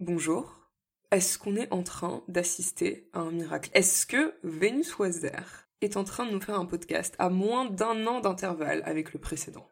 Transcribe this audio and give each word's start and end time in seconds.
Bonjour. 0.00 0.72
Est-ce 1.12 1.38
qu'on 1.38 1.54
est 1.54 1.72
en 1.72 1.84
train 1.84 2.24
d'assister 2.26 3.08
à 3.12 3.20
un 3.20 3.30
miracle? 3.30 3.70
Est-ce 3.74 4.06
que 4.06 4.34
Vénus 4.42 4.98
Wazer 4.98 5.68
est 5.82 5.96
en 5.96 6.02
train 6.02 6.26
de 6.26 6.32
nous 6.32 6.40
faire 6.40 6.58
un 6.58 6.66
podcast 6.66 7.14
à 7.20 7.28
moins 7.28 7.70
d'un 7.70 8.04
an 8.08 8.18
d'intervalle 8.18 8.82
avec 8.86 9.12
le 9.12 9.20
précédent? 9.20 9.70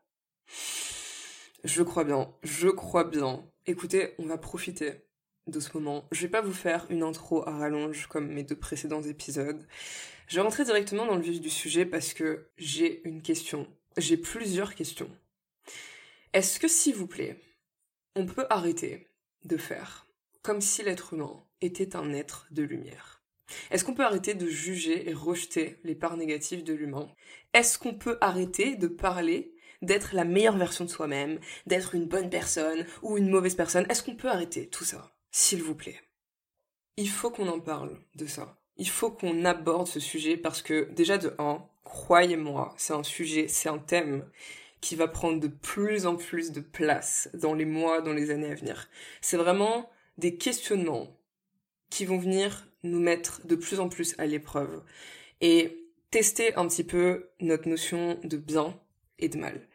Je 1.65 1.83
crois 1.83 2.05
bien, 2.05 2.33
je 2.45 2.69
crois 2.69 3.03
bien. 3.03 3.45
Écoutez, 3.67 4.15
on 4.19 4.27
va 4.27 4.39
profiter 4.39 4.93
de 5.49 5.59
ce 5.59 5.77
moment. 5.77 6.07
Je 6.13 6.23
vais 6.23 6.31
pas 6.31 6.41
vous 6.41 6.53
faire 6.53 6.87
une 6.89 7.03
intro 7.03 7.47
à 7.49 7.59
rallonge 7.59 8.07
comme 8.07 8.29
mes 8.29 8.45
deux 8.45 8.59
précédents 8.59 9.03
épisodes. 9.03 9.67
Je 10.29 10.37
vais 10.37 10.43
rentrer 10.43 10.65
directement 10.65 11.05
dans 11.05 11.17
le 11.17 11.23
vif 11.23 11.41
du 11.41 11.51
sujet 11.51 11.85
parce 11.85 12.15
que 12.15 12.49
j'ai 12.57 13.07
une 13.09 13.23
question. 13.23 13.67
J'ai 13.97 14.17
plusieurs 14.17 14.77
questions. 14.77 15.11
Est-ce 16.33 16.61
que, 16.61 16.69
s'il 16.69 16.95
vous 16.95 17.09
plaît, 17.09 17.41
on 18.15 18.25
peut 18.25 18.47
arrêter 18.51 19.09
de 19.45 19.57
faire 19.57 20.07
comme 20.43 20.61
si 20.61 20.83
l'être 20.83 21.15
humain 21.15 21.43
était 21.61 21.97
un 21.97 22.13
être 22.13 22.47
de 22.51 22.63
lumière 22.63 23.23
Est-ce 23.71 23.85
qu'on 23.85 23.95
peut 23.95 24.05
arrêter 24.05 24.35
de 24.35 24.47
juger 24.47 25.09
et 25.09 25.15
rejeter 25.15 25.79
les 25.85 25.95
parts 25.95 26.17
négatives 26.17 26.65
de 26.65 26.75
l'humain? 26.75 27.09
Est-ce 27.55 27.79
qu'on 27.79 27.95
peut 27.95 28.19
arrêter 28.21 28.77
de 28.77 28.89
parler 28.89 29.55
d'être 29.83 30.15
la 30.15 30.25
meilleure 30.25 30.57
version 30.57 30.85
de 30.85 30.91
soi-même, 30.91 31.39
d'être 31.67 31.95
une 31.95 32.07
bonne 32.07 32.31
personne 32.31 32.87
ou 33.03 33.17
une 33.17 33.31
mauvaise 33.31 33.55
personne? 33.55 33.87
Est-ce 33.89 34.03
qu'on 34.03 34.17
peut 34.17 34.29
arrêter 34.29 34.69
tout 34.69 34.85
ça 34.85 35.15
S'il 35.31 35.63
vous 35.63 35.75
plaît? 35.75 36.01
Il 36.97 37.09
faut 37.09 37.31
qu'on 37.31 37.49
en 37.49 37.61
parle 37.61 37.99
de 38.17 38.27
ça. 38.27 38.59
Il 38.77 38.89
faut 38.89 39.11
qu'on 39.11 39.45
aborde 39.45 39.87
ce 39.87 40.01
sujet 40.01 40.37
parce 40.37 40.63
que 40.63 40.91
déjà 40.93 41.19
de 41.19 41.35
1, 41.39 41.65
croyez-moi, 41.85 42.75
c'est 42.77 42.95
un 42.95 43.03
sujet, 43.03 43.49
c'est 43.49 43.69
un 43.69 43.79
thème 43.79 44.29
qui 44.81 44.97
va 44.97 45.07
prendre 45.07 45.39
de 45.39 45.49
plus 45.49 46.07
en 46.07 46.17
plus 46.17 46.51
de 46.51 46.61
place 46.61 47.31
dans 47.35 47.55
les 47.55 47.65
mois, 47.65 48.01
dans 48.01 48.13
les 48.13 48.31
années 48.31 48.51
à 48.51 48.55
venir. 48.55 48.89
C'est 49.21 49.37
vraiment 49.37 49.89
des 50.19 50.37
questionnements 50.37 51.17
qui 51.91 52.05
vont 52.05 52.19
venir 52.19 52.69
nous 52.83 53.01
mettre 53.01 53.47
de 53.47 53.55
plus 53.55 53.81
en 53.81 53.89
plus 53.89 54.15
à 54.19 54.27
l'épreuve 54.27 54.83
et 55.41 55.79
tester 56.11 56.55
un 56.55 56.67
petit 56.67 56.85
peu 56.85 57.31
notre 57.41 57.69
notion 57.69 58.19
de 58.25 58.37
bien 58.37 58.79
et 59.19 59.29
de 59.29 59.39
mal. 59.39 59.67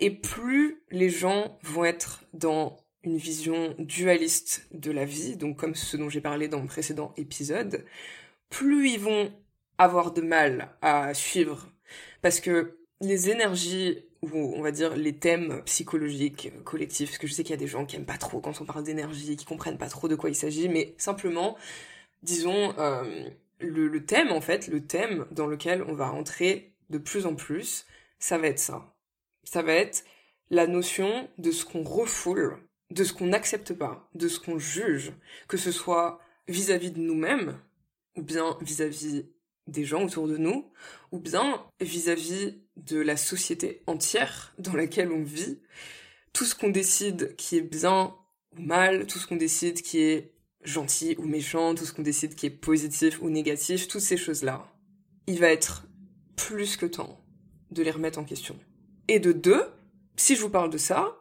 Et 0.00 0.10
plus 0.10 0.82
les 0.90 1.08
gens 1.08 1.58
vont 1.62 1.84
être 1.84 2.24
dans 2.32 2.76
une 3.02 3.16
vision 3.16 3.74
dualiste 3.78 4.66
de 4.72 4.90
la 4.90 5.04
vie, 5.04 5.36
donc 5.36 5.56
comme 5.56 5.74
ce 5.74 5.96
dont 5.96 6.08
j'ai 6.08 6.20
parlé 6.20 6.48
dans 6.48 6.60
mon 6.60 6.66
précédent 6.66 7.14
épisode, 7.16 7.84
plus 8.50 8.90
ils 8.90 9.00
vont 9.00 9.32
avoir 9.78 10.12
de 10.12 10.22
mal 10.22 10.74
à 10.82 11.14
suivre 11.14 11.68
parce 12.20 12.40
que 12.40 12.78
les 13.00 13.30
énergies 13.30 14.04
on 14.34 14.62
va 14.62 14.70
dire 14.70 14.96
les 14.96 15.16
thèmes 15.16 15.62
psychologiques 15.64 16.52
collectifs, 16.64 17.10
parce 17.10 17.18
que 17.18 17.26
je 17.26 17.34
sais 17.34 17.42
qu'il 17.42 17.52
y 17.52 17.54
a 17.54 17.58
des 17.58 17.66
gens 17.66 17.86
qui 17.86 17.96
aiment 17.96 18.06
pas 18.06 18.18
trop 18.18 18.40
quand 18.40 18.60
on 18.60 18.64
parle 18.64 18.84
d'énergie, 18.84 19.36
qui 19.36 19.44
comprennent 19.44 19.78
pas 19.78 19.88
trop 19.88 20.08
de 20.08 20.14
quoi 20.14 20.30
il 20.30 20.34
s'agit, 20.34 20.68
mais 20.68 20.94
simplement, 20.98 21.56
disons, 22.22 22.74
euh, 22.78 23.28
le, 23.60 23.88
le 23.88 24.04
thème 24.04 24.32
en 24.32 24.40
fait, 24.40 24.68
le 24.68 24.84
thème 24.86 25.26
dans 25.30 25.46
lequel 25.46 25.82
on 25.82 25.94
va 25.94 26.08
rentrer 26.08 26.72
de 26.90 26.98
plus 26.98 27.26
en 27.26 27.34
plus, 27.34 27.86
ça 28.18 28.38
va 28.38 28.48
être 28.48 28.58
ça. 28.58 28.94
Ça 29.44 29.62
va 29.62 29.72
être 29.72 30.04
la 30.50 30.66
notion 30.66 31.28
de 31.38 31.50
ce 31.50 31.64
qu'on 31.64 31.82
refoule, 31.82 32.58
de 32.90 33.04
ce 33.04 33.12
qu'on 33.12 33.26
n'accepte 33.26 33.72
pas, 33.72 34.08
de 34.14 34.28
ce 34.28 34.40
qu'on 34.40 34.58
juge, 34.58 35.12
que 35.48 35.56
ce 35.56 35.72
soit 35.72 36.20
vis-à-vis 36.48 36.92
de 36.92 37.00
nous-mêmes, 37.00 37.58
ou 38.16 38.22
bien 38.22 38.56
vis-à-vis 38.60 39.26
des 39.66 39.84
gens 39.84 40.04
autour 40.04 40.28
de 40.28 40.36
nous, 40.36 40.70
ou 41.10 41.18
bien 41.18 41.64
vis-à-vis 41.80 42.60
de 42.76 42.98
la 42.98 43.16
société 43.16 43.82
entière 43.86 44.54
dans 44.58 44.74
laquelle 44.74 45.10
on 45.12 45.22
vit, 45.22 45.58
tout 46.32 46.44
ce 46.44 46.54
qu'on 46.54 46.70
décide 46.70 47.34
qui 47.36 47.56
est 47.56 47.62
bien 47.62 48.14
ou 48.56 48.62
mal, 48.62 49.06
tout 49.06 49.18
ce 49.18 49.26
qu'on 49.26 49.36
décide 49.36 49.82
qui 49.82 50.00
est 50.00 50.32
gentil 50.62 51.14
ou 51.18 51.26
méchant, 51.26 51.74
tout 51.74 51.84
ce 51.84 51.92
qu'on 51.92 52.02
décide 52.02 52.34
qui 52.34 52.46
est 52.46 52.50
positif 52.50 53.20
ou 53.22 53.30
négatif, 53.30 53.88
toutes 53.88 54.00
ces 54.00 54.16
choses-là, 54.16 54.70
il 55.26 55.38
va 55.38 55.48
être 55.48 55.86
plus 56.36 56.76
que 56.76 56.86
temps 56.86 57.20
de 57.70 57.82
les 57.82 57.90
remettre 57.90 58.18
en 58.18 58.24
question. 58.24 58.58
Et 59.08 59.18
de 59.18 59.32
deux, 59.32 59.64
si 60.16 60.36
je 60.36 60.42
vous 60.42 60.50
parle 60.50 60.70
de 60.70 60.78
ça, 60.78 61.16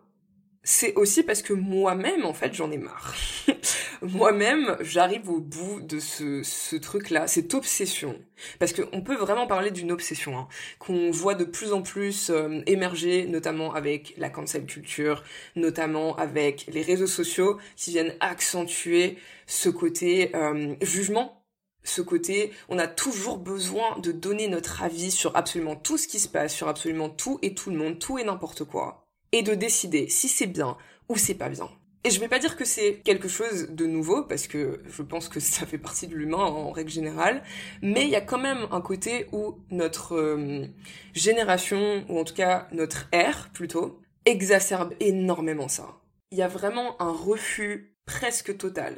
c'est 0.63 0.95
aussi 0.95 1.23
parce 1.23 1.41
que 1.41 1.53
moi-même, 1.53 2.25
en 2.25 2.33
fait, 2.33 2.53
j'en 2.53 2.71
ai 2.71 2.77
marre. 2.77 3.15
moi-même, 4.01 4.77
j'arrive 4.81 5.29
au 5.29 5.39
bout 5.39 5.81
de 5.81 5.99
ce, 5.99 6.43
ce 6.43 6.75
truc-là, 6.75 7.27
cette 7.27 7.53
obsession. 7.53 8.19
Parce 8.59 8.73
qu'on 8.73 9.01
peut 9.01 9.15
vraiment 9.15 9.47
parler 9.47 9.71
d'une 9.71 9.91
obsession, 9.91 10.37
hein, 10.37 10.47
qu'on 10.79 11.11
voit 11.11 11.35
de 11.35 11.45
plus 11.45 11.73
en 11.73 11.81
plus 11.81 12.29
euh, 12.29 12.61
émerger, 12.65 13.27
notamment 13.27 13.73
avec 13.73 14.13
la 14.17 14.29
cancel 14.29 14.65
culture, 14.65 15.23
notamment 15.55 16.15
avec 16.15 16.67
les 16.71 16.81
réseaux 16.81 17.07
sociaux 17.07 17.59
qui 17.75 17.91
viennent 17.91 18.15
accentuer 18.19 19.17
ce 19.47 19.69
côté 19.69 20.35
euh, 20.35 20.75
jugement 20.81 21.41
ce 21.87 22.01
côté, 22.01 22.51
on 22.67 22.79
a 22.79 22.87
toujours 22.87 23.37
besoin 23.37 23.99
de 23.99 24.11
donner 24.11 24.47
notre 24.47 24.81
avis 24.81 25.11
sur 25.11 25.37
absolument 25.37 25.75
tout 25.75 25.99
ce 25.99 26.07
qui 26.07 26.17
se 26.17 26.27
passe, 26.27 26.51
sur 26.51 26.67
absolument 26.67 27.09
tout 27.09 27.37
et 27.43 27.53
tout 27.53 27.69
le 27.69 27.77
monde, 27.77 27.99
tout 27.99 28.17
et 28.17 28.23
n'importe 28.23 28.63
quoi 28.63 29.05
et 29.35 29.43
de 29.43 29.53
décider 29.53 30.07
si 30.07 30.29
c'est 30.29 30.47
bien 30.47 30.77
ou 31.09 31.17
c'est 31.17 31.35
pas 31.35 31.49
bien. 31.49 31.69
Et 32.05 32.11
je 32.11 32.19
vais 32.19 32.27
pas 32.27 32.37
dire 32.37 32.55
que 32.55 32.65
c'est 32.65 33.01
quelque 33.03 33.27
chose 33.27 33.71
de 33.71 33.85
nouveau, 33.87 34.23
parce 34.23 34.45
que 34.47 34.83
je 34.85 35.01
pense 35.01 35.27
que 35.27 35.39
ça 35.39 35.65
fait 35.65 35.79
partie 35.79 36.07
de 36.07 36.15
l'humain 36.15 36.37
en 36.37 36.69
règle 36.69 36.91
générale, 36.91 37.43
mais 37.81 38.03
il 38.03 38.09
y 38.09 38.15
a 38.15 38.21
quand 38.21 38.37
même 38.37 38.67
un 38.71 38.79
côté 38.79 39.27
où 39.31 39.59
notre 39.71 40.15
euh, 40.15 40.67
génération, 41.13 42.05
ou 42.07 42.19
en 42.19 42.23
tout 42.23 42.35
cas 42.35 42.67
notre 42.71 43.07
ère 43.11 43.49
plutôt, 43.53 43.99
exacerbe 44.25 44.93
énormément 44.99 45.67
ça. 45.67 45.99
Il 46.31 46.37
y 46.37 46.43
a 46.43 46.47
vraiment 46.47 47.01
un 47.01 47.11
refus 47.11 47.97
presque 48.05 48.55
total 48.55 48.97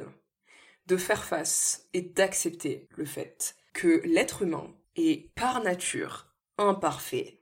de 0.86 0.96
faire 0.96 1.24
face 1.24 1.88
et 1.94 2.02
d'accepter 2.02 2.88
le 2.94 3.06
fait 3.06 3.56
que 3.72 4.02
l'être 4.04 4.42
humain 4.42 4.74
est 4.96 5.34
par 5.34 5.62
nature 5.62 6.28
imparfait 6.58 7.38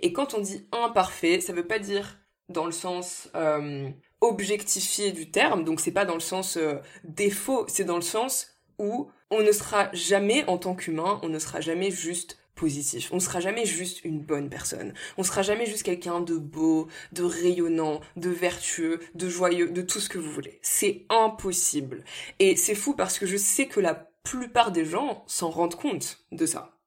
et 0.00 0.12
quand 0.12 0.34
on 0.34 0.40
dit 0.40 0.66
imparfait, 0.72 1.40
ça 1.40 1.52
veut 1.52 1.66
pas 1.66 1.78
dire 1.78 2.18
dans 2.48 2.66
le 2.66 2.72
sens 2.72 3.30
euh, 3.34 3.90
objectifié 4.28 5.12
du 5.12 5.30
terme, 5.30 5.64
donc 5.64 5.80
c'est 5.80 5.92
pas 5.92 6.04
dans 6.04 6.14
le 6.14 6.20
sens 6.20 6.56
euh, 6.56 6.76
défaut, 7.04 7.64
c'est 7.68 7.84
dans 7.84 7.96
le 7.96 8.02
sens 8.02 8.58
où 8.78 9.10
on 9.30 9.42
ne 9.42 9.52
sera 9.52 9.90
jamais, 9.92 10.44
en 10.46 10.58
tant 10.58 10.74
qu'humain, 10.74 11.20
on 11.22 11.28
ne 11.28 11.38
sera 11.38 11.60
jamais 11.60 11.90
juste 11.90 12.38
positif. 12.54 13.10
On 13.12 13.16
ne 13.16 13.20
sera 13.20 13.40
jamais 13.40 13.66
juste 13.66 14.04
une 14.04 14.20
bonne 14.20 14.48
personne. 14.48 14.94
On 15.16 15.22
ne 15.22 15.26
sera 15.26 15.42
jamais 15.42 15.66
juste 15.66 15.82
quelqu'un 15.82 16.20
de 16.20 16.36
beau, 16.36 16.88
de 17.12 17.24
rayonnant, 17.24 18.00
de 18.16 18.30
vertueux, 18.30 19.00
de 19.14 19.28
joyeux, 19.28 19.70
de 19.70 19.82
tout 19.82 20.00
ce 20.00 20.08
que 20.08 20.18
vous 20.18 20.30
voulez. 20.30 20.58
C'est 20.62 21.04
impossible. 21.08 22.04
Et 22.38 22.56
c'est 22.56 22.74
fou 22.74 22.94
parce 22.94 23.18
que 23.18 23.26
je 23.26 23.36
sais 23.36 23.66
que 23.66 23.80
la 23.80 24.08
plupart 24.22 24.72
des 24.72 24.84
gens 24.84 25.24
s'en 25.26 25.50
rendent 25.50 25.74
compte 25.74 26.24
de 26.32 26.46
ça. 26.46 26.78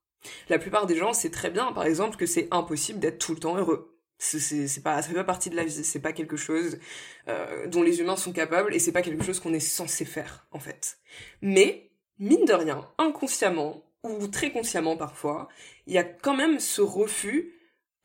La 0.50 0.60
plupart 0.60 0.88
des 0.88 0.98
gens, 0.98 1.14
c'est 1.14 1.30
très 1.30 1.50
bien, 1.50 1.72
par 1.74 1.86
exemple, 1.86 2.18
que 2.18 2.26
c'est 2.26 2.48
impossible 2.52 3.00
d'être 3.00 3.20
tout 3.20 3.34
le 3.34 3.40
temps 3.40 3.58
heureux. 3.58 3.97
C'est 4.20 4.82
pas, 4.84 5.02
pas 5.02 5.24
partie 5.24 5.50
de 5.50 5.56
la 5.56 5.64
vie, 5.64 5.84
c'est 5.84 6.00
pas 6.00 6.12
quelque 6.12 6.38
chose 6.38 6.80
euh, 7.28 7.68
dont 7.68 7.84
les 7.84 8.00
humains 8.00 8.16
sont 8.16 8.34
capables 8.34 8.74
et 8.74 8.80
c'est 8.80 8.92
pas 8.92 9.04
quelque 9.04 9.24
chose 9.24 9.40
qu'on 9.40 9.54
est 9.54 9.60
censé 9.60 10.06
faire, 10.06 10.48
en 10.52 10.60
fait. 10.60 10.98
Mais, 11.42 11.92
mine 12.18 12.46
de 12.46 12.54
rien, 12.54 12.88
inconsciemment, 12.98 13.84
ou 14.04 14.28
très 14.28 14.52
consciemment 14.52 14.98
parfois, 14.98 15.50
il 15.86 15.94
y 15.94 15.98
a 15.98 16.04
quand 16.04 16.36
même 16.36 16.60
ce 16.60 16.82
refus, 16.82 17.54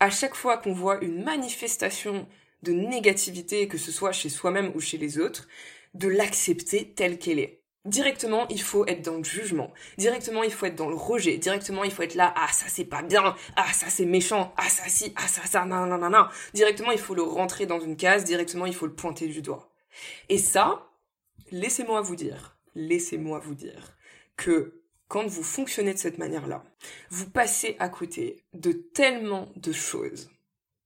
à 0.00 0.10
chaque 0.10 0.34
fois 0.34 0.58
qu'on 0.58 0.72
voit 0.72 1.02
une 1.02 1.22
manifestation 1.22 2.26
de 2.62 2.72
négativité, 2.72 3.68
que 3.68 3.78
ce 3.78 3.90
soit 3.90 4.12
chez 4.12 4.28
soi-même 4.28 4.72
ou 4.74 4.80
chez 4.80 4.98
les 4.98 5.18
autres, 5.18 5.48
de 5.94 6.08
l'accepter 6.08 6.92
telle 6.92 7.18
qu'elle 7.18 7.38
est. 7.38 7.61
Directement, 7.84 8.47
il 8.48 8.62
faut 8.62 8.87
être 8.87 9.03
dans 9.03 9.16
le 9.16 9.25
jugement. 9.25 9.72
Directement, 9.98 10.44
il 10.44 10.53
faut 10.53 10.66
être 10.66 10.76
dans 10.76 10.88
le 10.88 10.94
rejet. 10.94 11.37
Directement, 11.38 11.82
il 11.82 11.91
faut 11.91 12.03
être 12.03 12.15
là, 12.15 12.32
ah, 12.37 12.53
ça 12.53 12.66
c'est 12.69 12.84
pas 12.84 13.03
bien. 13.03 13.34
Ah, 13.56 13.72
ça 13.72 13.91
c'est 13.91 14.04
méchant. 14.04 14.54
Ah, 14.56 14.69
ça 14.69 14.84
si. 14.88 15.12
Ah, 15.16 15.26
ça, 15.26 15.44
ça, 15.47 15.65
non, 15.65 15.87
non, 15.87 15.98
non, 15.98 16.10
non. 16.10 16.26
Directement, 16.54 16.92
il 16.92 16.98
faut 16.98 17.15
le 17.15 17.22
rentrer 17.22 17.66
dans 17.66 17.81
une 17.81 17.97
case. 17.97 18.25
Directement, 18.25 18.66
il 18.66 18.75
faut 18.75 18.87
le 18.87 18.94
pointer 18.94 19.26
du 19.26 19.42
doigt. 19.42 19.72
Et 20.28 20.38
ça, 20.38 20.88
laissez-moi 21.50 22.01
vous 22.03 22.15
dire, 22.15 22.56
laissez-moi 22.77 23.41
vous 23.41 23.54
dire 23.54 23.97
que 24.36 24.80
quand 25.09 25.27
vous 25.27 25.42
fonctionnez 25.42 25.92
de 25.92 25.98
cette 25.98 26.18
manière-là, 26.18 26.65
vous 27.10 27.28
passez 27.28 27.77
à 27.80 27.89
côté 27.89 28.45
de 28.54 28.72
tellement 28.72 29.53
de 29.56 29.72
choses. 29.72 30.30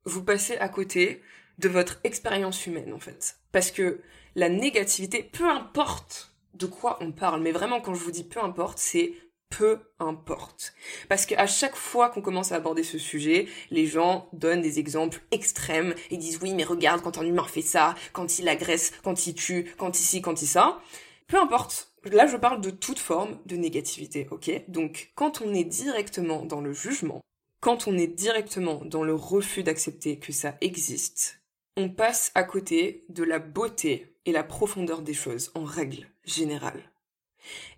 Vous 0.04 0.24
passez 0.24 0.56
à 0.56 0.68
côté 0.70 1.22
de 1.58 1.68
votre 1.68 2.00
expérience 2.04 2.66
humaine, 2.66 2.94
en 2.94 2.98
fait. 2.98 3.36
Parce 3.52 3.70
que 3.70 4.00
la 4.34 4.48
négativité, 4.48 5.22
peu 5.22 5.48
importe 5.48 6.35
de 6.56 6.66
quoi 6.66 6.98
on 7.00 7.12
parle. 7.12 7.42
Mais 7.42 7.52
vraiment, 7.52 7.80
quand 7.80 7.94
je 7.94 8.02
vous 8.02 8.10
dis 8.10 8.24
peu 8.24 8.40
importe, 8.40 8.78
c'est 8.78 9.12
peu 9.50 9.78
importe. 9.98 10.74
Parce 11.08 11.26
qu'à 11.26 11.46
chaque 11.46 11.76
fois 11.76 12.08
qu'on 12.08 12.22
commence 12.22 12.52
à 12.52 12.56
aborder 12.56 12.82
ce 12.82 12.98
sujet, 12.98 13.46
les 13.70 13.86
gens 13.86 14.28
donnent 14.32 14.60
des 14.60 14.78
exemples 14.78 15.20
extrêmes 15.30 15.94
et 16.10 16.16
disent 16.16 16.40
oui, 16.42 16.54
mais 16.54 16.64
regarde 16.64 17.02
quand 17.02 17.18
un 17.18 17.26
humain 17.26 17.44
fait 17.44 17.62
ça, 17.62 17.94
quand 18.12 18.38
il 18.38 18.48
agresse, 18.48 18.92
quand 19.02 19.26
il 19.26 19.34
tue, 19.34 19.72
quand 19.78 19.98
ici, 19.98 20.20
quand 20.20 20.42
il 20.42 20.48
ça. 20.48 20.80
Peu 21.28 21.38
importe. 21.38 21.92
Là, 22.04 22.26
je 22.26 22.36
parle 22.36 22.60
de 22.60 22.70
toute 22.70 23.00
forme 23.00 23.38
de 23.46 23.56
négativité, 23.56 24.28
ok? 24.30 24.62
Donc, 24.68 25.10
quand 25.16 25.40
on 25.40 25.52
est 25.52 25.64
directement 25.64 26.44
dans 26.44 26.60
le 26.60 26.72
jugement, 26.72 27.20
quand 27.60 27.88
on 27.88 27.98
est 27.98 28.06
directement 28.06 28.82
dans 28.84 29.02
le 29.02 29.14
refus 29.14 29.64
d'accepter 29.64 30.20
que 30.20 30.32
ça 30.32 30.56
existe, 30.60 31.40
on 31.76 31.88
passe 31.88 32.30
à 32.36 32.44
côté 32.44 33.04
de 33.08 33.24
la 33.24 33.40
beauté 33.40 34.16
et 34.24 34.32
la 34.32 34.44
profondeur 34.44 35.02
des 35.02 35.14
choses 35.14 35.50
en 35.54 35.64
règle 35.64 36.06
générale. 36.26 36.82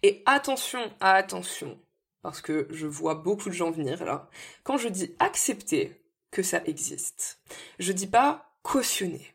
Et 0.02 0.22
attention, 0.26 0.80
attention, 1.00 1.78
parce 2.22 2.40
que 2.40 2.66
je 2.70 2.86
vois 2.86 3.14
beaucoup 3.14 3.48
de 3.48 3.54
gens 3.54 3.70
venir 3.70 4.04
là. 4.04 4.28
Quand 4.64 4.78
je 4.78 4.88
dis 4.88 5.14
accepter 5.18 6.02
que 6.30 6.42
ça 6.42 6.62
existe, 6.64 7.40
je 7.78 7.92
dis 7.92 8.06
pas 8.06 8.52
cautionner. 8.62 9.34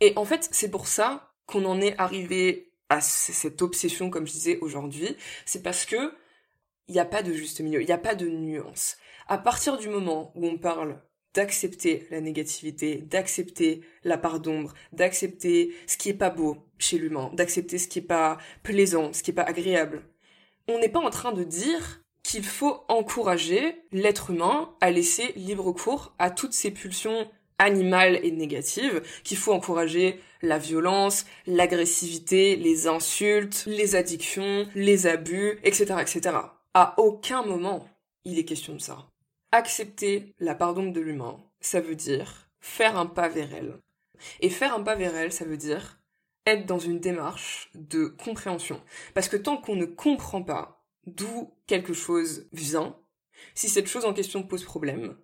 Et 0.00 0.12
en 0.16 0.24
fait, 0.24 0.48
c'est 0.52 0.70
pour 0.70 0.86
ça 0.86 1.32
qu'on 1.46 1.64
en 1.64 1.80
est 1.80 1.98
arrivé 1.98 2.72
à 2.88 3.00
cette 3.00 3.62
obsession, 3.62 4.10
comme 4.10 4.26
je 4.26 4.32
disais 4.32 4.58
aujourd'hui. 4.60 5.16
C'est 5.44 5.62
parce 5.62 5.84
que 5.84 6.14
il 6.88 6.92
n'y 6.92 7.00
a 7.00 7.06
pas 7.06 7.22
de 7.22 7.32
juste 7.32 7.60
milieu, 7.60 7.80
il 7.80 7.86
n'y 7.86 7.92
a 7.92 7.98
pas 7.98 8.14
de 8.14 8.28
nuance. 8.28 8.98
À 9.26 9.38
partir 9.38 9.78
du 9.78 9.88
moment 9.88 10.32
où 10.34 10.46
on 10.46 10.58
parle 10.58 11.00
d'accepter 11.34 12.06
la 12.10 12.20
négativité, 12.20 12.96
d'accepter 12.96 13.82
la 14.04 14.16
part 14.16 14.40
d'ombre, 14.40 14.72
d'accepter 14.92 15.74
ce 15.86 15.96
qui 15.96 16.08
est 16.08 16.14
pas 16.14 16.30
beau 16.30 16.58
chez 16.78 16.98
l'humain, 16.98 17.30
d'accepter 17.34 17.78
ce 17.78 17.88
qui 17.88 17.98
est 17.98 18.02
pas 18.02 18.38
plaisant, 18.62 19.12
ce 19.12 19.22
qui 19.22 19.32
est 19.32 19.34
pas 19.34 19.42
agréable. 19.42 20.02
On 20.68 20.78
n'est 20.78 20.88
pas 20.88 21.00
en 21.00 21.10
train 21.10 21.32
de 21.32 21.44
dire 21.44 22.02
qu'il 22.22 22.44
faut 22.44 22.84
encourager 22.88 23.76
l'être 23.92 24.30
humain 24.30 24.74
à 24.80 24.90
laisser 24.90 25.32
libre 25.36 25.72
cours 25.72 26.14
à 26.18 26.30
toutes 26.30 26.54
ses 26.54 26.70
pulsions 26.70 27.28
animales 27.58 28.18
et 28.24 28.30
négatives, 28.30 29.02
qu'il 29.22 29.36
faut 29.36 29.52
encourager 29.52 30.20
la 30.42 30.58
violence, 30.58 31.24
l'agressivité, 31.46 32.56
les 32.56 32.86
insultes, 32.86 33.64
les 33.66 33.94
addictions, 33.94 34.66
les 34.74 35.06
abus, 35.06 35.58
etc., 35.62 35.96
etc. 36.00 36.36
À 36.74 36.94
aucun 36.98 37.42
moment 37.44 37.86
il 38.24 38.38
est 38.38 38.44
question 38.44 38.74
de 38.74 38.80
ça. 38.80 39.06
Accepter 39.56 40.34
la 40.40 40.56
pardon 40.56 40.90
de 40.90 41.00
l'humain, 41.00 41.36
ça 41.60 41.80
veut 41.80 41.94
dire 41.94 42.50
faire 42.58 42.98
un 42.98 43.06
pas 43.06 43.28
vers 43.28 43.54
elle. 43.54 43.78
Et 44.40 44.50
faire 44.50 44.74
un 44.74 44.82
pas 44.82 44.96
vers 44.96 45.14
elle, 45.14 45.32
ça 45.32 45.44
veut 45.44 45.56
dire 45.56 46.00
être 46.44 46.66
dans 46.66 46.80
une 46.80 46.98
démarche 46.98 47.70
de 47.76 48.06
compréhension. 48.06 48.82
Parce 49.14 49.28
que 49.28 49.36
tant 49.36 49.56
qu'on 49.56 49.76
ne 49.76 49.84
comprend 49.84 50.42
pas 50.42 50.84
d'où 51.06 51.54
quelque 51.68 51.92
chose 51.92 52.48
vient, 52.52 52.98
si 53.54 53.68
cette 53.68 53.86
chose 53.86 54.04
en 54.04 54.12
question 54.12 54.42
pose 54.42 54.64
problème, 54.64 55.16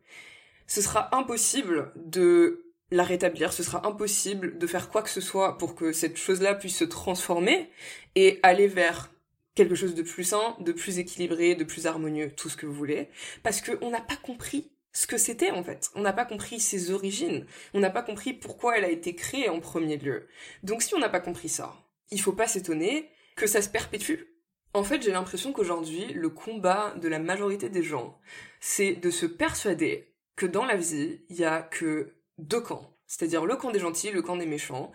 ce 0.69 0.81
sera 0.81 1.13
impossible 1.17 1.93
de 1.97 2.73
la 2.93 3.03
rétablir, 3.03 3.53
ce 3.53 3.65
sera 3.65 3.85
impossible 3.85 4.59
de 4.59 4.67
faire 4.69 4.91
quoi 4.91 5.03
que 5.03 5.11
ce 5.11 5.21
soit 5.21 5.59
pour 5.59 5.75
que 5.75 5.91
cette 5.91 6.17
chose-là 6.17 6.55
puisse 6.55 6.77
se 6.77 6.85
transformer 6.85 7.69
et 8.15 8.39
aller 8.45 8.69
vers 8.69 9.11
quelque 9.55 9.75
chose 9.75 9.95
de 9.95 10.03
plus 10.03 10.25
sain, 10.25 10.57
de 10.61 10.73
plus 10.73 10.99
équilibré, 10.99 11.55
de 11.55 11.65
plus 11.65 11.87
harmonieux, 11.87 12.33
tout 12.35 12.49
ce 12.49 12.57
que 12.57 12.67
vous 12.67 12.75
voulez, 12.75 13.09
parce 13.43 13.61
qu'on 13.61 13.91
n'a 13.91 14.01
pas 14.01 14.17
compris 14.17 14.73
ce 14.93 15.07
que 15.07 15.19
c'était 15.19 15.51
en 15.51 15.63
fait. 15.63 15.91
On 15.95 16.03
n'a 16.03 16.13
pas 16.13 16.25
compris 16.25 16.61
ses 16.61 16.91
origines. 16.91 17.47
On 17.75 17.81
n'a 17.81 17.91
pas 17.91 18.03
compris 18.03 18.33
pourquoi 18.33 18.77
elle 18.77 18.85
a 18.85 18.91
été 18.91 19.15
créée 19.15 19.49
en 19.49 19.61
premier 19.61 19.97
lieu. 19.97 20.27
Donc 20.63 20.83
si 20.83 20.95
on 20.95 20.99
n'a 20.99 21.09
pas 21.09 21.21
compris 21.21 21.49
ça, 21.49 21.75
il 22.11 22.21
faut 22.21 22.33
pas 22.33 22.49
s'étonner 22.49 23.09
que 23.37 23.47
ça 23.47 23.63
se 23.63 23.69
perpétue. 23.69 24.25
En 24.73 24.85
fait, 24.85 25.03
j'ai 25.03 25.11
l'impression 25.11 25.53
qu'aujourd'hui, 25.53 26.13
le 26.13 26.29
combat 26.29 26.95
de 27.01 27.09
la 27.09 27.19
majorité 27.19 27.69
des 27.69 27.83
gens, 27.83 28.19
c'est 28.61 28.95
de 28.95 29.11
se 29.11 29.27
persuader 29.27 30.15
que 30.37 30.47
dans 30.47 30.65
la 30.65 30.77
vie, 30.77 31.23
il 31.29 31.37
y 31.37 31.45
a 31.45 31.63
que 31.63 32.15
deux 32.39 32.61
camps. 32.61 32.97
C'est-à-dire 33.07 33.45
le 33.45 33.57
camp 33.57 33.73
des 33.73 33.81
gentils, 33.81 34.13
le 34.13 34.23
camp 34.23 34.37
des 34.37 34.47
méchants. 34.47 34.93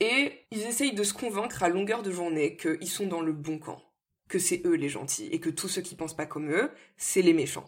Et 0.00 0.46
ils 0.50 0.62
essayent 0.62 0.94
de 0.94 1.02
se 1.02 1.12
convaincre 1.12 1.62
à 1.62 1.68
longueur 1.68 2.02
de 2.02 2.10
journée 2.10 2.56
qu'ils 2.56 2.88
sont 2.88 3.06
dans 3.06 3.20
le 3.20 3.32
bon 3.32 3.58
camp 3.58 3.82
que 4.28 4.38
c'est 4.38 4.62
eux 4.66 4.74
les 4.74 4.88
gentils 4.88 5.28
et 5.32 5.40
que 5.40 5.50
tous 5.50 5.68
ceux 5.68 5.82
qui 5.82 5.94
pensent 5.94 6.16
pas 6.16 6.26
comme 6.26 6.50
eux, 6.50 6.70
c'est 6.96 7.22
les 7.22 7.32
méchants. 7.32 7.66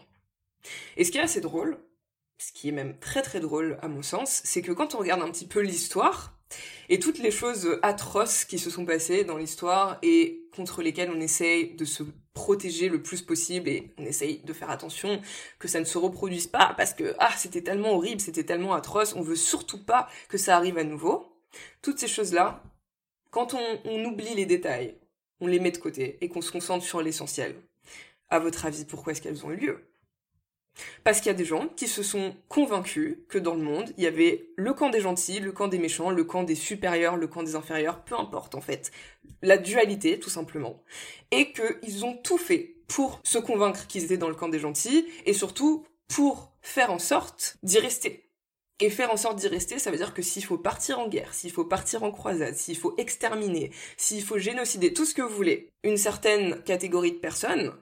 Et 0.97 1.05
ce 1.05 1.11
qui 1.11 1.19
est 1.19 1.23
assez 1.23 1.41
drôle, 1.41 1.79
ce 2.39 2.53
qui 2.53 2.69
est 2.69 2.73
même 2.73 2.99
très 2.99 3.23
très 3.23 3.41
drôle 3.41 3.79
à 3.83 3.89
mon 3.89 4.03
sens, 4.03 4.41
c'est 4.45 4.63
que 4.63 4.73
quand 4.73 4.95
on 4.95 4.99
regarde 4.99 5.23
un 5.23 5.31
petit 5.31 5.47
peu 5.47 5.61
l'histoire 5.61 6.39
et 6.89 6.99
toutes 6.99 7.19
les 7.19 7.31
choses 7.31 7.79
atroces 7.83 8.45
qui 8.45 8.59
se 8.59 8.71
sont 8.71 8.85
passées 8.85 9.25
dans 9.25 9.37
l'histoire 9.37 9.99
et 10.03 10.49
contre 10.55 10.83
lesquelles 10.83 11.11
on 11.15 11.21
essaye 11.21 11.75
de 11.75 11.85
se 11.85 12.03
protéger 12.33 12.89
le 12.89 13.03
plus 13.03 13.23
possible 13.23 13.69
et 13.69 13.95
on 13.99 14.05
essaye 14.05 14.39
de 14.39 14.53
faire 14.53 14.71
attention 14.71 15.21
que 15.59 15.69
ça 15.69 15.81
ne 15.81 15.85
se 15.85 15.99
reproduise 15.99 16.47
pas 16.47 16.75
parce 16.77 16.95
que 16.95 17.15
ah 17.19 17.33
c'était 17.37 17.63
tellement 17.63 17.93
horrible, 17.93 18.21
c'était 18.21 18.45
tellement 18.45 18.75
atroce, 18.75 19.15
on 19.15 19.23
veut 19.23 19.37
surtout 19.37 19.85
pas 19.85 20.09
que 20.29 20.39
ça 20.39 20.57
arrive 20.57 20.79
à 20.79 20.85
nouveau. 20.85 21.37
Toutes 21.83 21.99
ces 21.99 22.09
choses-là, 22.09 22.63
quand 23.31 23.55
on, 23.55 23.81
on 23.85 24.05
oublie 24.05 24.35
les 24.35 24.47
détails, 24.47 24.97
on 25.41 25.47
les 25.47 25.61
met 25.61 25.71
de 25.71 25.79
côté 25.79 26.19
et 26.21 26.29
qu'on 26.29 26.43
se 26.43 26.53
concentre 26.53 26.85
sur 26.85 27.03
l'essentiel. 27.03 27.55
À 28.29 28.39
votre 28.39 28.65
avis, 28.67 28.85
pourquoi 28.85 29.13
est-ce 29.13 29.23
qu'elles 29.23 29.45
ont 29.45 29.51
eu 29.51 29.57
lieu? 29.57 29.91
Parce 31.05 31.19
qu'il 31.19 31.27
y 31.27 31.35
a 31.35 31.39
des 31.39 31.45
gens 31.45 31.69
qui 31.69 31.89
se 31.89 32.03
sont 32.03 32.35
convaincus 32.49 33.19
que 33.29 33.39
dans 33.39 33.55
le 33.55 33.63
monde, 33.63 33.93
il 33.99 34.05
y 34.05 34.07
avait 34.07 34.51
le 34.57 34.73
camp 34.73 34.91
des 34.91 35.01
gentils, 35.01 35.41
le 35.41 35.53
camp 35.53 35.69
des 35.69 35.79
méchants, 35.79 36.11
le 36.11 36.25
camp 36.25 36.43
des 36.43 36.55
supérieurs, 36.55 37.17
le 37.17 37.27
camp 37.27 37.43
des 37.43 37.57
inférieurs, 37.57 38.05
peu 38.05 38.15
importe 38.15 38.55
en 38.55 38.61
fait. 38.61 38.91
La 39.43 39.59
dualité, 39.59 40.19
tout 40.19 40.31
simplement. 40.31 40.83
Et 41.31 41.53
qu'ils 41.53 42.05
ont 42.05 42.17
tout 42.17 42.39
fait 42.39 42.77
pour 42.89 43.21
se 43.25 43.39
convaincre 43.39 43.87
qu'ils 43.87 44.05
étaient 44.05 44.17
dans 44.17 44.29
le 44.29 44.35
camp 44.35 44.49
des 44.49 44.59
gentils 44.59 45.07
et 45.27 45.33
surtout 45.33 45.85
pour 46.09 46.53
faire 46.63 46.91
en 46.91 46.99
sorte 46.99 47.57
d'y 47.63 47.79
rester. 47.79 48.30
Et 48.83 48.89
faire 48.89 49.11
en 49.11 49.19
sorte 49.19 49.39
d'y 49.39 49.49
rester, 49.49 49.79
ça 49.79 49.91
veut 49.91 49.99
dire 49.99 50.15
que 50.15 50.23
s'il 50.23 50.45
faut 50.45 50.57
partir 50.57 50.99
en 50.99 51.09
guerre, 51.09 51.35
s'il 51.35 51.53
faut 51.53 51.65
partir 51.65 52.03
en 52.03 52.11
croisade, 52.11 52.55
s'il 52.55 52.79
faut 52.79 52.95
exterminer, 52.97 53.71
s'il 53.99 54.23
faut 54.23 54.39
génocider, 54.39 54.95
tout 54.95 55.05
ce 55.05 55.15
que 55.15 55.21
vous 55.21 55.35
voulez, 55.35 55.69
une 55.85 55.99
certaine 55.99 56.63
catégorie 56.63 57.13
de 57.13 57.19
personnes, 57.19 57.75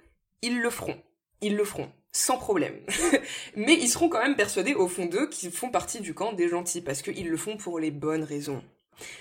ils 0.43 0.59
le 0.59 0.71
feront. 0.71 0.97
Ils 1.41 1.55
le 1.55 1.65
feront. 1.65 1.89
Sans 2.11 2.37
problème. 2.37 2.81
Mais 3.56 3.75
ils 3.75 3.89
seront 3.89 4.09
quand 4.09 4.23
même 4.23 4.35
persuadés 4.35 4.75
au 4.75 4.89
fond 4.89 5.06
d'eux 5.06 5.29
qu'ils 5.29 5.53
font 5.53 5.71
partie 5.71 6.00
du 6.00 6.15
camp 6.15 6.33
des 6.33 6.49
gentils, 6.49 6.81
parce 6.81 7.03
qu'ils 7.03 7.29
le 7.29 7.37
font 7.37 7.56
pour 7.56 7.79
les 7.79 7.93
bonnes 7.93 8.25
raisons. 8.25 8.62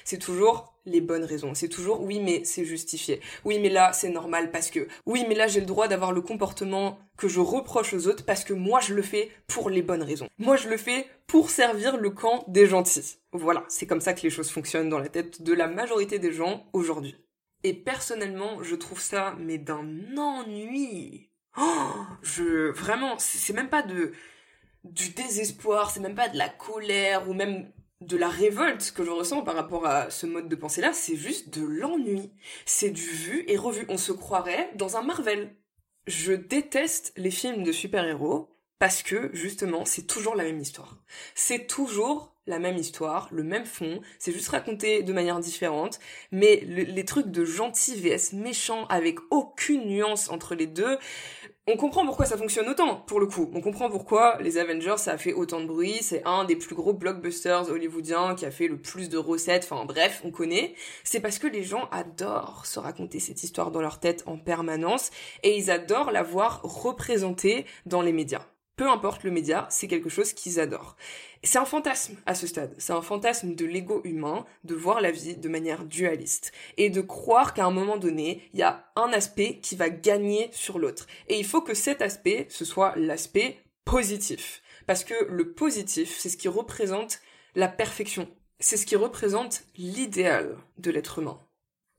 C'est 0.04 0.18
toujours 0.18 0.74
les 0.86 1.02
bonnes 1.02 1.24
raisons. 1.24 1.54
C'est 1.54 1.70
toujours 1.70 2.02
oui 2.02 2.20
mais 2.20 2.44
c'est 2.46 2.66
justifié. 2.66 3.22
Oui 3.46 3.60
mais 3.60 3.70
là 3.70 3.94
c'est 3.94 4.10
normal 4.10 4.52
parce 4.52 4.72
que 4.72 4.88
oui 5.06 5.26
mais 5.28 5.36
là 5.36 5.48
j'ai 5.48 5.60
le 5.60 5.66
droit 5.66 5.88
d'avoir 5.88 6.12
le 6.12 6.22
comportement 6.22 7.00
que 7.18 7.28
je 7.28 7.40
reproche 7.40 7.94
aux 7.94 8.08
autres 8.08 8.26
parce 8.26 8.44
que 8.44 8.54
moi 8.54 8.80
je 8.80 8.94
le 8.94 9.02
fais 9.02 9.32
pour 9.48 9.70
les 9.70 9.82
bonnes 9.82 10.04
raisons. 10.04 10.28
Moi 10.38 10.56
je 10.56 10.70
le 10.70 10.78
fais 10.78 11.08
pour 11.28 11.50
servir 11.50 11.98
le 11.98 12.10
camp 12.10 12.46
des 12.48 12.68
gentils. 12.68 13.18
Voilà, 13.34 13.66
c'est 13.68 13.86
comme 13.86 14.02
ça 14.02 14.14
que 14.14 14.22
les 14.22 14.30
choses 14.30 14.50
fonctionnent 14.50 14.90
dans 14.90 15.00
la 15.00 15.10
tête 15.10 15.42
de 15.42 15.54
la 15.54 15.68
majorité 15.68 16.20
des 16.20 16.32
gens 16.32 16.66
aujourd'hui. 16.74 17.16
Et 17.64 17.74
personnellement, 17.74 18.64
je 18.64 18.76
trouve 18.76 19.02
ça 19.02 19.36
mais 19.40 19.58
d'un 19.58 20.16
ennui. 20.18 21.30
Oh, 21.60 21.92
je 22.22 22.70
vraiment 22.72 23.16
c'est 23.18 23.54
même 23.54 23.70
pas 23.70 23.82
de 23.82 24.14
du 24.84 25.10
désespoir, 25.10 25.92
c'est 25.92 26.00
même 26.00 26.16
pas 26.16 26.30
de 26.30 26.38
la 26.38 26.50
colère 26.50 27.28
ou 27.30 27.34
même 27.34 27.72
de 28.02 28.18
la 28.18 28.30
révolte 28.30 28.92
que 28.92 29.04
je 29.04 29.10
ressens 29.10 29.42
par 29.42 29.56
rapport 29.56 29.86
à 29.86 30.10
ce 30.10 30.26
mode 30.26 30.50
de 30.50 30.56
pensée-là, 30.56 30.94
c'est 30.94 31.16
juste 31.16 31.58
de 31.58 31.66
l'ennui. 31.66 32.32
C'est 32.66 32.92
du 32.92 33.02
vu 33.02 33.44
et 33.48 33.58
revu. 33.58 33.86
On 33.90 33.98
se 33.98 34.12
croirait 34.12 34.72
dans 34.76 34.98
un 34.98 35.02
Marvel. 35.02 35.56
Je 36.06 36.34
déteste 36.34 37.14
les 37.18 37.32
films 37.32 37.64
de 37.64 37.72
super-héros 37.72 38.50
parce 38.80 39.02
que, 39.02 39.30
justement, 39.34 39.86
c'est 39.86 40.06
toujours 40.06 40.36
la 40.36 40.44
même 40.44 40.60
histoire. 40.60 40.98
C'est 41.34 41.66
toujours 41.66 42.36
la 42.46 42.60
même 42.60 42.78
histoire, 42.78 43.28
le 43.32 43.44
même 43.44 43.66
fond, 43.66 44.00
c'est 44.20 44.32
juste 44.32 44.48
raconté 44.48 45.04
de 45.04 45.12
manière 45.12 45.40
différente, 45.40 46.00
mais 46.32 46.64
les 46.66 47.04
trucs 47.04 47.28
de 47.28 47.44
gentil 47.44 48.00
vs 48.00 48.34
méchant 48.34 48.86
avec 48.88 49.20
aucune 49.32 49.86
nuance 49.86 50.30
entre 50.30 50.56
les 50.56 50.68
deux, 50.68 50.98
on 51.70 51.76
comprend 51.76 52.06
pourquoi 52.06 52.26
ça 52.26 52.38
fonctionne 52.38 52.70
autant, 52.70 52.96
pour 52.96 53.20
le 53.20 53.26
coup. 53.26 53.52
On 53.54 53.60
comprend 53.60 53.90
pourquoi 53.90 54.38
les 54.42 54.58
Avengers, 54.58 54.98
ça 54.98 55.12
a 55.12 55.18
fait 55.18 55.34
autant 55.34 55.60
de 55.60 55.66
bruit. 55.66 55.98
C'est 56.02 56.24
un 56.26 56.46
des 56.46 56.56
plus 56.56 56.76
gros 56.76 56.94
blockbusters 56.94 57.70
hollywoodiens 57.70 58.36
qui 58.36 58.46
a 58.46 58.52
fait 58.52 58.70
le 58.70 58.78
plus 58.78 59.10
de 59.10 59.18
recettes. 59.18 59.68
Enfin, 59.70 59.84
bref, 59.84 60.22
on 60.24 60.32
connaît. 60.32 60.76
C'est 61.04 61.20
parce 61.20 61.40
que 61.40 61.48
les 61.48 61.64
gens 61.64 61.90
adorent 61.92 62.66
se 62.66 62.80
raconter 62.80 63.20
cette 63.20 63.44
histoire 63.44 63.72
dans 63.72 63.82
leur 63.82 64.00
tête 64.00 64.24
en 64.28 64.38
permanence 64.38 65.12
et 65.44 65.58
ils 65.58 65.70
adorent 65.70 66.12
la 66.12 66.24
voir 66.24 66.62
représentée 66.64 67.66
dans 67.86 68.02
les 68.02 68.14
médias 68.14 68.46
peu 68.78 68.88
importe 68.90 69.24
le 69.24 69.32
média, 69.32 69.68
c'est 69.70 69.88
quelque 69.88 70.10
chose 70.10 70.34
qu'ils 70.34 70.60
adorent. 70.60 70.96
C'est 71.44 71.58
un 71.58 71.66
fantasme 71.66 72.16
à 72.26 72.36
ce 72.36 72.48
stade, 72.48 72.74
c'est 72.78 72.94
un 72.94 73.02
fantasme 73.02 73.56
de 73.56 73.66
l'ego 73.66 74.02
humain 74.04 74.46
de 74.64 74.76
voir 74.76 75.02
la 75.02 75.12
vie 75.12 75.36
de 75.36 75.50
manière 75.50 75.84
dualiste 75.84 76.52
et 76.78 76.90
de 76.90 77.02
croire 77.02 77.54
qu'à 77.54 77.66
un 77.66 77.72
moment 77.72 77.98
donné, 77.98 78.44
il 78.54 78.60
y 78.60 78.64
a 78.64 78.90
un 78.96 79.12
aspect 79.14 79.60
qui 79.60 79.76
va 79.76 79.90
gagner 79.90 80.50
sur 80.54 80.80
l'autre. 80.80 81.08
Et 81.28 81.40
il 81.40 81.46
faut 81.46 81.62
que 81.62 81.74
cet 81.74 82.02
aspect, 82.02 82.46
ce 82.50 82.66
soit 82.66 82.96
l'aspect 82.96 83.58
positif. 83.84 84.62
Parce 84.86 85.04
que 85.04 85.26
le 85.26 85.52
positif, 85.54 86.16
c'est 86.18 86.30
ce 86.30 86.38
qui 86.38 86.48
représente 86.48 87.20
la 87.56 87.68
perfection. 87.68 88.30
C'est 88.60 88.78
ce 88.78 88.86
qui 88.86 88.96
représente 88.96 89.64
l'idéal 89.76 90.56
de 90.78 90.92
l'être 90.92 91.20
humain. 91.20 91.40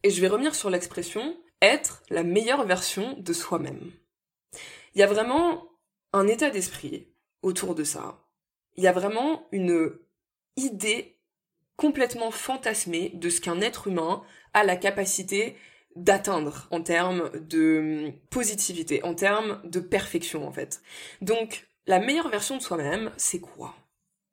Et 0.05 0.11
je 0.11 0.21
vais 0.21 0.29
revenir 0.29 0.55
sur 0.55 0.71
l'expression 0.71 1.37
être 1.61 2.03
la 2.09 2.23
meilleure 2.23 2.65
version 2.65 3.17
de 3.19 3.33
soi-même. 3.33 3.91
Il 4.95 5.01
y 5.01 5.03
a 5.03 5.07
vraiment 5.07 5.68
un 6.13 6.27
état 6.27 6.51
d'esprit 6.51 7.09
autour 7.43 7.75
de 7.75 7.85
ça. 7.85 8.25
Il 8.77 8.85
y 8.85 8.89
a 8.89 8.93
vraiment 8.93 9.47
une 9.53 9.93
idée 10.57 11.17
complètement 11.77 12.31
fantasmée 12.31 13.11
de 13.15 13.29
ce 13.31 13.41
qu'un 13.41 13.61
être 13.61 13.87
humain 13.87 14.23
a 14.55 14.65
la 14.65 14.77
capacité 14.77 15.57
d'atteindre 15.97 16.69
en 16.71 16.83
termes 16.83 17.31
de 17.41 18.13
positivité, 18.31 19.03
en 19.05 19.15
termes 19.15 19.61
de 19.65 19.81
perfection 19.81 20.47
en 20.47 20.53
fait. 20.53 20.83
Donc 21.23 21.69
la 21.87 22.01
meilleure 22.01 22.29
version 22.29 22.57
de 22.57 22.63
soi-même, 22.63 23.13
c'est 23.17 23.41
quoi? 23.41 23.75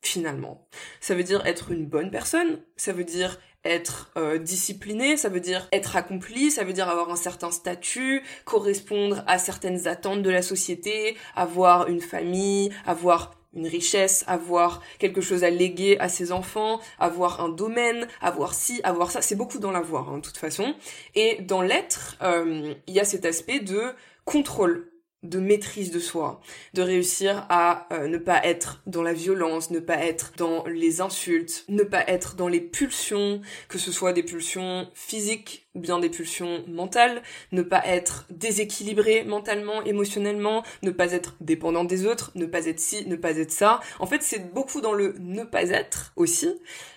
Finalement. 0.08 0.68
Ça 1.00 1.16
veut 1.16 1.24
dire 1.24 1.46
être 1.46 1.72
une 1.72 1.86
bonne 1.86 2.12
personne, 2.12 2.62
ça 2.78 2.94
veut 2.94 3.04
dire 3.04 3.40
être 3.66 4.12
euh, 4.16 4.38
discipliné, 4.38 5.18
ça 5.18 5.30
veut 5.30 5.40
dire 5.40 5.68
être 5.72 5.96
accompli, 5.96 6.52
ça 6.52 6.64
veut 6.64 6.74
dire 6.74 6.88
avoir 6.88 7.10
un 7.10 7.16
certain 7.16 7.52
statut, 7.52 8.22
correspondre 8.46 9.24
à 9.28 9.40
certaines 9.40 9.88
attentes 9.88 10.22
de 10.22 10.30
la 10.30 10.42
société, 10.42 11.18
avoir 11.36 11.88
une 11.88 12.02
famille, 12.02 12.72
avoir 12.86 13.36
une 13.56 13.68
richesse, 13.68 14.24
avoir 14.28 14.82
quelque 15.00 15.22
chose 15.22 15.44
à 15.44 15.50
léguer 15.50 15.98
à 16.00 16.10
ses 16.10 16.32
enfants, 16.32 16.80
avoir 17.00 17.42
un 17.42 17.50
domaine, 17.50 18.08
avoir 18.22 18.54
ci, 18.54 18.82
avoir 18.84 19.12
ça. 19.12 19.22
C'est 19.22 19.36
beaucoup 19.36 19.60
dans 19.60 19.72
l'avoir, 19.72 20.10
hein, 20.10 20.18
de 20.18 20.22
toute 20.22 20.38
façon. 20.38 20.76
Et 21.16 21.42
dans 21.42 21.62
l'être, 21.62 22.18
euh, 22.22 22.74
il 22.86 22.94
y 22.94 23.00
a 23.00 23.06
cet 23.06 23.26
aspect 23.26 23.62
de 23.62 23.94
contrôle 24.26 24.92
de 25.30 25.40
maîtrise 25.40 25.92
de 25.92 26.00
soi, 26.00 26.42
de 26.74 26.82
réussir 26.82 27.46
à 27.50 27.88
euh, 27.92 28.08
ne 28.08 28.18
pas 28.18 28.44
être 28.46 28.82
dans 28.86 29.04
la 29.04 29.14
violence, 29.14 29.72
ne 29.72 29.80
pas 29.80 29.98
être 29.98 30.34
dans 30.38 30.66
les 30.66 31.02
insultes, 31.02 31.66
ne 31.70 31.84
pas 31.84 32.04
être 32.08 32.36
dans 32.36 32.48
les 32.48 32.62
pulsions, 32.62 33.42
que 33.68 33.78
ce 33.78 33.92
soit 33.92 34.14
des 34.14 34.24
pulsions 34.24 34.88
physiques 34.94 35.68
ou 35.76 35.80
bien 35.80 36.00
des 36.00 36.10
pulsions 36.10 36.64
mentales, 36.68 37.22
ne 37.52 37.62
pas 37.62 37.86
être 37.86 38.26
déséquilibré 38.30 39.24
mentalement, 39.24 39.84
émotionnellement, 39.84 40.64
ne 40.84 40.92
pas 40.92 41.12
être 41.12 41.36
dépendant 41.42 41.84
des 41.84 42.06
autres, 42.06 42.32
ne 42.36 42.46
pas 42.46 42.66
être 42.66 42.80
ci, 42.80 43.08
ne 43.08 43.16
pas 43.16 43.38
être 43.38 43.52
ça. 43.52 43.82
En 44.00 44.06
fait, 44.06 44.24
c'est 44.24 44.54
beaucoup 44.54 44.82
dans 44.82 44.94
le 44.94 45.16
ne 45.20 45.44
pas 45.44 45.70
être 45.70 46.14
aussi, 46.16 46.50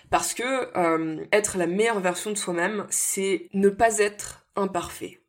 parce 0.09 0.33
que 0.33 0.43
euh, 0.77 1.25
être 1.31 1.57
la 1.57 1.67
meilleure 1.67 1.99
version 1.99 2.31
de 2.31 2.37
soi-même, 2.37 2.85
c'est 2.89 3.49
ne 3.53 3.69
pas 3.69 3.97
être 3.97 4.45
imparfait 4.55 5.19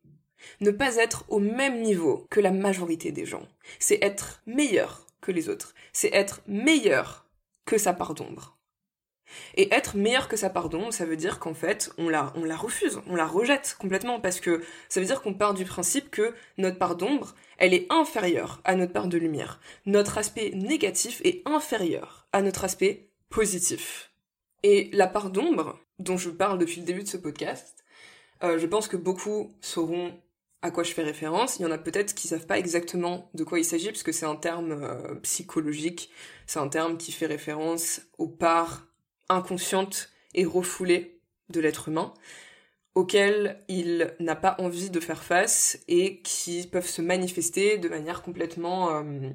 ne 0.61 0.71
pas 0.71 0.95
être 0.95 1.25
au 1.27 1.39
même 1.39 1.81
niveau 1.81 2.25
que 2.29 2.39
la 2.39 2.51
majorité 2.51 3.11
des 3.11 3.25
gens. 3.25 3.47
C'est 3.79 4.01
être 4.03 4.41
meilleur 4.45 5.07
que 5.19 5.31
les 5.31 5.49
autres. 5.49 5.73
C'est 5.91 6.13
être 6.13 6.41
meilleur 6.47 7.25
que 7.65 7.77
sa 7.77 7.93
part 7.93 8.13
d'ombre. 8.13 8.57
Et 9.55 9.73
être 9.73 9.95
meilleur 9.95 10.27
que 10.27 10.35
sa 10.35 10.49
part 10.49 10.69
d'ombre, 10.69 10.93
ça 10.93 11.05
veut 11.05 11.15
dire 11.15 11.39
qu'en 11.39 11.53
fait, 11.53 11.91
on 11.97 12.09
la, 12.09 12.31
refuse, 12.57 13.01
on 13.07 13.15
la 13.15 13.25
rejette 13.25 13.75
complètement, 13.79 14.19
parce 14.19 14.39
que 14.39 14.61
ça 14.89 14.99
veut 14.99 15.05
dire 15.05 15.21
qu'on 15.21 15.33
part 15.33 15.53
du 15.53 15.65
principe 15.65 16.11
que 16.11 16.33
notre 16.57 16.77
part 16.77 16.95
d'ombre, 16.95 17.35
elle 17.57 17.73
est 17.73 17.87
inférieure 17.91 18.61
à 18.63 18.75
notre 18.75 18.93
part 18.93 19.07
de 19.07 19.17
lumière. 19.17 19.59
Notre 19.85 20.17
aspect 20.17 20.51
négatif 20.53 21.21
est 21.23 21.41
inférieur 21.45 22.27
à 22.33 22.41
notre 22.41 22.65
aspect 22.65 23.09
positif. 23.29 24.11
Et 24.63 24.89
la 24.93 25.07
part 25.07 25.31
d'ombre, 25.31 25.79
dont 25.99 26.17
je 26.17 26.29
parle 26.29 26.59
depuis 26.59 26.81
le 26.81 26.85
début 26.85 27.03
de 27.03 27.07
ce 27.07 27.17
podcast, 27.17 27.83
euh, 28.43 28.57
je 28.57 28.67
pense 28.67 28.87
que 28.87 28.97
beaucoup 28.97 29.55
sauront 29.61 30.19
à 30.61 30.71
quoi 30.71 30.83
je 30.83 30.93
fais 30.93 31.03
référence. 31.03 31.57
Il 31.59 31.63
y 31.63 31.65
en 31.65 31.71
a 31.71 31.77
peut-être 31.77 32.13
qui 32.13 32.27
savent 32.27 32.45
pas 32.45 32.59
exactement 32.59 33.29
de 33.33 33.43
quoi 33.43 33.59
il 33.59 33.65
s'agit 33.65 33.87
parce 33.87 34.03
que 34.03 34.11
c'est 34.11 34.25
un 34.25 34.35
terme 34.35 34.71
euh, 34.71 35.15
psychologique. 35.15 36.11
C'est 36.45 36.59
un 36.59 36.67
terme 36.67 36.97
qui 36.97 37.11
fait 37.11 37.25
référence 37.25 38.01
aux 38.17 38.27
parts 38.27 38.87
inconscientes 39.29 40.09
et 40.33 40.45
refoulées 40.45 41.19
de 41.49 41.59
l'être 41.59 41.89
humain 41.89 42.13
auxquelles 42.93 43.59
il 43.69 44.13
n'a 44.19 44.35
pas 44.35 44.55
envie 44.59 44.89
de 44.89 44.99
faire 44.99 45.23
face 45.23 45.79
et 45.87 46.21
qui 46.21 46.67
peuvent 46.67 46.89
se 46.89 47.01
manifester 47.01 47.77
de 47.77 47.87
manière 47.87 48.21
complètement 48.21 48.93
euh, 48.93 49.29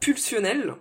pulsionnelle. 0.00 0.74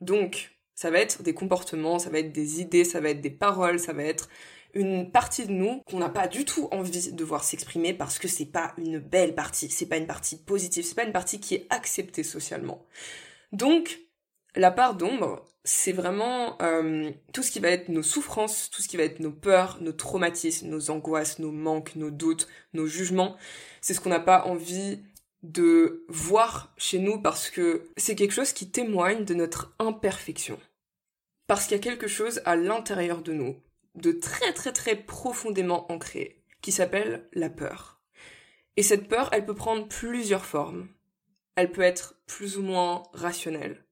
Donc, 0.00 0.50
ça 0.74 0.90
va 0.90 0.98
être 0.98 1.22
des 1.22 1.34
comportements, 1.34 1.98
ça 1.98 2.10
va 2.10 2.18
être 2.18 2.32
des 2.32 2.60
idées, 2.60 2.84
ça 2.84 3.00
va 3.00 3.10
être 3.10 3.20
des 3.20 3.30
paroles, 3.30 3.78
ça 3.78 3.92
va 3.92 4.02
être 4.02 4.28
une 4.74 5.10
partie 5.10 5.46
de 5.46 5.52
nous 5.52 5.80
qu'on 5.82 5.98
n'a 5.98 6.08
pas 6.08 6.28
du 6.28 6.44
tout 6.44 6.68
envie 6.70 7.12
de 7.12 7.24
voir 7.24 7.44
s'exprimer 7.44 7.94
parce 7.94 8.18
que 8.18 8.28
c'est 8.28 8.46
pas 8.46 8.74
une 8.78 8.98
belle 8.98 9.34
partie, 9.34 9.70
c'est 9.70 9.86
pas 9.86 9.96
une 9.96 10.06
partie 10.06 10.36
positive, 10.36 10.84
c'est 10.84 10.94
pas 10.94 11.04
une 11.04 11.12
partie 11.12 11.40
qui 11.40 11.54
est 11.54 11.66
acceptée 11.70 12.22
socialement. 12.22 12.84
Donc, 13.52 14.00
la 14.54 14.70
part 14.70 14.94
d'ombre, 14.94 15.46
c'est 15.64 15.92
vraiment 15.92 16.60
euh, 16.62 17.10
tout 17.32 17.42
ce 17.42 17.50
qui 17.50 17.60
va 17.60 17.68
être 17.68 17.88
nos 17.88 18.02
souffrances, 18.02 18.70
tout 18.70 18.82
ce 18.82 18.88
qui 18.88 18.96
va 18.96 19.02
être 19.02 19.20
nos 19.20 19.32
peurs, 19.32 19.78
nos 19.80 19.92
traumatismes, 19.92 20.68
nos 20.68 20.90
angoisses, 20.90 21.38
nos 21.38 21.52
manques, 21.52 21.96
nos 21.96 22.10
doutes, 22.10 22.48
nos 22.72 22.86
jugements. 22.86 23.36
C'est 23.80 23.94
ce 23.94 24.00
qu'on 24.00 24.10
n'a 24.10 24.20
pas 24.20 24.46
envie 24.46 25.02
de 25.42 26.04
voir 26.08 26.72
chez 26.76 26.98
nous 26.98 27.20
parce 27.20 27.50
que 27.50 27.88
c'est 27.96 28.14
quelque 28.14 28.32
chose 28.32 28.52
qui 28.52 28.70
témoigne 28.70 29.24
de 29.24 29.34
notre 29.34 29.74
imperfection. 29.78 30.58
Parce 31.46 31.66
qu'il 31.66 31.76
y 31.76 31.80
a 31.80 31.82
quelque 31.82 32.08
chose 32.08 32.40
à 32.44 32.56
l'intérieur 32.56 33.22
de 33.22 33.32
nous 33.32 33.56
de 33.94 34.12
très 34.12 34.52
très 34.52 34.72
très 34.72 34.96
profondément 34.96 35.90
ancré, 35.90 36.42
qui 36.62 36.72
s'appelle 36.72 37.28
la 37.32 37.50
peur. 37.50 38.00
Et 38.76 38.82
cette 38.82 39.08
peur, 39.08 39.30
elle 39.32 39.44
peut 39.44 39.54
prendre 39.54 39.88
plusieurs 39.88 40.46
formes. 40.46 40.88
Elle 41.56 41.72
peut 41.72 41.82
être 41.82 42.14
plus 42.26 42.56
ou 42.56 42.62
moins 42.62 43.02
rationnelle. 43.12 43.84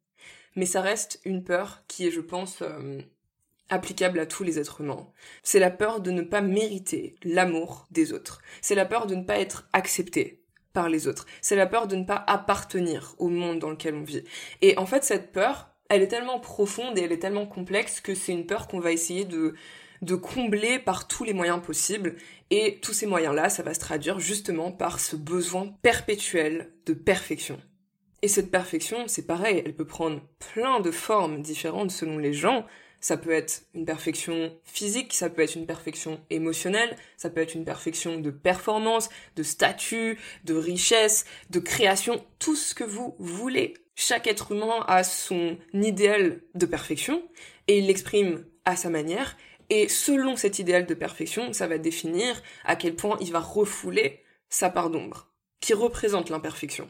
Mais 0.57 0.67
ça 0.67 0.81
reste 0.81 1.21
une 1.25 1.45
peur 1.45 1.85
qui 1.89 2.07
est, 2.07 2.11
je 2.11 2.21
pense, 2.21 2.63
euh, 2.63 3.01
applicable 3.69 4.19
à 4.19 4.27
tous 4.27 4.45
les 4.45 4.59
êtres 4.59 4.81
humains. 4.81 5.09
C'est 5.43 5.59
la 5.59 5.71
peur 5.71 6.01
de 6.01 6.11
ne 6.11 6.23
pas 6.23 6.41
mériter 6.41 7.17
l'amour 7.23 7.87
des 7.91 8.13
autres. 8.13 8.41
C'est 8.63 8.75
la 8.75 8.87
peur 8.87 9.07
de 9.07 9.15
ne 9.15 9.25
pas 9.25 9.39
être 9.39 9.69
accepté 9.73 10.43
par 10.73 10.89
les 10.89 11.07
autres. 11.07 11.27
C'est 11.43 11.57
la 11.57 11.67
peur 11.67 11.87
de 11.87 11.97
ne 11.97 12.05
pas 12.05 12.25
appartenir 12.27 13.15
au 13.19 13.29
monde 13.29 13.59
dans 13.59 13.71
lequel 13.71 13.95
on 13.95 14.05
vit. 14.05 14.25
Et 14.63 14.79
en 14.79 14.87
fait, 14.87 15.05
cette 15.05 15.33
peur, 15.33 15.71
elle 15.89 16.03
est 16.03 16.09
tellement 16.09 16.41
profonde 16.41 16.99
et 16.99 17.03
elle 17.03 17.13
est 17.13 17.19
tellement 17.19 17.47
complexe 17.47 18.01
que 18.01 18.15
c'est 18.15 18.33
une 18.33 18.47
peur 18.47 18.69
qu'on 18.69 18.81
va 18.81 18.93
essayer 18.93 19.25
de 19.25 19.55
de 20.03 20.15
combler 20.15 20.79
par 20.79 21.09
tous 21.09 21.25
les 21.25 21.33
moyens 21.33 21.63
possibles. 21.63 22.17
Et 22.51 22.79
tous 22.81 22.93
ces 22.93 23.07
moyens-là, 23.07 23.49
ça 23.49 23.63
va 23.63 23.75
se 23.75 23.81
traduire 23.81 24.21
justement 24.21 24.73
par 24.73 25.01
ce 25.01 25.17
besoin 25.17 25.69
perpétuel 25.83 26.73
de 26.87 26.95
perfection. 26.95 27.61
Et 28.23 28.29
cette 28.29 28.51
perfection, 28.51 29.07
c'est 29.07 29.27
pareil, 29.27 29.63
elle 29.65 29.75
peut 29.75 29.87
prendre 29.87 30.21
plein 30.53 30.81
de 30.81 30.91
formes 30.91 31.41
différentes 31.41 31.93
selon 31.93 32.19
les 32.19 32.33
gens. 32.33 32.67
Ça 33.01 33.17
peut 33.17 33.31
être 33.31 33.63
une 33.75 33.85
perfection 33.85 34.53
physique, 34.65 35.15
ça 35.15 35.31
peut 35.31 35.43
être 35.43 35.55
une 35.55 35.67
perfection 35.67 36.21
émotionnelle, 36.31 36.97
ça 37.17 37.31
peut 37.31 37.41
être 37.41 37.55
une 37.55 37.65
perfection 37.65 38.19
de 38.19 38.31
performance, 38.31 39.09
de 39.37 39.45
statut, 39.45 40.19
de 40.45 40.55
richesse, 40.55 41.25
de 41.51 41.61
création, 41.61 42.25
tout 42.41 42.57
ce 42.57 42.75
que 42.75 42.83
vous 42.83 43.15
voulez. 43.21 43.75
Chaque 43.95 44.27
être 44.27 44.51
humain 44.51 44.85
a 44.89 45.05
son 45.05 45.57
idéal 45.73 46.41
de 46.55 46.67
perfection 46.67 47.23
et 47.69 47.79
il 47.79 47.87
l'exprime 47.87 48.45
à 48.65 48.75
sa 48.75 48.91
manière 48.91 49.37
et 49.71 49.89
selon 49.89 50.37
cet 50.37 50.59
idéal 50.59 50.87
de 50.87 50.95
perfection, 50.95 51.53
ça 51.53 51.67
va 51.67 51.79
définir 51.79 52.43
à 52.65 52.77
quel 52.77 52.95
point 52.95 53.19
il 53.21 53.33
va 53.33 53.41
refouler 53.41 54.23
sa 54.49 54.71
part 54.71 54.91
d'ombre, 54.91 55.29
qui 55.61 55.75
représente 55.75 56.31
l'imperfection. 56.31 56.89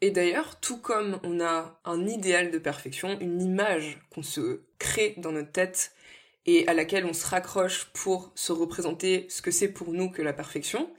Et 0.00 0.10
d'ailleurs, 0.10 0.60
tout 0.60 0.78
comme 0.78 1.18
on 1.24 1.40
a 1.40 1.80
un 1.84 2.06
idéal 2.06 2.50
de 2.50 2.58
perfection, 2.58 3.18
une 3.20 3.40
image 3.40 3.98
qu'on 4.10 4.22
se 4.22 4.62
crée 4.78 5.14
dans 5.16 5.32
notre 5.32 5.50
tête 5.50 5.92
et 6.46 6.68
à 6.68 6.74
laquelle 6.74 7.04
on 7.04 7.12
se 7.12 7.26
raccroche 7.26 7.86
pour 7.94 8.32
se 8.34 8.52
représenter 8.52 9.26
ce 9.28 9.42
que 9.42 9.50
c'est 9.50 9.68
pour 9.68 9.92
nous 9.92 10.10
que 10.10 10.22
la 10.22 10.32
perfection, 10.32 10.90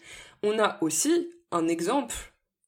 on 0.43 0.59
a 0.59 0.77
aussi 0.81 1.31
un 1.51 1.67
exemple 1.67 2.15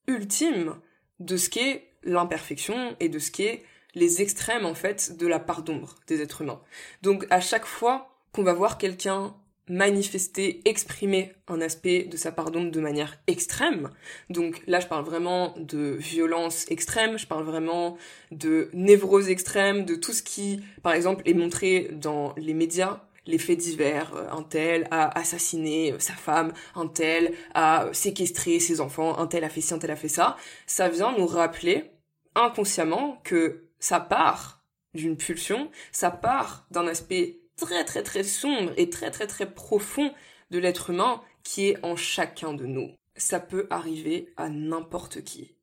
ultime 0.07 0.79
de 1.19 1.37
ce 1.37 1.49
qu'est 1.49 1.89
l'imperfection 2.03 2.95
et 2.99 3.09
de 3.09 3.19
ce 3.19 3.29
qu'est 3.29 3.63
les 3.93 4.21
extrêmes 4.21 4.65
en 4.65 4.73
fait 4.73 5.17
de 5.17 5.27
la 5.27 5.39
part 5.39 5.63
d'ombre 5.63 5.95
des 6.07 6.21
êtres 6.21 6.41
humains. 6.41 6.61
Donc 7.01 7.27
à 7.29 7.41
chaque 7.41 7.65
fois 7.65 8.10
qu'on 8.33 8.43
va 8.43 8.53
voir 8.53 8.77
quelqu'un 8.77 9.35
manifester, 9.71 10.61
exprimer 10.65 11.33
un 11.47 11.61
aspect 11.61 12.03
de 12.03 12.17
sa 12.17 12.31
part 12.31 12.51
d'ombre 12.51 12.71
de 12.71 12.79
manière 12.81 13.17
extrême. 13.27 13.89
Donc 14.29 14.61
là, 14.67 14.79
je 14.79 14.87
parle 14.87 15.05
vraiment 15.05 15.53
de 15.57 15.95
violence 15.97 16.69
extrême, 16.69 17.17
je 17.17 17.25
parle 17.25 17.45
vraiment 17.45 17.97
de 18.31 18.69
névrose 18.73 19.29
extrême, 19.29 19.85
de 19.85 19.95
tout 19.95 20.11
ce 20.11 20.23
qui, 20.23 20.61
par 20.83 20.93
exemple, 20.93 21.23
est 21.25 21.33
montré 21.33 21.89
dans 21.93 22.33
les 22.37 22.53
médias, 22.53 23.01
les 23.27 23.37
faits 23.37 23.59
divers, 23.59 24.13
euh, 24.15 24.29
un 24.31 24.43
tel 24.43 24.87
a 24.91 25.17
assassiné 25.17 25.93
sa 25.99 26.13
femme, 26.13 26.53
un 26.75 26.87
tel 26.87 27.33
a 27.53 27.87
séquestré 27.93 28.59
ses 28.59 28.81
enfants, 28.81 29.17
un 29.19 29.27
tel 29.27 29.43
a 29.43 29.49
fait 29.49 29.61
ci, 29.61 29.73
un 29.73 29.79
tel 29.79 29.91
a 29.91 29.95
fait 29.95 30.09
ça. 30.09 30.37
Ça 30.65 30.89
vient 30.89 31.15
nous 31.17 31.27
rappeler 31.27 31.91
inconsciemment 32.35 33.21
que 33.23 33.69
ça 33.79 33.99
part 33.99 34.63
d'une 34.93 35.17
pulsion, 35.17 35.69
ça 35.91 36.11
part 36.11 36.65
d'un 36.71 36.87
aspect 36.87 37.40
très 37.61 37.85
très 37.85 38.03
très 38.03 38.23
sombre 38.23 38.73
et 38.75 38.89
très 38.89 39.11
très 39.11 39.27
très 39.27 39.53
profond 39.53 40.11
de 40.49 40.59
l'être 40.59 40.89
humain 40.89 41.21
qui 41.43 41.69
est 41.69 41.85
en 41.85 41.95
chacun 41.95 42.53
de 42.53 42.65
nous. 42.65 42.91
Ça 43.15 43.39
peut 43.39 43.67
arriver 43.69 44.33
à 44.35 44.49
n'importe 44.49 45.23
qui. 45.23 45.55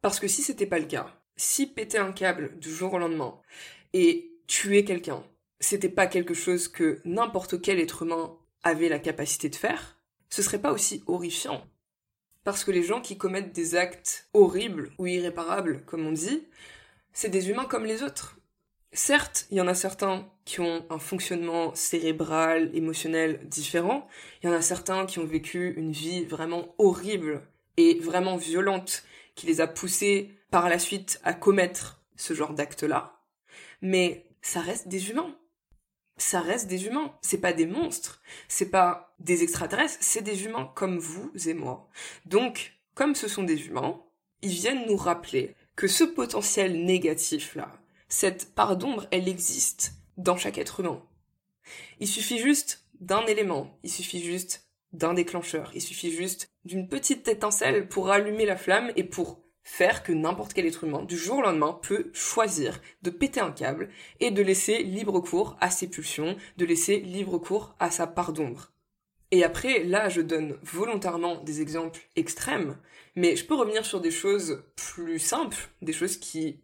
Parce 0.00 0.20
que 0.20 0.28
si 0.28 0.42
c'était 0.42 0.66
pas 0.66 0.78
le 0.78 0.86
cas, 0.86 1.06
si 1.36 1.66
péter 1.66 1.98
un 1.98 2.12
câble 2.12 2.58
du 2.58 2.70
jour 2.70 2.94
au 2.94 2.98
lendemain 2.98 3.38
et 3.92 4.32
tuer 4.46 4.84
quelqu'un, 4.84 5.22
c'était 5.60 5.88
pas 5.88 6.06
quelque 6.06 6.34
chose 6.34 6.68
que 6.68 7.00
n'importe 7.04 7.60
quel 7.60 7.78
être 7.78 8.02
humain 8.02 8.36
avait 8.62 8.88
la 8.88 8.98
capacité 8.98 9.48
de 9.48 9.56
faire, 9.56 9.98
ce 10.30 10.42
serait 10.42 10.60
pas 10.60 10.72
aussi 10.72 11.02
horrifiant. 11.06 11.66
Parce 12.42 12.64
que 12.64 12.70
les 12.70 12.82
gens 12.82 13.00
qui 13.00 13.16
commettent 13.16 13.54
des 13.54 13.74
actes 13.74 14.28
horribles 14.34 14.92
ou 14.98 15.06
irréparables, 15.06 15.84
comme 15.84 16.06
on 16.06 16.12
dit, 16.12 16.46
c'est 17.12 17.30
des 17.30 17.48
humains 17.50 17.64
comme 17.64 17.84
les 17.84 18.02
autres. 18.02 18.38
Certes, 18.96 19.48
il 19.50 19.56
y 19.56 19.60
en 19.60 19.66
a 19.66 19.74
certains 19.74 20.24
qui 20.44 20.60
ont 20.60 20.86
un 20.88 21.00
fonctionnement 21.00 21.74
cérébral, 21.74 22.70
émotionnel 22.74 23.40
différent. 23.48 24.06
Il 24.40 24.46
y 24.46 24.48
en 24.48 24.54
a 24.54 24.62
certains 24.62 25.04
qui 25.04 25.18
ont 25.18 25.26
vécu 25.26 25.74
une 25.76 25.90
vie 25.90 26.24
vraiment 26.24 26.76
horrible 26.78 27.42
et 27.76 27.98
vraiment 27.98 28.36
violente 28.36 29.02
qui 29.34 29.46
les 29.46 29.60
a 29.60 29.66
poussés 29.66 30.30
par 30.52 30.68
la 30.68 30.78
suite 30.78 31.20
à 31.24 31.34
commettre 31.34 32.04
ce 32.14 32.34
genre 32.34 32.54
d'acte-là. 32.54 33.20
Mais 33.82 34.26
ça 34.42 34.60
reste 34.60 34.86
des 34.86 35.10
humains. 35.10 35.34
Ça 36.16 36.40
reste 36.40 36.68
des 36.68 36.86
humains. 36.86 37.16
C'est 37.20 37.40
pas 37.40 37.52
des 37.52 37.66
monstres. 37.66 38.22
C'est 38.46 38.70
pas 38.70 39.16
des 39.18 39.42
extraterrestres. 39.42 39.98
C'est 40.02 40.22
des 40.22 40.44
humains 40.44 40.70
comme 40.76 41.00
vous 41.00 41.32
et 41.46 41.54
moi. 41.54 41.88
Donc, 42.26 42.74
comme 42.94 43.16
ce 43.16 43.26
sont 43.26 43.42
des 43.42 43.66
humains, 43.66 44.00
ils 44.42 44.52
viennent 44.52 44.86
nous 44.86 44.96
rappeler 44.96 45.56
que 45.74 45.88
ce 45.88 46.04
potentiel 46.04 46.84
négatif-là, 46.84 47.72
cette 48.14 48.54
part 48.54 48.76
d'ombre, 48.76 49.08
elle 49.10 49.28
existe 49.28 49.94
dans 50.16 50.36
chaque 50.36 50.58
être 50.58 50.78
humain. 50.78 51.02
Il 51.98 52.06
suffit 52.06 52.38
juste 52.38 52.86
d'un 53.00 53.26
élément. 53.26 53.76
Il 53.82 53.90
suffit 53.90 54.22
juste 54.22 54.68
d'un 54.92 55.14
déclencheur. 55.14 55.72
Il 55.74 55.82
suffit 55.82 56.12
juste 56.12 56.48
d'une 56.64 56.88
petite 56.88 57.26
étincelle 57.26 57.88
pour 57.88 58.10
allumer 58.10 58.46
la 58.46 58.56
flamme 58.56 58.92
et 58.94 59.02
pour 59.02 59.42
faire 59.64 60.04
que 60.04 60.12
n'importe 60.12 60.52
quel 60.52 60.66
être 60.66 60.84
humain, 60.84 61.02
du 61.02 61.16
jour 61.16 61.38
au 61.38 61.42
lendemain, 61.42 61.80
peut 61.82 62.10
choisir 62.12 62.80
de 63.02 63.10
péter 63.10 63.40
un 63.40 63.50
câble 63.50 63.88
et 64.20 64.30
de 64.30 64.42
laisser 64.42 64.84
libre 64.84 65.18
cours 65.18 65.56
à 65.60 65.70
ses 65.70 65.88
pulsions, 65.88 66.36
de 66.56 66.64
laisser 66.64 67.00
libre 67.00 67.38
cours 67.38 67.74
à 67.80 67.90
sa 67.90 68.06
part 68.06 68.32
d'ombre. 68.32 68.70
Et 69.32 69.42
après, 69.42 69.82
là, 69.82 70.08
je 70.08 70.20
donne 70.20 70.56
volontairement 70.62 71.42
des 71.42 71.60
exemples 71.60 71.98
extrêmes, 72.14 72.78
mais 73.16 73.34
je 73.34 73.44
peux 73.44 73.56
revenir 73.56 73.84
sur 73.84 74.00
des 74.00 74.12
choses 74.12 74.62
plus 74.76 75.18
simples, 75.18 75.70
des 75.82 75.92
choses 75.92 76.16
qui 76.16 76.60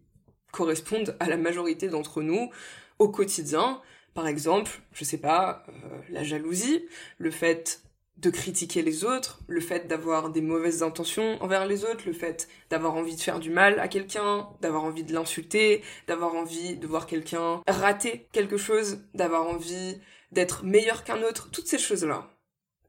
correspondent 0.52 1.16
à 1.20 1.28
la 1.28 1.36
majorité 1.36 1.88
d'entre 1.88 2.22
nous 2.22 2.50
au 2.98 3.08
quotidien. 3.08 3.80
Par 4.14 4.26
exemple, 4.26 4.80
je 4.92 5.04
sais 5.04 5.18
pas, 5.18 5.64
euh, 5.68 5.72
la 6.10 6.24
jalousie, 6.24 6.86
le 7.18 7.30
fait 7.30 7.82
de 8.20 8.28
critiquer 8.28 8.82
les 8.82 9.04
autres, 9.04 9.40
le 9.46 9.60
fait 9.60 9.86
d'avoir 9.86 10.30
des 10.30 10.42
mauvaises 10.42 10.82
intentions 10.82 11.42
envers 11.42 11.66
les 11.66 11.84
autres, 11.84 12.02
le 12.06 12.12
fait 12.12 12.48
d'avoir 12.68 12.94
envie 12.94 13.16
de 13.16 13.20
faire 13.20 13.40
du 13.40 13.50
mal 13.50 13.80
à 13.80 13.88
quelqu'un, 13.88 14.48
d'avoir 14.60 14.84
envie 14.84 15.04
de 15.04 15.14
l'insulter, 15.14 15.82
d'avoir 16.06 16.34
envie 16.34 16.76
de 16.76 16.86
voir 16.86 17.06
quelqu'un 17.06 17.62
rater 17.66 18.28
quelque 18.32 18.58
chose, 18.58 18.98
d'avoir 19.14 19.46
envie 19.46 19.98
d'être 20.32 20.64
meilleur 20.64 21.02
qu'un 21.02 21.22
autre, 21.22 21.50
toutes 21.50 21.66
ces 21.66 21.78
choses-là. 21.78 22.30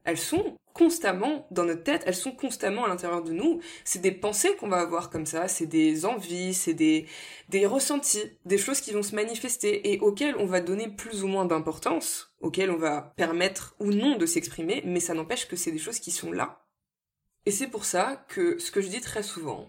Elles 0.04 0.18
sont 0.18 0.56
constamment 0.72 1.46
dans 1.50 1.64
notre 1.64 1.82
tête, 1.82 2.02
elles 2.06 2.14
sont 2.14 2.32
constamment 2.32 2.84
à 2.84 2.88
l'intérieur 2.88 3.22
de 3.22 3.32
nous. 3.32 3.60
C'est 3.84 4.00
des 4.00 4.12
pensées 4.12 4.56
qu'on 4.56 4.68
va 4.68 4.80
avoir 4.80 5.10
comme 5.10 5.26
ça, 5.26 5.48
c'est 5.48 5.66
des 5.66 6.04
envies, 6.04 6.54
c'est 6.54 6.74
des, 6.74 7.06
des 7.48 7.66
ressentis, 7.66 8.38
des 8.44 8.58
choses 8.58 8.80
qui 8.80 8.92
vont 8.92 9.02
se 9.02 9.14
manifester 9.14 9.92
et 9.92 10.00
auxquelles 10.00 10.36
on 10.38 10.46
va 10.46 10.60
donner 10.60 10.88
plus 10.88 11.24
ou 11.24 11.28
moins 11.28 11.44
d'importance, 11.44 12.34
auxquelles 12.40 12.70
on 12.70 12.78
va 12.78 13.12
permettre 13.16 13.74
ou 13.80 13.92
non 13.92 14.16
de 14.16 14.26
s'exprimer, 14.26 14.82
mais 14.84 15.00
ça 15.00 15.14
n'empêche 15.14 15.48
que 15.48 15.56
c'est 15.56 15.72
des 15.72 15.78
choses 15.78 15.98
qui 15.98 16.10
sont 16.10 16.32
là. 16.32 16.66
Et 17.46 17.50
c'est 17.50 17.68
pour 17.68 17.84
ça 17.84 18.24
que 18.28 18.58
ce 18.58 18.70
que 18.70 18.80
je 18.80 18.88
dis 18.88 19.00
très 19.00 19.22
souvent, 19.22 19.68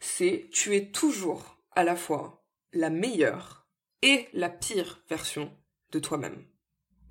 c'est 0.00 0.48
tu 0.52 0.74
es 0.74 0.90
toujours 0.90 1.58
à 1.72 1.84
la 1.84 1.96
fois 1.96 2.44
la 2.72 2.90
meilleure 2.90 3.66
et 4.02 4.28
la 4.32 4.48
pire 4.48 5.02
version 5.08 5.52
de 5.92 5.98
toi-même. 5.98 6.44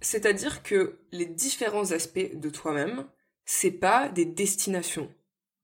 C'est-à-dire 0.02 0.62
que 0.64 1.00
les 1.12 1.26
différents 1.26 1.92
aspects 1.92 2.36
de 2.36 2.50
toi-même, 2.50 3.06
c'est 3.46 3.72
pas 3.72 4.10
des 4.10 4.26
destinations. 4.26 5.12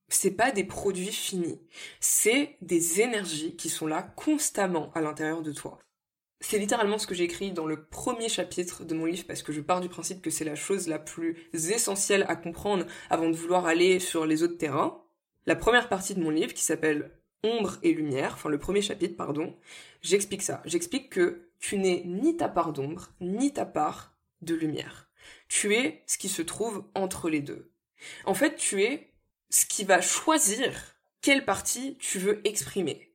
C'est 0.08 0.32
pas 0.32 0.52
des 0.52 0.64
produits 0.64 1.12
finis. 1.12 1.60
C'est 2.00 2.58
des 2.62 3.02
énergies 3.02 3.56
qui 3.56 3.70
sont 3.70 3.88
là 3.88 4.04
constamment 4.04 4.92
à 4.94 5.02
l'intérieur 5.02 5.42
de 5.42 5.52
toi. 5.52 5.80
C'est 6.42 6.58
littéralement 6.58 6.98
ce 6.98 7.08
que 7.08 7.14
j'ai 7.14 7.24
écrit 7.24 7.52
dans 7.52 7.68
le 7.68 7.86
premier 7.86 8.28
chapitre 8.28 8.84
de 8.84 8.96
mon 8.96 9.06
livre 9.06 9.26
parce 9.28 9.44
que 9.44 9.54
je 9.54 9.62
pars 9.62 9.80
du 9.80 9.90
principe 9.90 10.22
que 10.22 10.32
c'est 10.32 10.44
la 10.44 10.56
chose 10.56 10.88
la 10.88 11.00
plus 11.00 11.50
essentielle 11.54 12.26
à 12.28 12.36
comprendre 12.36 12.86
avant 13.10 13.30
de 13.30 13.36
vouloir 13.36 13.68
aller 13.68 14.00
sur 14.00 14.26
les 14.26 14.42
autres 14.44 14.58
terrains. 14.58 15.02
La 15.46 15.56
première 15.56 15.88
partie 15.88 16.16
de 16.16 16.22
mon 16.22 16.32
livre 16.32 16.54
qui 16.54 16.64
s'appelle 16.64 17.12
Ombre 17.44 17.78
et 17.82 17.94
lumière, 17.94 18.34
enfin 18.34 18.50
le 18.50 18.60
premier 18.60 18.82
chapitre, 18.82 19.16
pardon, 19.16 19.56
j'explique 20.02 20.44
ça. 20.44 20.62
J'explique 20.66 21.10
que 21.10 21.50
tu 21.60 21.78
n'es 21.78 22.04
ni 22.06 22.38
ta 22.38 22.50
part 22.50 22.74
d'ombre, 22.74 23.10
ni 23.20 23.54
ta 23.54 23.66
part 23.66 24.16
de 24.42 24.54
lumière. 24.56 25.10
Tu 25.48 25.76
es 25.76 26.04
ce 26.06 26.18
qui 26.18 26.30
se 26.30 26.42
trouve 26.42 26.86
entre 26.96 27.30
les 27.30 27.42
deux. 27.42 27.71
En 28.26 28.34
fait, 28.34 28.56
tu 28.56 28.84
es 28.84 29.12
ce 29.50 29.66
qui 29.66 29.84
va 29.84 30.02
choisir 30.02 30.72
quelle 31.22 31.46
partie 31.46 31.98
tu 32.00 32.20
veux 32.20 32.42
exprimer. 32.48 33.14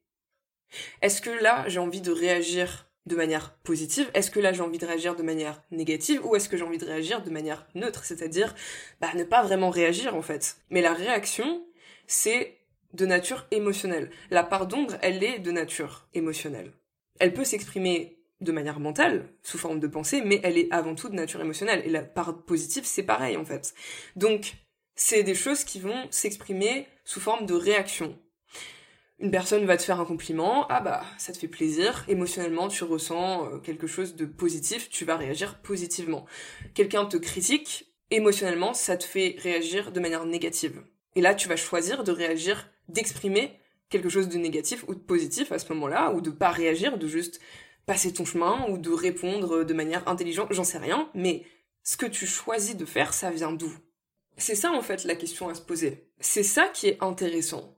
Est-ce 1.03 1.21
que 1.21 1.31
là, 1.31 1.65
j'ai 1.69 1.79
envie 1.79 2.01
de 2.01 2.13
réagir 2.13 2.89
de 3.07 3.17
manière 3.17 3.57
positive? 3.59 4.11
Est-ce 4.15 4.31
que 4.31 4.41
là, 4.41 4.53
j'ai 4.53 4.63
envie 4.63 4.79
de 4.79 4.87
réagir 4.87 5.17
de 5.17 5.23
manière 5.23 5.63
négative? 5.71 6.25
Ou 6.25 6.37
est-ce 6.37 6.49
que 6.49 6.57
j'ai 6.57 6.65
envie 6.65 6.79
de 6.79 6.85
réagir 6.85 7.23
de 7.23 7.31
manière 7.31 7.67
neutre? 7.75 8.05
C'est-à-dire, 8.05 8.55
bah, 9.01 9.13
ne 9.15 9.25
pas 9.25 9.43
vraiment 9.43 9.71
réagir, 9.71 10.15
en 10.15 10.23
fait. 10.23 10.59
Mais 10.71 10.83
la 10.83 10.93
réaction, 10.93 11.65
c'est 12.07 12.59
de 12.93 13.07
nature 13.07 13.47
émotionnelle. 13.51 14.11
La 14.31 14.43
part 14.43 14.67
d'ombre, 14.67 14.97
elle 15.03 15.23
est 15.23 15.39
de 15.39 15.51
nature 15.51 16.09
émotionnelle. 16.15 16.73
Elle 17.19 17.35
peut 17.35 17.45
s'exprimer 17.45 18.19
de 18.41 18.53
manière 18.53 18.81
mentale, 18.81 19.29
sous 19.43 19.59
forme 19.59 19.81
de 19.81 19.87
pensée, 19.87 20.21
mais 20.23 20.41
elle 20.43 20.59
est 20.59 20.69
avant 20.71 20.95
tout 20.95 21.09
de 21.09 21.15
nature 21.15 21.41
émotionnelle. 21.41 21.83
Et 21.85 21.91
la 21.91 22.03
part 22.03 22.45
positive, 22.45 22.85
c'est 22.85 23.03
pareil 23.03 23.37
en 23.37 23.45
fait. 23.45 23.75
Donc, 24.15 24.55
c'est 24.97 25.23
des 25.23 25.35
choses 25.35 25.63
qui 25.63 25.79
vont 25.79 26.09
s'exprimer 26.11 26.89
sous 27.05 27.21
forme 27.21 27.47
de 27.47 27.55
réaction. 27.55 28.19
Une 29.19 29.31
personne 29.31 29.65
va 29.65 29.77
te 29.77 29.83
faire 29.83 30.01
un 30.01 30.05
compliment, 30.05 30.67
ah 30.69 30.81
bah 30.81 31.05
ça 31.17 31.33
te 31.33 31.39
fait 31.39 31.49
plaisir, 31.49 32.05
émotionnellement 32.09 32.69
tu 32.69 32.85
ressens 32.85 33.47
euh, 33.47 33.59
quelque 33.59 33.87
chose 33.87 34.15
de 34.15 34.27
positif, 34.27 34.91
tu 34.91 35.05
vas 35.05 35.17
réagir 35.17 35.61
positivement. 35.63 36.27
Quelqu'un 36.75 37.07
te 37.07 37.17
critique, 37.17 37.95
émotionnellement 38.11 38.75
ça 38.75 38.97
te 38.97 39.05
fait 39.05 39.37
réagir 39.39 39.93
de 39.93 40.01
manière 40.01 40.27
négative. 40.27 40.83
Et 41.15 41.21
là 41.21 41.35
tu 41.35 41.49
vas 41.49 41.57
choisir 41.57 42.05
de 42.05 42.13
réagir, 42.13 42.71
d'exprimer 42.89 43.59
quelque 43.89 44.09
chose 44.09 44.29
de 44.29 44.37
négatif 44.37 44.85
ou 44.89 44.95
de 44.95 45.01
positif 45.01 45.53
à 45.53 45.59
ce 45.59 45.73
moment-là, 45.73 46.13
ou 46.13 46.21
de 46.21 46.31
pas 46.31 46.51
réagir, 46.51 46.99
de 46.99 47.07
juste 47.07 47.41
passer 47.87 48.13
ton 48.13 48.25
chemin 48.25 48.67
ou 48.69 48.79
de 48.79 48.91
répondre 48.91 49.65
de 49.65 49.75
manière 49.75 50.07
intelligente, 50.09 50.49
j'en 50.51 50.65
sais 50.65 50.79
rien, 50.79 51.09
mais 51.15 51.45
ce 51.83 51.97
que 51.97 52.07
tu 52.07 52.27
choisis 52.27 52.77
de 52.77 52.85
faire, 52.85 53.15
ça 53.15 53.31
vient 53.31 53.53
d'où? 53.53 53.73
C'est 54.37 54.55
ça 54.55 54.73
en 54.73 54.83
fait 54.83 55.05
la 55.05 55.15
question 55.15 55.49
à 55.49 55.55
se 55.55 55.61
poser. 55.61 56.09
C'est 56.21 56.43
ça 56.43 56.69
qui 56.69 56.89
est 56.89 57.03
intéressant. 57.03 57.77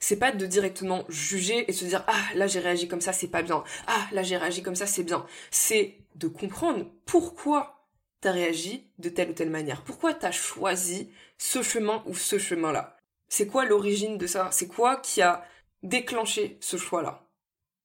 C'est 0.00 0.18
pas 0.18 0.32
de 0.32 0.44
directement 0.44 1.04
juger 1.08 1.64
et 1.68 1.72
se 1.72 1.84
dire 1.86 2.04
ah 2.06 2.24
là 2.34 2.46
j'ai 2.46 2.60
réagi 2.60 2.88
comme 2.88 3.00
ça 3.00 3.12
c'est 3.12 3.28
pas 3.28 3.42
bien, 3.42 3.64
ah 3.86 4.06
là 4.12 4.22
j'ai 4.22 4.36
réagi 4.36 4.62
comme 4.62 4.76
ça 4.76 4.86
c'est 4.86 5.02
bien. 5.02 5.24
C'est 5.50 5.96
de 6.14 6.28
comprendre 6.28 6.86
pourquoi 7.06 7.88
t'as 8.20 8.32
réagi 8.32 8.90
de 8.98 9.08
telle 9.08 9.30
ou 9.30 9.32
telle 9.32 9.50
manière, 9.50 9.82
pourquoi 9.82 10.12
t'as 10.14 10.30
choisi 10.30 11.10
ce 11.38 11.62
chemin 11.62 12.02
ou 12.06 12.14
ce 12.14 12.38
chemin-là. 12.38 12.96
C'est 13.28 13.46
quoi 13.46 13.64
l'origine 13.64 14.18
de 14.18 14.26
ça? 14.26 14.50
C'est 14.52 14.68
quoi 14.68 14.96
qui 14.96 15.22
a 15.22 15.44
déclenché 15.82 16.58
ce 16.60 16.76
choix-là? 16.76 17.26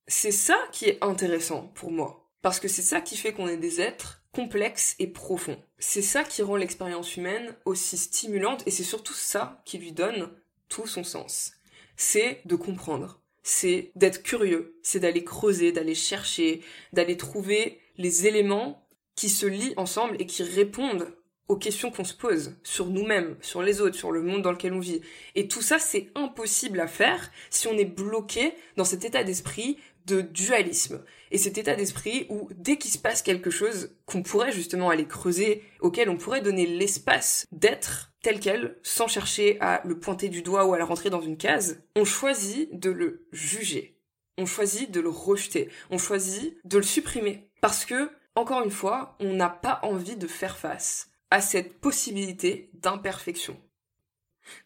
C'est 0.07 0.31
ça 0.31 0.57
qui 0.71 0.85
est 0.85 1.03
intéressant 1.03 1.67
pour 1.75 1.91
moi. 1.91 2.29
Parce 2.41 2.59
que 2.59 2.67
c'est 2.67 2.81
ça 2.81 3.01
qui 3.01 3.17
fait 3.17 3.33
qu'on 3.33 3.47
est 3.47 3.57
des 3.57 3.81
êtres 3.81 4.18
complexes 4.31 4.95
et 4.99 5.07
profonds. 5.07 5.61
C'est 5.79 6.01
ça 6.01 6.23
qui 6.23 6.41
rend 6.41 6.55
l'expérience 6.55 7.17
humaine 7.17 7.55
aussi 7.65 7.97
stimulante 7.97 8.63
et 8.65 8.71
c'est 8.71 8.83
surtout 8.83 9.13
ça 9.13 9.61
qui 9.65 9.77
lui 9.77 9.91
donne 9.91 10.29
tout 10.67 10.87
son 10.87 11.03
sens. 11.03 11.53
C'est 11.95 12.41
de 12.45 12.55
comprendre. 12.55 13.21
C'est 13.43 13.91
d'être 13.95 14.21
curieux. 14.23 14.79
C'est 14.83 14.99
d'aller 14.99 15.23
creuser, 15.23 15.71
d'aller 15.71 15.95
chercher, 15.95 16.61
d'aller 16.93 17.17
trouver 17.17 17.79
les 17.97 18.27
éléments 18.27 18.87
qui 19.15 19.29
se 19.29 19.45
lient 19.45 19.73
ensemble 19.75 20.15
et 20.19 20.25
qui 20.25 20.43
répondent 20.43 21.13
aux 21.49 21.57
questions 21.57 21.89
qu'on 21.89 22.03
se 22.03 22.13
pose 22.13 22.55
sur 22.63 22.85
nous-mêmes, 22.87 23.35
sur 23.41 23.63
les 23.63 23.81
autres, 23.81 23.97
sur 23.97 24.11
le 24.11 24.21
monde 24.21 24.43
dans 24.43 24.51
lequel 24.51 24.71
on 24.71 24.79
vit. 24.79 25.01
Et 25.35 25.47
tout 25.47 25.63
ça, 25.63 25.79
c'est 25.79 26.09
impossible 26.13 26.79
à 26.79 26.87
faire 26.87 27.31
si 27.49 27.67
on 27.67 27.77
est 27.77 27.85
bloqué 27.85 28.53
dans 28.77 28.85
cet 28.85 29.03
état 29.03 29.23
d'esprit 29.23 29.77
de 30.05 30.21
dualisme. 30.21 31.03
Et 31.31 31.37
cet 31.37 31.57
état 31.57 31.75
d'esprit 31.75 32.25
où 32.29 32.49
dès 32.55 32.77
qu'il 32.77 32.91
se 32.91 32.97
passe 32.97 33.21
quelque 33.21 33.49
chose 33.49 33.95
qu'on 34.05 34.23
pourrait 34.23 34.51
justement 34.51 34.89
aller 34.89 35.05
creuser, 35.05 35.63
auquel 35.79 36.09
on 36.09 36.17
pourrait 36.17 36.41
donner 36.41 36.65
l'espace 36.65 37.45
d'être 37.51 38.11
tel 38.21 38.39
quel, 38.39 38.77
sans 38.83 39.07
chercher 39.07 39.59
à 39.61 39.81
le 39.85 39.99
pointer 39.99 40.29
du 40.29 40.41
doigt 40.41 40.65
ou 40.65 40.73
à 40.73 40.77
le 40.77 40.83
rentrer 40.83 41.09
dans 41.09 41.21
une 41.21 41.37
case, 41.37 41.81
on 41.95 42.05
choisit 42.05 42.77
de 42.77 42.89
le 42.89 43.27
juger. 43.31 43.97
On 44.37 44.45
choisit 44.45 44.91
de 44.91 45.01
le 45.01 45.09
rejeter. 45.09 45.69
On 45.89 45.97
choisit 45.97 46.57
de 46.65 46.77
le 46.77 46.83
supprimer. 46.83 47.49
Parce 47.61 47.85
que, 47.85 48.09
encore 48.35 48.63
une 48.63 48.71
fois, 48.71 49.15
on 49.19 49.33
n'a 49.33 49.49
pas 49.49 49.79
envie 49.83 50.15
de 50.15 50.27
faire 50.27 50.57
face 50.57 51.09
à 51.31 51.41
cette 51.41 51.79
possibilité 51.79 52.69
d'imperfection 52.73 53.59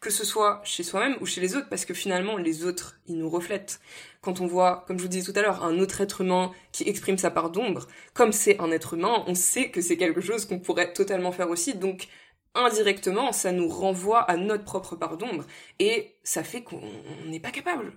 que 0.00 0.10
ce 0.10 0.24
soit 0.24 0.60
chez 0.64 0.82
soi-même 0.82 1.16
ou 1.20 1.26
chez 1.26 1.40
les 1.40 1.56
autres, 1.56 1.68
parce 1.68 1.84
que 1.84 1.94
finalement, 1.94 2.36
les 2.36 2.64
autres, 2.64 2.98
ils 3.06 3.18
nous 3.18 3.28
reflètent. 3.28 3.80
Quand 4.20 4.40
on 4.40 4.46
voit, 4.46 4.84
comme 4.86 4.98
je 4.98 5.02
vous 5.02 5.08
disais 5.08 5.30
tout 5.30 5.38
à 5.38 5.42
l'heure, 5.42 5.64
un 5.64 5.78
autre 5.78 6.00
être 6.00 6.22
humain 6.22 6.52
qui 6.72 6.88
exprime 6.88 7.18
sa 7.18 7.30
part 7.30 7.50
d'ombre, 7.50 7.86
comme 8.14 8.32
c'est 8.32 8.60
un 8.60 8.70
être 8.70 8.94
humain, 8.94 9.24
on 9.26 9.34
sait 9.34 9.70
que 9.70 9.80
c'est 9.80 9.96
quelque 9.96 10.20
chose 10.20 10.46
qu'on 10.46 10.60
pourrait 10.60 10.92
totalement 10.92 11.32
faire 11.32 11.50
aussi, 11.50 11.74
donc 11.74 12.08
indirectement, 12.54 13.32
ça 13.32 13.52
nous 13.52 13.68
renvoie 13.68 14.20
à 14.20 14.36
notre 14.36 14.64
propre 14.64 14.96
part 14.96 15.16
d'ombre, 15.16 15.44
et 15.78 16.16
ça 16.22 16.44
fait 16.44 16.62
qu'on 16.62 16.80
n'est 17.26 17.40
pas 17.40 17.50
capable. 17.50 17.92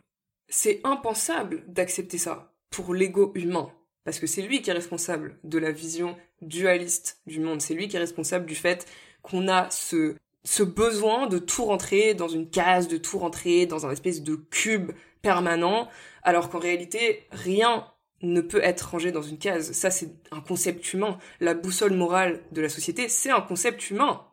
C'est 0.49 0.81
impensable 0.83 1.63
d'accepter 1.67 2.17
ça 2.17 2.53
pour 2.69 2.93
l'ego 2.93 3.31
humain, 3.35 3.71
parce 4.03 4.19
que 4.19 4.27
c'est 4.27 4.41
lui 4.41 4.61
qui 4.61 4.69
est 4.69 4.73
responsable 4.73 5.39
de 5.43 5.59
la 5.59 5.71
vision 5.71 6.17
dualiste 6.41 7.21
du 7.25 7.39
monde, 7.39 7.61
c'est 7.61 7.73
lui 7.73 7.87
qui 7.87 7.97
est 7.97 7.99
responsable 7.99 8.45
du 8.45 8.55
fait 8.55 8.85
qu'on 9.21 9.47
a 9.47 9.69
ce 9.69 10.15
ce 10.47 10.63
besoin 10.63 11.27
de 11.27 11.39
tout 11.39 11.65
rentrer 11.65 12.13
dans 12.13 12.29
une 12.29 12.49
case, 12.49 12.87
de 12.87 12.95
tout 12.95 13.19
rentrer 13.19 13.65
dans 13.65 13.85
un 13.85 13.91
espèce 13.91 14.23
de 14.23 14.35
cube 14.35 14.93
permanent, 15.21 15.89
alors 16.23 16.49
qu'en 16.49 16.59
réalité, 16.59 17.27
rien 17.31 17.85
ne 18.21 18.39
peut 18.39 18.63
être 18.63 18.91
rangé 18.91 19.11
dans 19.11 19.21
une 19.21 19.39
case. 19.39 19.73
Ça, 19.73 19.91
c'est 19.91 20.09
un 20.31 20.39
concept 20.39 20.93
humain. 20.93 21.17
La 21.41 21.53
boussole 21.53 21.93
morale 21.93 22.41
de 22.53 22.61
la 22.61 22.69
société, 22.69 23.09
c'est 23.09 23.29
un 23.29 23.41
concept 23.41 23.89
humain. 23.89 24.25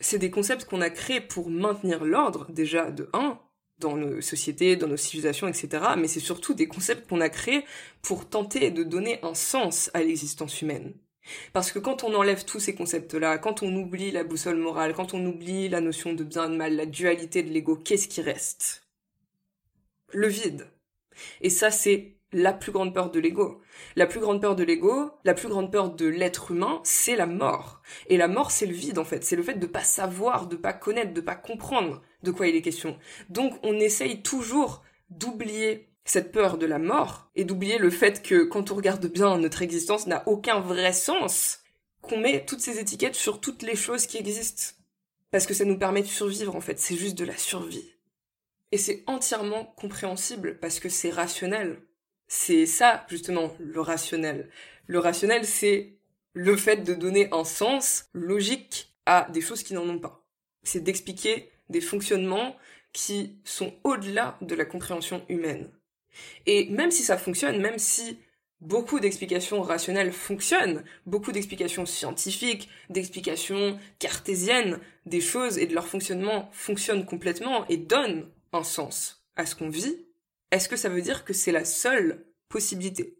C'est 0.00 0.18
des 0.18 0.30
concepts 0.30 0.64
qu'on 0.64 0.80
a 0.80 0.90
créés 0.90 1.20
pour 1.20 1.50
maintenir 1.50 2.04
l'ordre, 2.04 2.46
déjà, 2.48 2.92
de 2.92 3.10
un, 3.12 3.40
dans 3.80 3.96
nos 3.96 4.20
sociétés, 4.20 4.76
dans 4.76 4.86
nos 4.86 4.96
civilisations, 4.96 5.48
etc. 5.48 5.84
Mais 5.98 6.06
c'est 6.06 6.20
surtout 6.20 6.54
des 6.54 6.68
concepts 6.68 7.08
qu'on 7.08 7.20
a 7.20 7.28
créés 7.28 7.64
pour 8.00 8.28
tenter 8.28 8.70
de 8.70 8.84
donner 8.84 9.18
un 9.24 9.34
sens 9.34 9.90
à 9.92 10.04
l'existence 10.04 10.62
humaine. 10.62 10.94
Parce 11.52 11.72
que 11.72 11.78
quand 11.78 12.04
on 12.04 12.14
enlève 12.14 12.44
tous 12.44 12.60
ces 12.60 12.74
concepts-là, 12.74 13.38
quand 13.38 13.62
on 13.62 13.74
oublie 13.76 14.10
la 14.10 14.24
boussole 14.24 14.56
morale, 14.56 14.94
quand 14.94 15.14
on 15.14 15.24
oublie 15.24 15.68
la 15.68 15.80
notion 15.80 16.12
de 16.12 16.24
bien 16.24 16.46
et 16.46 16.50
de 16.50 16.56
mal, 16.56 16.76
la 16.76 16.86
dualité 16.86 17.42
de 17.42 17.50
l'ego, 17.50 17.76
qu'est-ce 17.76 18.08
qui 18.08 18.20
reste? 18.20 18.86
Le 20.12 20.26
vide. 20.26 20.66
Et 21.40 21.50
ça, 21.50 21.70
c'est 21.70 22.16
la 22.32 22.52
plus 22.52 22.72
grande 22.72 22.94
peur 22.94 23.10
de 23.10 23.20
l'ego. 23.20 23.60
La 23.94 24.06
plus 24.06 24.20
grande 24.20 24.40
peur 24.40 24.56
de 24.56 24.64
l'ego, 24.64 25.10
la 25.24 25.34
plus 25.34 25.48
grande 25.48 25.70
peur 25.70 25.90
de 25.90 26.06
l'être 26.06 26.50
humain, 26.50 26.80
c'est 26.82 27.16
la 27.16 27.26
mort. 27.26 27.82
Et 28.08 28.16
la 28.16 28.28
mort, 28.28 28.50
c'est 28.50 28.66
le 28.66 28.72
vide, 28.72 28.98
en 28.98 29.04
fait. 29.04 29.22
C'est 29.22 29.36
le 29.36 29.42
fait 29.42 29.54
de 29.54 29.66
pas 29.66 29.84
savoir, 29.84 30.46
de 30.46 30.56
pas 30.56 30.72
connaître, 30.72 31.12
de 31.12 31.20
pas 31.20 31.34
comprendre 31.34 32.02
de 32.22 32.30
quoi 32.30 32.46
il 32.46 32.56
est 32.56 32.62
question. 32.62 32.98
Donc, 33.28 33.54
on 33.62 33.78
essaye 33.78 34.22
toujours 34.22 34.82
d'oublier 35.10 35.91
cette 36.04 36.32
peur 36.32 36.58
de 36.58 36.66
la 36.66 36.78
mort 36.78 37.30
et 37.34 37.44
d'oublier 37.44 37.78
le 37.78 37.90
fait 37.90 38.22
que 38.22 38.42
quand 38.44 38.70
on 38.70 38.74
regarde 38.74 39.06
bien 39.06 39.38
notre 39.38 39.62
existence 39.62 40.06
n'a 40.06 40.26
aucun 40.26 40.60
vrai 40.60 40.92
sens, 40.92 41.60
qu'on 42.00 42.18
met 42.18 42.44
toutes 42.44 42.60
ces 42.60 42.78
étiquettes 42.78 43.14
sur 43.14 43.40
toutes 43.40 43.62
les 43.62 43.76
choses 43.76 44.06
qui 44.06 44.18
existent. 44.18 44.74
Parce 45.30 45.46
que 45.46 45.54
ça 45.54 45.64
nous 45.64 45.78
permet 45.78 46.02
de 46.02 46.06
survivre 46.06 46.54
en 46.54 46.60
fait, 46.60 46.78
c'est 46.78 46.96
juste 46.96 47.16
de 47.16 47.24
la 47.24 47.36
survie. 47.36 47.94
Et 48.72 48.78
c'est 48.78 49.04
entièrement 49.06 49.64
compréhensible 49.76 50.58
parce 50.58 50.80
que 50.80 50.88
c'est 50.88 51.10
rationnel. 51.10 51.80
C'est 52.26 52.66
ça 52.66 53.06
justement 53.08 53.54
le 53.58 53.80
rationnel. 53.80 54.50
Le 54.86 54.98
rationnel 54.98 55.46
c'est 55.46 55.96
le 56.34 56.56
fait 56.56 56.78
de 56.78 56.94
donner 56.94 57.28
un 57.32 57.44
sens 57.44 58.06
logique 58.12 58.94
à 59.06 59.28
des 59.30 59.40
choses 59.40 59.62
qui 59.62 59.74
n'en 59.74 59.88
ont 59.88 59.98
pas. 59.98 60.26
C'est 60.62 60.80
d'expliquer 60.80 61.50
des 61.68 61.80
fonctionnements 61.80 62.56
qui 62.92 63.38
sont 63.44 63.74
au-delà 63.84 64.36
de 64.40 64.54
la 64.54 64.64
compréhension 64.64 65.24
humaine. 65.28 65.70
Et 66.46 66.68
même 66.70 66.90
si 66.90 67.02
ça 67.02 67.16
fonctionne, 67.18 67.60
même 67.60 67.78
si 67.78 68.18
beaucoup 68.60 69.00
d'explications 69.00 69.60
rationnelles 69.60 70.12
fonctionnent, 70.12 70.84
beaucoup 71.04 71.32
d'explications 71.32 71.84
scientifiques, 71.86 72.68
d'explications 72.90 73.78
cartésiennes 73.98 74.78
des 75.04 75.20
choses 75.20 75.58
et 75.58 75.66
de 75.66 75.74
leur 75.74 75.88
fonctionnement 75.88 76.48
fonctionnent 76.52 77.04
complètement 77.04 77.66
et 77.68 77.76
donnent 77.76 78.30
un 78.52 78.62
sens 78.62 79.24
à 79.36 79.46
ce 79.46 79.56
qu'on 79.56 79.68
vit, 79.68 80.06
est-ce 80.50 80.68
que 80.68 80.76
ça 80.76 80.88
veut 80.88 81.02
dire 81.02 81.24
que 81.24 81.32
c'est 81.32 81.52
la 81.52 81.64
seule 81.64 82.24
possibilité? 82.48 83.18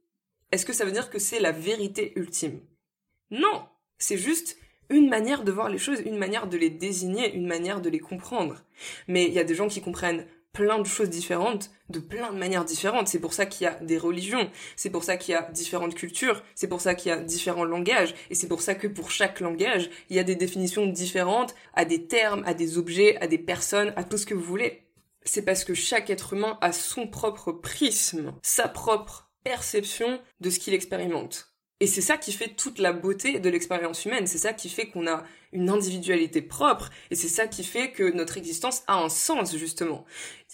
Est-ce 0.53 0.67
que 0.67 0.75
ça 0.75 0.85
veut 0.85 0.93
dire 0.93 1.11
que 1.11 1.19
c'est 1.19 1.41
la 1.41 1.53
vérité 1.53 2.13
ultime? 2.17 2.61
Non, 3.31 3.67
c'est 3.99 4.19
juste 4.19 4.59
une 4.91 5.09
manière 5.09 5.43
de 5.43 5.51
voir 5.51 5.71
les 5.71 5.79
choses, 5.79 6.01
une 6.05 6.19
manière 6.19 6.47
de 6.47 6.59
les 6.59 6.69
désigner, 6.69 7.35
une 7.35 7.47
manière 7.47 7.81
de 7.81 7.89
les 7.89 7.99
comprendre. 7.99 8.63
Mais 9.09 9.25
il 9.25 9.33
y 9.33 9.39
a 9.39 9.45
des 9.45 9.55
gens 9.55 9.69
qui 9.69 9.81
comprennent 9.81 10.27
plein 10.53 10.79
de 10.79 10.87
choses 10.87 11.11
différentes, 11.11 11.71
de 11.89 11.99
plein 11.99 12.33
de 12.33 12.39
manières 12.39 12.65
différentes. 12.65 13.09
C'est 13.09 13.21
pour 13.21 13.33
ça 13.33 13.47
qu'il 13.47 13.65
y 13.65 13.69
a 13.69 13.75
des 13.77 13.99
religions, 13.99 14.51
c'est 14.77 14.91
pour 14.91 15.05
ça 15.05 15.17
qu'il 15.17 15.33
y 15.33 15.37
a 15.37 15.51
différentes 15.51 15.95
cultures, 15.95 16.43
c'est 16.55 16.69
pour 16.69 16.81
ça 16.81 16.95
qu'il 16.95 17.11
y 17.11 17.13
a 17.13 17.19
différents 17.19 17.65
langages, 17.65 18.15
et 18.31 18.35
c'est 18.35 18.49
pour 18.49 18.63
ça 18.63 18.75
que 18.75 18.87
pour 18.87 19.11
chaque 19.11 19.41
langage, 19.41 19.91
il 20.11 20.17
y 20.17 20.19
a 20.19 20.25
des 20.25 20.37
définitions 20.37 20.87
différentes 20.87 21.55
à 21.75 21.85
des 21.85 22.07
termes, 22.07 22.43
à 22.47 22.55
des 22.55 22.79
objets, 22.79 23.17
à 23.21 23.27
des 23.27 23.39
personnes, 23.39 23.93
à 23.97 24.05
tout 24.05 24.19
ce 24.19 24.27
que 24.27 24.35
vous 24.35 24.43
voulez. 24.43 24.83
C'est 25.25 25.45
parce 25.45 25.65
que 25.65 25.75
chaque 25.75 26.11
être 26.11 26.33
humain 26.33 26.59
a 26.61 26.73
son 26.73 27.07
propre 27.07 27.53
prisme, 27.53 28.35
sa 28.43 28.69
propre 28.69 29.31
perception 29.45 30.21
de 30.41 30.51
ce 30.51 30.59
qu'il 30.59 30.75
expérimente. 30.75 31.53
Et 31.81 31.87
c'est 31.87 32.01
ça 32.01 32.17
qui 32.17 32.33
fait 32.33 32.55
toute 32.55 32.79
la 32.79 32.93
beauté 32.93 33.41
de 33.41 33.51
l'expérience 33.51 34.05
humaine, 34.05 34.27
c'est 34.27 34.39
ça 34.39 34.53
qui 34.53 34.69
fait 34.69 34.87
qu'on 34.87 35.09
a 35.09 35.25
une 35.53 35.71
individualité 35.71 36.43
propre, 36.43 36.91
et 37.11 37.15
c'est 37.15 37.29
ça 37.29 37.47
qui 37.47 37.65
fait 37.65 37.93
que 37.93 38.11
notre 38.13 38.39
existence 38.39 38.83
a 38.87 38.97
un 38.97 39.09
sens, 39.09 39.57
justement. 39.57 40.05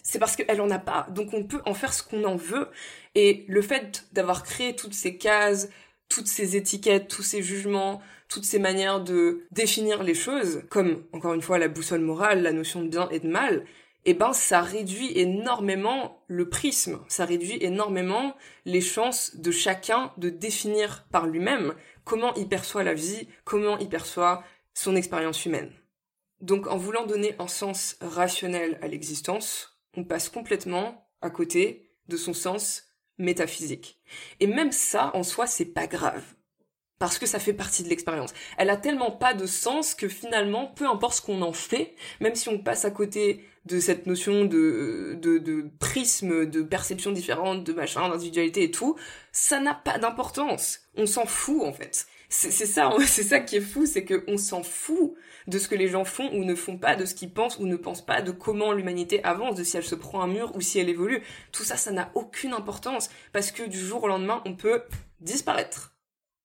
C'est 0.03 0.19
parce 0.19 0.37
qu'elle 0.37 0.61
en 0.61 0.71
a 0.71 0.79
pas, 0.79 1.07
donc 1.11 1.35
on 1.35 1.45
peut 1.45 1.63
en 1.67 1.75
faire 1.75 1.93
ce 1.93 2.03
qu'on 2.03 2.25
en 2.25 2.37
veut, 2.37 2.69
et 3.15 3.45
le 3.49 3.63
fait 3.63 4.07
d'avoir 4.13 4.43
créé 4.43 4.75
toutes 4.75 4.95
ces 4.95 5.17
cases, 5.17 5.69
toutes 6.09 6.29
ces 6.29 6.57
étiquettes, 6.57 7.09
tous 7.09 7.23
ces 7.23 7.43
jugements, 7.43 8.01
toutes 8.29 8.45
ces 8.45 8.59
manières 8.59 9.01
de 9.01 9.47
définir 9.51 10.03
les 10.03 10.15
choses, 10.15 10.63
comme, 10.69 11.05
encore 11.13 11.35
une 11.35 11.43
fois, 11.43 11.59
la 11.59 11.69
boussole 11.69 12.01
morale, 12.01 12.43
la 12.43 12.53
notion 12.53 12.83
de 12.83 12.89
bien 12.89 13.09
et 13.11 13.21
de 13.21 13.29
mal, 13.29 13.65
eh 14.05 14.15
ben 14.15 14.33
ça 14.33 14.63
réduit 14.63 15.13
énormément 15.19 16.23
le 16.29 16.49
prisme, 16.49 17.01
ça 17.09 17.25
réduit 17.25 17.59
énormément 17.61 18.35
les 18.65 18.81
chances 18.81 19.37
de 19.37 19.51
chacun 19.51 20.13
de 20.17 20.31
définir 20.31 21.05
par 21.11 21.27
lui-même 21.27 21.75
comment 22.05 22.33
il 22.35 22.49
perçoit 22.49 22.85
la 22.85 22.95
vie, 22.95 23.29
comment 23.45 23.77
il 23.79 23.89
perçoit 23.89 24.43
son 24.79 24.95
expérience 24.95 25.45
humaine. 25.45 25.73
Donc 26.41 26.69
en 26.69 26.77
voulant 26.77 27.05
donner 27.05 27.35
un 27.41 27.49
sens 27.49 27.97
rationnel 28.01 28.79
à 28.81 28.87
l'existence, 28.87 29.81
on 29.97 30.05
passe 30.05 30.29
complètement 30.29 31.11
à 31.21 31.31
côté 31.31 31.91
de 32.07 32.17
son 32.17 32.33
sens 32.33 32.85
métaphysique. 33.19 33.99
Et 34.39 34.47
même 34.47 34.71
ça, 34.71 35.11
en 35.15 35.25
soi, 35.25 35.49
c'est 35.49 35.65
pas 35.65 35.89
grave. 35.89 36.23
Parce 37.01 37.19
que 37.19 37.27
ça 37.27 37.41
fait 37.41 37.53
partie 37.53 37.83
de 37.83 37.89
l'expérience. 37.89 38.33
Elle 38.57 38.71
a 38.71 38.77
tellement 38.77 39.11
pas 39.11 39.35
de 39.35 39.47
sens 39.47 39.95
que 39.95 40.09
finalement, 40.09 40.69
peu 40.69 40.87
importe 40.87 41.15
ce 41.15 41.23
qu'on 41.23 41.43
en 41.43 41.53
fait, 41.53 41.97
même 42.21 42.37
si 42.37 42.49
on 42.49 42.59
passe 42.59 42.85
à 42.85 42.93
côté 42.93 43.45
de 43.67 43.81
cette 43.81 44.07
notion 44.07 44.45
de, 44.45 45.19
de, 45.21 45.39
de 45.39 45.71
prisme, 45.81 46.47
de 46.47 46.63
perception 46.63 47.11
différente, 47.11 47.65
de 47.65 47.73
machin, 47.73 48.09
d'individualité 48.09 48.63
et 48.63 48.71
tout, 48.71 48.97
ça 49.33 49.61
n'a 49.61 49.75
pas 49.75 49.99
d'importance. 49.99 50.81
On 50.97 51.07
s'en 51.07 51.27
fout, 51.27 51.63
en 51.63 51.73
fait. 51.73 52.07
C'est 52.29 52.51
ça, 52.51 52.93
c'est 53.07 53.23
ça 53.23 53.41
qui 53.41 53.57
est 53.57 53.61
fou, 53.61 53.87
c'est 53.87 54.05
qu'on 54.05 54.37
s'en 54.37 54.63
fout 54.63 55.15
de 55.47 55.59
ce 55.59 55.67
que 55.67 55.75
les 55.75 55.89
gens 55.89 56.05
font 56.05 56.31
ou 56.33 56.45
ne 56.45 56.55
font 56.55 56.77
pas, 56.77 56.95
de 56.95 57.07
ce 57.07 57.15
qu'ils 57.15 57.33
pensent 57.33 57.59
ou 57.59 57.67
ne 57.67 57.77
pensent 57.77 58.05
pas, 58.05 58.21
de 58.21 58.33
comment 58.33 58.73
l'humanité 58.73 59.25
avance, 59.25 59.57
de 59.57 59.65
si 59.65 59.77
elle 59.77 59.85
se 59.85 59.95
prend 59.95 60.21
un 60.21 60.27
mur 60.27 60.55
ou 60.55 60.61
si 60.61 60.79
elle 60.79 60.91
évolue. 60.91 61.23
Tout 61.53 61.65
ça, 61.65 61.77
ça 61.77 61.91
n'a 61.91 62.11
aucune 62.15 62.53
importance 62.53 63.09
parce 63.33 63.51
que 63.51 63.63
du 63.63 63.79
jour 63.79 64.05
au 64.05 64.09
lendemain, 64.09 64.43
on 64.45 64.55
peut 64.55 64.83
disparaître. 65.21 65.95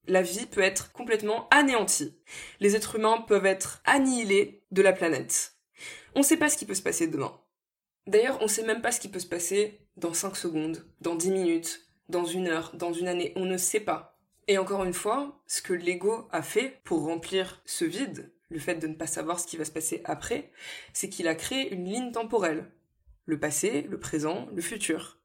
La 0.06 0.22
vie 0.22 0.46
peut 0.46 0.62
être 0.62 0.92
complètement 0.92 1.48
anéantie. 1.50 2.16
Les 2.60 2.76
êtres 2.76 2.96
humains 2.96 3.24
peuvent 3.26 3.46
être 3.46 3.82
annihilés 3.84 4.62
de 4.70 4.82
la 4.82 4.92
planète. 4.92 5.54
On 6.14 6.22
sait 6.22 6.36
pas 6.36 6.48
ce 6.48 6.56
qui 6.56 6.66
peut 6.66 6.74
se 6.74 6.82
passer 6.82 7.08
demain. 7.08 7.38
D'ailleurs, 8.06 8.38
on 8.42 8.48
sait 8.48 8.64
même 8.64 8.82
pas 8.82 8.92
ce 8.92 9.00
qui 9.00 9.08
peut 9.08 9.18
se 9.18 9.26
passer 9.26 9.80
dans 9.96 10.12
5 10.12 10.36
secondes, 10.36 10.86
dans 11.00 11.14
10 11.14 11.30
minutes, 11.30 11.88
dans 12.08 12.24
une 12.24 12.48
heure, 12.48 12.72
dans 12.74 12.92
une 12.92 13.08
année. 13.08 13.32
On 13.36 13.46
ne 13.46 13.56
sait 13.56 13.80
pas. 13.80 14.13
Et 14.46 14.58
encore 14.58 14.84
une 14.84 14.92
fois, 14.92 15.40
ce 15.46 15.62
que 15.62 15.72
l'ego 15.72 16.28
a 16.30 16.42
fait 16.42 16.80
pour 16.84 17.04
remplir 17.04 17.62
ce 17.64 17.84
vide, 17.84 18.30
le 18.50 18.58
fait 18.58 18.76
de 18.76 18.86
ne 18.86 18.94
pas 18.94 19.06
savoir 19.06 19.40
ce 19.40 19.46
qui 19.46 19.56
va 19.56 19.64
se 19.64 19.70
passer 19.70 20.02
après, 20.04 20.50
c'est 20.92 21.08
qu'il 21.08 21.28
a 21.28 21.34
créé 21.34 21.72
une 21.72 21.86
ligne 21.86 22.12
temporelle. 22.12 22.70
Le 23.26 23.38
passé, 23.38 23.86
le 23.88 23.98
présent, 23.98 24.48
le 24.54 24.60
futur. 24.60 25.18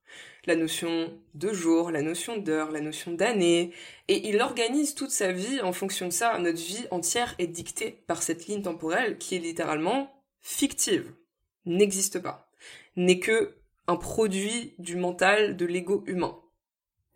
La 0.45 0.55
notion 0.55 1.13
de 1.36 1.53
jour, 1.53 1.91
la 1.91 2.01
notion 2.01 2.38
d'heure, 2.38 2.71
la 2.71 2.79
notion 2.79 3.12
d'année. 3.12 3.73
Et 4.08 4.29
il 4.29 4.41
organise 4.41 4.95
toute 4.95 5.12
sa 5.12 5.32
vie 5.32 5.62
en 5.62 5.73
fonction 5.73 6.08
de 6.08 6.13
ça. 6.13 6.39
Notre 6.39 6.58
vie 6.58 6.88
entière 6.91 7.36
est 7.38 7.47
dictée 7.47 8.03
par 8.08 8.23
cette 8.23 8.47
ligne 8.47 8.63
temporelle 8.63 9.17
qui 9.17 9.36
est 9.36 9.39
littéralement 9.39 10.23
fictive, 10.41 11.13
n'existe 11.65 12.19
pas, 12.19 12.49
n'est 12.95 13.19
que 13.19 13.55
un 13.88 13.97
produit 13.97 14.75
du 14.77 14.95
mental 14.95 15.58
de 15.58 15.65
l'ego 15.65 16.03
humain. 16.08 16.39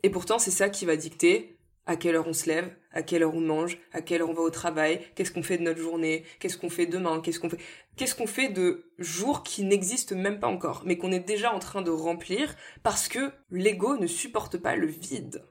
Et 0.04 0.10
pourtant, 0.10 0.40
c'est 0.40 0.52
ça 0.52 0.70
qui 0.70 0.86
va 0.86 0.96
dicter 0.96 1.58
à 1.86 1.96
quelle 1.96 2.16
heure 2.16 2.28
on 2.28 2.34
se 2.34 2.48
lève, 2.48 2.76
à 2.92 3.04
quelle 3.04 3.24
heure 3.24 3.36
on 3.36 3.42
mange, 3.42 3.78
à 3.92 4.02
quelle 4.02 4.22
heure 4.22 4.30
on 4.30 4.34
va 4.34 4.42
au 4.42 4.50
travail, 4.50 5.02
qu'est-ce 5.16 5.32
qu'on 5.32 5.44
fait 5.44 5.58
de 5.58 5.64
notre 5.64 5.82
journée, 5.82 6.24
qu'est-ce 6.40 6.58
qu'on 6.58 6.70
fait 6.70 6.86
demain, 6.86 7.22
qu'est-ce 7.22 7.40
qu'on 7.40 7.50
fait, 7.50 7.60
qu'est-ce 7.96 8.16
qu'on 8.16 8.28
fait 8.28 8.50
de 8.50 8.92
jours 9.00 9.44
qui 9.44 9.64
n'existent 9.64 10.16
même 10.16 10.40
pas 10.40 10.48
encore, 10.48 10.84
mais 10.86 10.98
qu'on 10.98 11.12
est 11.12 11.20
déjà 11.20 11.54
en 11.54 11.60
train 11.60 11.82
de 11.82 11.92
remplir 11.92 12.56
parce 12.84 13.08
que 13.08 13.32
l'ego 13.52 13.98
ne 13.98 14.08
supporte 14.08 14.58
pas 14.58 14.76
le 14.76 14.88
vide. 14.88 15.44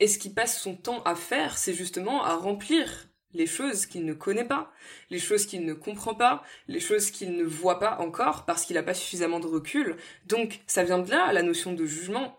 Et 0.00 0.08
ce 0.08 0.18
qui 0.18 0.30
passe 0.30 0.60
son 0.60 0.76
temps 0.76 1.02
à 1.02 1.14
faire, 1.14 1.58
c'est 1.58 1.74
justement 1.74 2.24
à 2.24 2.36
remplir 2.36 3.08
les 3.34 3.46
choses 3.46 3.86
qu'il 3.86 4.04
ne 4.04 4.14
connaît 4.14 4.46
pas, 4.46 4.72
les 5.10 5.18
choses 5.18 5.44
qu'il 5.44 5.64
ne 5.64 5.74
comprend 5.74 6.14
pas, 6.14 6.42
les 6.66 6.80
choses 6.80 7.10
qu'il 7.10 7.36
ne 7.36 7.44
voit 7.44 7.78
pas 7.78 7.98
encore 7.98 8.46
parce 8.46 8.64
qu'il 8.64 8.74
n'a 8.74 8.82
pas 8.82 8.94
suffisamment 8.94 9.40
de 9.40 9.46
recul. 9.46 9.96
Donc 10.26 10.60
ça 10.66 10.82
vient 10.82 10.98
de 10.98 11.10
là, 11.10 11.32
la 11.32 11.42
notion 11.42 11.72
de 11.72 11.84
jugement. 11.84 12.38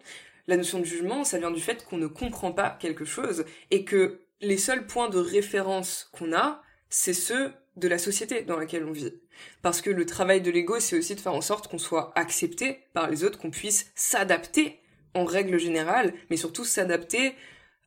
La 0.49 0.57
notion 0.57 0.79
de 0.79 0.83
jugement, 0.83 1.23
ça 1.23 1.37
vient 1.37 1.51
du 1.51 1.61
fait 1.61 1.85
qu'on 1.85 1.99
ne 1.99 2.07
comprend 2.07 2.51
pas 2.51 2.71
quelque 2.71 3.05
chose 3.05 3.45
et 3.69 3.85
que 3.85 4.21
les 4.41 4.57
seuls 4.57 4.87
points 4.87 5.07
de 5.07 5.19
référence 5.19 6.09
qu'on 6.11 6.33
a, 6.33 6.63
c'est 6.89 7.13
ceux 7.13 7.51
de 7.75 7.87
la 7.87 7.99
société 7.99 8.41
dans 8.41 8.57
laquelle 8.57 8.83
on 8.83 8.91
vit. 8.91 9.13
Parce 9.61 9.79
que 9.79 9.91
le 9.91 10.07
travail 10.07 10.41
de 10.41 10.49
l'ego, 10.49 10.79
c'est 10.79 10.97
aussi 10.97 11.13
de 11.13 11.19
faire 11.19 11.35
en 11.35 11.41
sorte 11.41 11.67
qu'on 11.67 11.77
soit 11.77 12.11
accepté 12.15 12.79
par 12.93 13.11
les 13.11 13.23
autres, 13.23 13.37
qu'on 13.37 13.51
puisse 13.51 13.91
s'adapter 13.93 14.79
en 15.13 15.23
règle 15.23 15.59
générale, 15.59 16.15
mais 16.31 16.37
surtout 16.37 16.65
s'adapter 16.65 17.35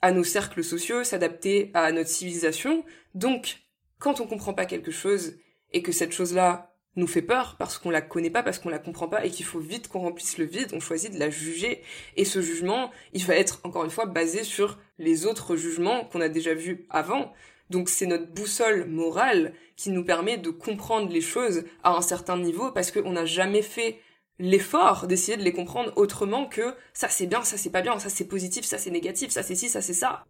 à 0.01 0.12
nos 0.12 0.22
cercles 0.22 0.62
sociaux, 0.62 1.03
s'adapter 1.03 1.72
à 1.75 1.90
notre 1.90 2.11
civilisation. 2.11 2.85
Donc, 3.16 3.59
quand 3.98 4.20
on 4.20 4.29
comprend 4.29 4.55
pas 4.55 4.66
quelque 4.66 4.92
chose 4.92 5.35
et 5.72 5.83
que 5.83 5.90
cette 5.90 6.12
chose-là 6.12 6.71
nous 6.96 7.07
fait 7.07 7.22
peur 7.22 7.57
parce 7.59 7.78
qu'on 7.78 7.90
la 7.90 8.02
connaît 8.02 8.31
pas, 8.31 8.42
parce 8.42 8.59
qu'on 8.59 8.68
la 8.68 8.78
comprend 8.78 9.09
pas 9.09 9.24
et 9.24 9.31
qu'il 9.31 9.46
faut 9.46 9.59
vite 9.59 9.88
qu'on 9.88 10.00
remplisse 10.00 10.38
le 10.38 10.44
vide, 10.44 10.70
on 10.72 10.81
choisit 10.81 11.12
de 11.12 11.18
la 11.18 11.31
juger. 11.31 11.83
Et 12.16 12.24
ce 12.24 12.42
jugement, 12.42 12.90
il 13.12 13.24
va 13.24 13.37
être 13.37 13.61
encore 13.64 13.85
une 13.85 13.90
fois 13.90 14.07
basé 14.07 14.44
sur 14.44 14.78
les 14.98 15.26
autres 15.26 15.57
jugements 15.57 16.05
qu'on 16.05 16.20
a 16.20 16.28
déjà 16.28 16.55
vus 16.55 16.87
avant. 16.90 17.33
Donc 17.70 17.88
c'est 17.88 18.07
notre 18.07 18.26
boussole 18.26 18.87
morale 18.87 19.55
qui 19.76 19.90
nous 19.90 20.05
permet 20.05 20.37
de 20.37 20.50
comprendre 20.50 21.11
les 21.11 21.22
choses 21.22 21.64
à 21.83 21.96
un 21.96 22.02
certain 22.02 22.37
niveau 22.37 22.70
parce 22.70 22.90
qu'on 22.90 23.12
n'a 23.12 23.24
jamais 23.24 23.62
fait 23.62 23.98
l'effort 24.38 25.07
d'essayer 25.07 25.38
de 25.38 25.42
les 25.42 25.52
comprendre 25.52 25.92
autrement 25.96 26.46
que 26.46 26.74
ça 26.92 27.09
c'est 27.09 27.26
bien, 27.26 27.42
ça 27.44 27.57
c'est 27.57 27.70
pas 27.70 27.83
bien, 27.83 27.98
ça 27.98 28.11
c'est 28.11 28.26
positif, 28.26 28.64
ça 28.64 28.76
c'est 28.76 28.90
négatif, 28.90 29.31
ça 29.31 29.42
c'est 29.42 29.55
ci, 29.55 29.68
ça 29.68 29.81
c'est 29.81 29.94
ça. 29.94 30.26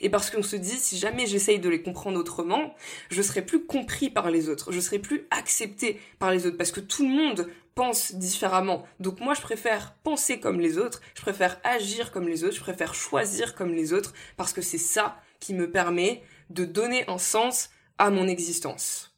Et 0.00 0.10
parce 0.10 0.30
qu'on 0.30 0.42
se 0.42 0.56
dit, 0.56 0.76
si 0.76 0.96
jamais 0.96 1.26
j'essaye 1.26 1.58
de 1.58 1.68
les 1.68 1.82
comprendre 1.82 2.18
autrement, 2.18 2.74
je 3.10 3.22
serai 3.22 3.44
plus 3.44 3.64
compris 3.64 4.10
par 4.10 4.30
les 4.30 4.48
autres, 4.48 4.72
je 4.72 4.80
serai 4.80 4.98
plus 4.98 5.26
accepté 5.30 6.00
par 6.18 6.30
les 6.30 6.46
autres, 6.46 6.56
parce 6.56 6.72
que 6.72 6.80
tout 6.80 7.02
le 7.02 7.14
monde 7.14 7.48
pense 7.74 8.14
différemment. 8.14 8.86
Donc 9.00 9.20
moi, 9.20 9.34
je 9.34 9.40
préfère 9.40 9.94
penser 10.02 10.40
comme 10.40 10.60
les 10.60 10.78
autres, 10.78 11.00
je 11.14 11.22
préfère 11.22 11.60
agir 11.64 12.12
comme 12.12 12.28
les 12.28 12.44
autres, 12.44 12.56
je 12.56 12.60
préfère 12.60 12.94
choisir 12.94 13.54
comme 13.54 13.72
les 13.72 13.92
autres, 13.92 14.14
parce 14.36 14.52
que 14.52 14.62
c'est 14.62 14.78
ça 14.78 15.20
qui 15.40 15.54
me 15.54 15.70
permet 15.70 16.22
de 16.50 16.64
donner 16.64 17.08
un 17.08 17.18
sens 17.18 17.70
à 17.98 18.10
mon 18.10 18.28
existence. 18.28 19.16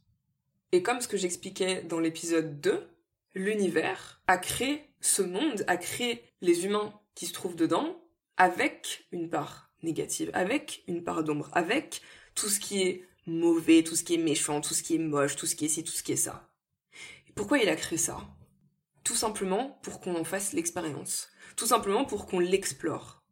Et 0.73 0.83
comme 0.83 1.01
ce 1.01 1.09
que 1.09 1.17
j'expliquais 1.17 1.83
dans 1.83 2.01
l'épisode 2.01 2.61
2, 2.61 2.89
l'univers 3.35 4.21
a 4.27 4.39
créé 4.39 4.85
ce 5.01 5.23
monde, 5.23 5.65
a 5.67 5.77
créé 5.77 6.23
les 6.41 6.65
humains 6.65 6.93
qui 7.15 7.27
se 7.27 7.33
trouvent 7.33 7.57
dedans, 7.57 8.01
avec 8.37 9.07
une 9.13 9.29
part 9.29 9.70
négative, 9.83 10.31
avec 10.35 10.83
une 10.89 11.05
part 11.05 11.25
d'ombre, 11.25 11.49
avec 11.53 12.03
tout 12.35 12.49
ce 12.49 12.61
qui 12.61 12.83
est 12.83 13.05
mauvais, 13.27 13.83
tout 13.83 13.97
ce 13.97 14.05
qui 14.05 14.15
est 14.15 14.19
méchant, 14.19 14.61
tout 14.61 14.75
ce 14.75 14.83
qui 14.83 14.95
est 14.97 14.99
moche, 14.99 15.37
tout 15.37 15.47
ce 15.47 15.55
qui 15.55 15.67
est 15.67 15.69
ci, 15.69 15.85
tout 15.85 15.93
ce 15.93 16.03
qui 16.03 16.13
est 16.13 16.17
ça. 16.17 16.49
Pourquoi 17.35 17.59
il 17.59 17.69
a 17.69 17.77
créé 17.77 17.99
ça? 17.99 18.19
Tout 19.05 19.15
simplement 19.15 19.79
pour 19.83 20.01
qu'on 20.01 20.15
en 20.17 20.25
fasse 20.25 20.53
l'expérience. 20.53 21.29
Tout 21.57 21.67
simplement 21.67 22.05
pour 22.05 22.27
qu'on 22.27 22.39
l'explore. 22.39 23.23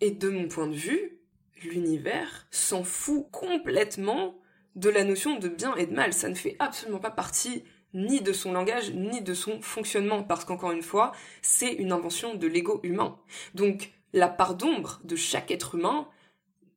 Et 0.00 0.10
de 0.10 0.28
mon 0.28 0.48
point 0.48 0.68
de 0.68 0.76
vue, 0.76 1.20
l'univers 1.62 2.46
s'en 2.50 2.84
fout 2.84 3.26
complètement 3.30 4.40
de 4.76 4.88
la 4.90 5.04
notion 5.04 5.38
de 5.38 5.48
bien 5.48 5.74
et 5.76 5.86
de 5.86 5.94
mal. 5.94 6.12
Ça 6.12 6.28
ne 6.28 6.34
fait 6.34 6.56
absolument 6.58 7.00
pas 7.00 7.10
partie 7.10 7.64
ni 7.94 8.20
de 8.20 8.32
son 8.32 8.52
langage, 8.52 8.92
ni 8.92 9.22
de 9.22 9.34
son 9.34 9.60
fonctionnement, 9.60 10.22
parce 10.22 10.44
qu'encore 10.44 10.72
une 10.72 10.82
fois, 10.82 11.12
c'est 11.42 11.72
une 11.72 11.92
invention 11.92 12.34
de 12.34 12.46
l'ego 12.46 12.80
humain. 12.82 13.18
Donc, 13.54 13.92
la 14.12 14.28
part 14.28 14.54
d'ombre 14.54 15.00
de 15.04 15.16
chaque 15.16 15.50
être 15.50 15.74
humain 15.74 16.08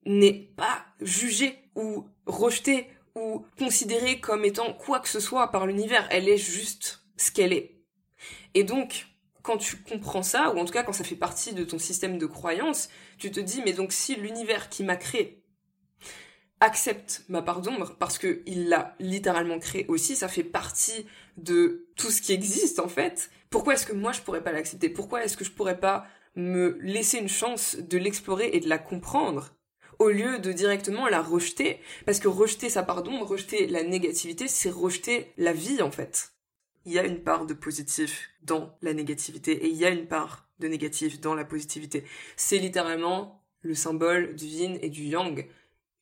n'est 0.05 0.51
pas 0.55 0.85
jugée 0.99 1.59
ou 1.75 2.07
rejetée 2.25 2.87
ou 3.15 3.45
considérée 3.57 4.19
comme 4.19 4.45
étant 4.45 4.73
quoi 4.73 4.99
que 4.99 5.09
ce 5.09 5.19
soit 5.19 5.51
par 5.51 5.67
l'univers. 5.67 6.07
Elle 6.11 6.29
est 6.29 6.37
juste 6.37 7.03
ce 7.17 7.31
qu'elle 7.31 7.53
est. 7.53 7.81
Et 8.53 8.63
donc, 8.63 9.07
quand 9.41 9.57
tu 9.57 9.77
comprends 9.77 10.23
ça, 10.23 10.53
ou 10.53 10.59
en 10.59 10.65
tout 10.65 10.73
cas 10.73 10.83
quand 10.83 10.93
ça 10.93 11.03
fait 11.03 11.15
partie 11.15 11.53
de 11.53 11.63
ton 11.63 11.79
système 11.79 12.17
de 12.17 12.25
croyance, 12.25 12.89
tu 13.17 13.31
te 13.31 13.39
dis, 13.39 13.61
mais 13.63 13.73
donc 13.73 13.91
si 13.91 14.15
l'univers 14.15 14.69
qui 14.69 14.83
m'a 14.83 14.95
créé 14.95 15.43
accepte 16.59 17.23
ma 17.27 17.41
part 17.41 17.61
d'ombre, 17.61 17.95
parce 17.97 18.19
qu'il 18.19 18.69
l'a 18.69 18.95
littéralement 18.99 19.57
créé 19.57 19.87
aussi, 19.87 20.15
ça 20.15 20.27
fait 20.27 20.43
partie 20.43 21.07
de 21.37 21.87
tout 21.95 22.11
ce 22.11 22.21
qui 22.21 22.33
existe 22.33 22.79
en 22.79 22.87
fait, 22.87 23.31
pourquoi 23.49 23.73
est-ce 23.73 23.87
que 23.87 23.93
moi 23.93 24.11
je 24.11 24.21
pourrais 24.21 24.43
pas 24.43 24.51
l'accepter? 24.51 24.89
Pourquoi 24.89 25.23
est-ce 25.23 25.35
que 25.35 25.43
je 25.43 25.51
pourrais 25.51 25.79
pas 25.79 26.05
me 26.35 26.77
laisser 26.81 27.17
une 27.17 27.29
chance 27.29 27.75
de 27.75 27.97
l'explorer 27.97 28.51
et 28.53 28.59
de 28.59 28.69
la 28.69 28.77
comprendre 28.77 29.53
au 30.01 30.09
lieu 30.09 30.39
de 30.39 30.51
directement 30.51 31.07
la 31.07 31.21
rejeter 31.21 31.79
parce 32.05 32.19
que 32.19 32.27
rejeter 32.27 32.69
sa 32.69 32.81
pardon, 32.81 33.23
rejeter 33.23 33.67
la 33.67 33.83
négativité, 33.83 34.47
c'est 34.47 34.71
rejeter 34.71 35.31
la 35.37 35.53
vie 35.53 35.81
en 35.81 35.91
fait. 35.91 36.33
Il 36.85 36.91
y 36.91 36.97
a 36.97 37.05
une 37.05 37.21
part 37.21 37.45
de 37.45 37.53
positif 37.53 38.31
dans 38.41 38.75
la 38.81 38.93
négativité 38.93 39.51
et 39.51 39.67
il 39.67 39.75
y 39.75 39.85
a 39.85 39.91
une 39.91 40.07
part 40.07 40.49
de 40.57 40.67
négatif 40.67 41.21
dans 41.21 41.35
la 41.35 41.45
positivité. 41.45 42.03
C'est 42.35 42.57
littéralement 42.57 43.43
le 43.61 43.75
symbole 43.75 44.35
du 44.35 44.45
yin 44.45 44.79
et 44.81 44.89
du 44.89 45.03
yang. 45.03 45.47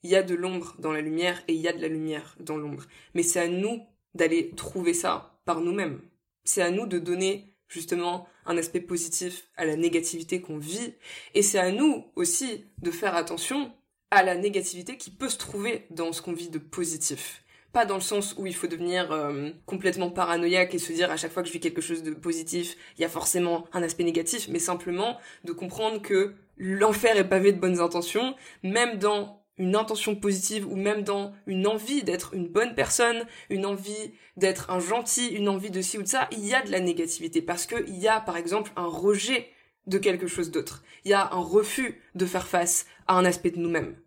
Il 0.03 0.09
y 0.09 0.15
a 0.15 0.23
de 0.23 0.35
l'ombre 0.35 0.75
dans 0.79 0.93
la 0.93 1.01
lumière 1.01 1.43
et 1.49 1.53
il 1.53 1.59
y 1.59 1.67
a 1.67 1.73
de 1.73 1.81
la 1.81 1.89
lumière 1.89 2.37
dans 2.39 2.55
l'ombre. 2.55 2.85
Mais 3.13 3.23
c'est 3.23 3.41
à 3.41 3.49
nous 3.49 3.81
d'aller 4.15 4.51
trouver 4.51 4.93
ça 4.93 5.41
par 5.43 5.59
nous-mêmes. 5.59 5.99
C'est 6.45 6.61
à 6.61 6.71
nous 6.71 6.87
de 6.87 6.99
donner 6.99 7.48
justement 7.69 8.27
un 8.45 8.57
aspect 8.57 8.81
positif 8.81 9.47
à 9.55 9.65
la 9.65 9.75
négativité 9.75 10.41
qu'on 10.41 10.57
vit. 10.57 10.95
Et 11.35 11.41
c'est 11.41 11.59
à 11.59 11.71
nous 11.71 12.05
aussi 12.15 12.65
de 12.81 12.91
faire 12.91 13.15
attention 13.15 13.71
à 14.11 14.23
la 14.23 14.35
négativité 14.35 14.97
qui 14.97 15.11
peut 15.11 15.29
se 15.29 15.37
trouver 15.37 15.85
dans 15.91 16.11
ce 16.11 16.21
qu'on 16.21 16.33
vit 16.33 16.49
de 16.49 16.57
positif. 16.57 17.43
Pas 17.71 17.85
dans 17.85 17.95
le 17.95 18.01
sens 18.01 18.35
où 18.39 18.47
il 18.47 18.55
faut 18.55 18.65
devenir 18.65 19.11
euh, 19.11 19.51
complètement 19.67 20.09
paranoïaque 20.09 20.73
et 20.73 20.79
se 20.79 20.91
dire 20.91 21.11
à 21.11 21.17
chaque 21.17 21.31
fois 21.31 21.43
que 21.43 21.47
je 21.47 21.53
vis 21.53 21.59
quelque 21.59 21.81
chose 21.81 22.01
de 22.01 22.11
positif, 22.11 22.75
il 22.97 23.01
y 23.01 23.05
a 23.05 23.09
forcément 23.09 23.67
un 23.73 23.83
aspect 23.83 24.03
négatif, 24.03 24.47
mais 24.49 24.57
simplement 24.57 25.19
de 25.43 25.51
comprendre 25.51 26.01
que 26.01 26.33
l'enfer 26.57 27.15
est 27.17 27.29
pavé 27.29 27.53
de 27.53 27.59
bonnes 27.59 27.79
intentions, 27.79 28.35
même 28.63 28.97
dans 28.97 29.38
une 29.59 29.75
intention 29.75 30.15
positive 30.15 30.65
ou 30.65 30.75
même 30.75 31.03
dans 31.03 31.33
une 31.45 31.67
envie 31.67 32.03
d'être 32.03 32.33
une 32.33 32.47
bonne 32.47 32.73
personne, 32.73 33.27
une 33.49 33.65
envie 33.65 34.13
d'être 34.37 34.71
un 34.71 34.79
gentil, 34.79 35.27
une 35.27 35.49
envie 35.49 35.69
de 35.69 35.81
ci 35.81 35.97
ou 35.97 36.01
de 36.03 36.07
ça, 36.07 36.27
il 36.31 36.45
y 36.45 36.55
a 36.55 36.63
de 36.63 36.71
la 36.71 36.79
négativité 36.79 37.41
parce 37.41 37.67
qu'il 37.67 37.97
y 37.99 38.07
a 38.07 38.21
par 38.21 38.37
exemple 38.37 38.71
un 38.75 38.87
rejet 38.87 39.49
de 39.85 39.97
quelque 39.97 40.27
chose 40.27 40.49
d'autre. 40.49 40.83
Il 41.03 41.11
y 41.11 41.13
a 41.13 41.31
un 41.33 41.39
refus 41.39 42.01
de 42.15 42.25
faire 42.25 42.47
face 42.47 42.85
à 43.07 43.15
un 43.15 43.25
aspect 43.25 43.51
de 43.51 43.59
nous-mêmes. 43.59 43.97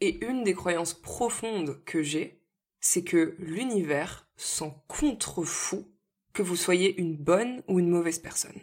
Et 0.00 0.24
une 0.24 0.42
des 0.42 0.54
croyances 0.54 0.94
profondes 0.94 1.82
que 1.84 2.02
j'ai, 2.02 2.40
c'est 2.80 3.04
que 3.04 3.34
l'univers 3.38 4.26
s'en 4.36 4.70
contrefou 4.88 5.88
que 6.32 6.42
vous 6.42 6.56
soyez 6.56 6.98
une 7.00 7.16
bonne 7.16 7.62
ou 7.66 7.78
une 7.78 7.88
mauvaise 7.88 8.18
personne. 8.18 8.60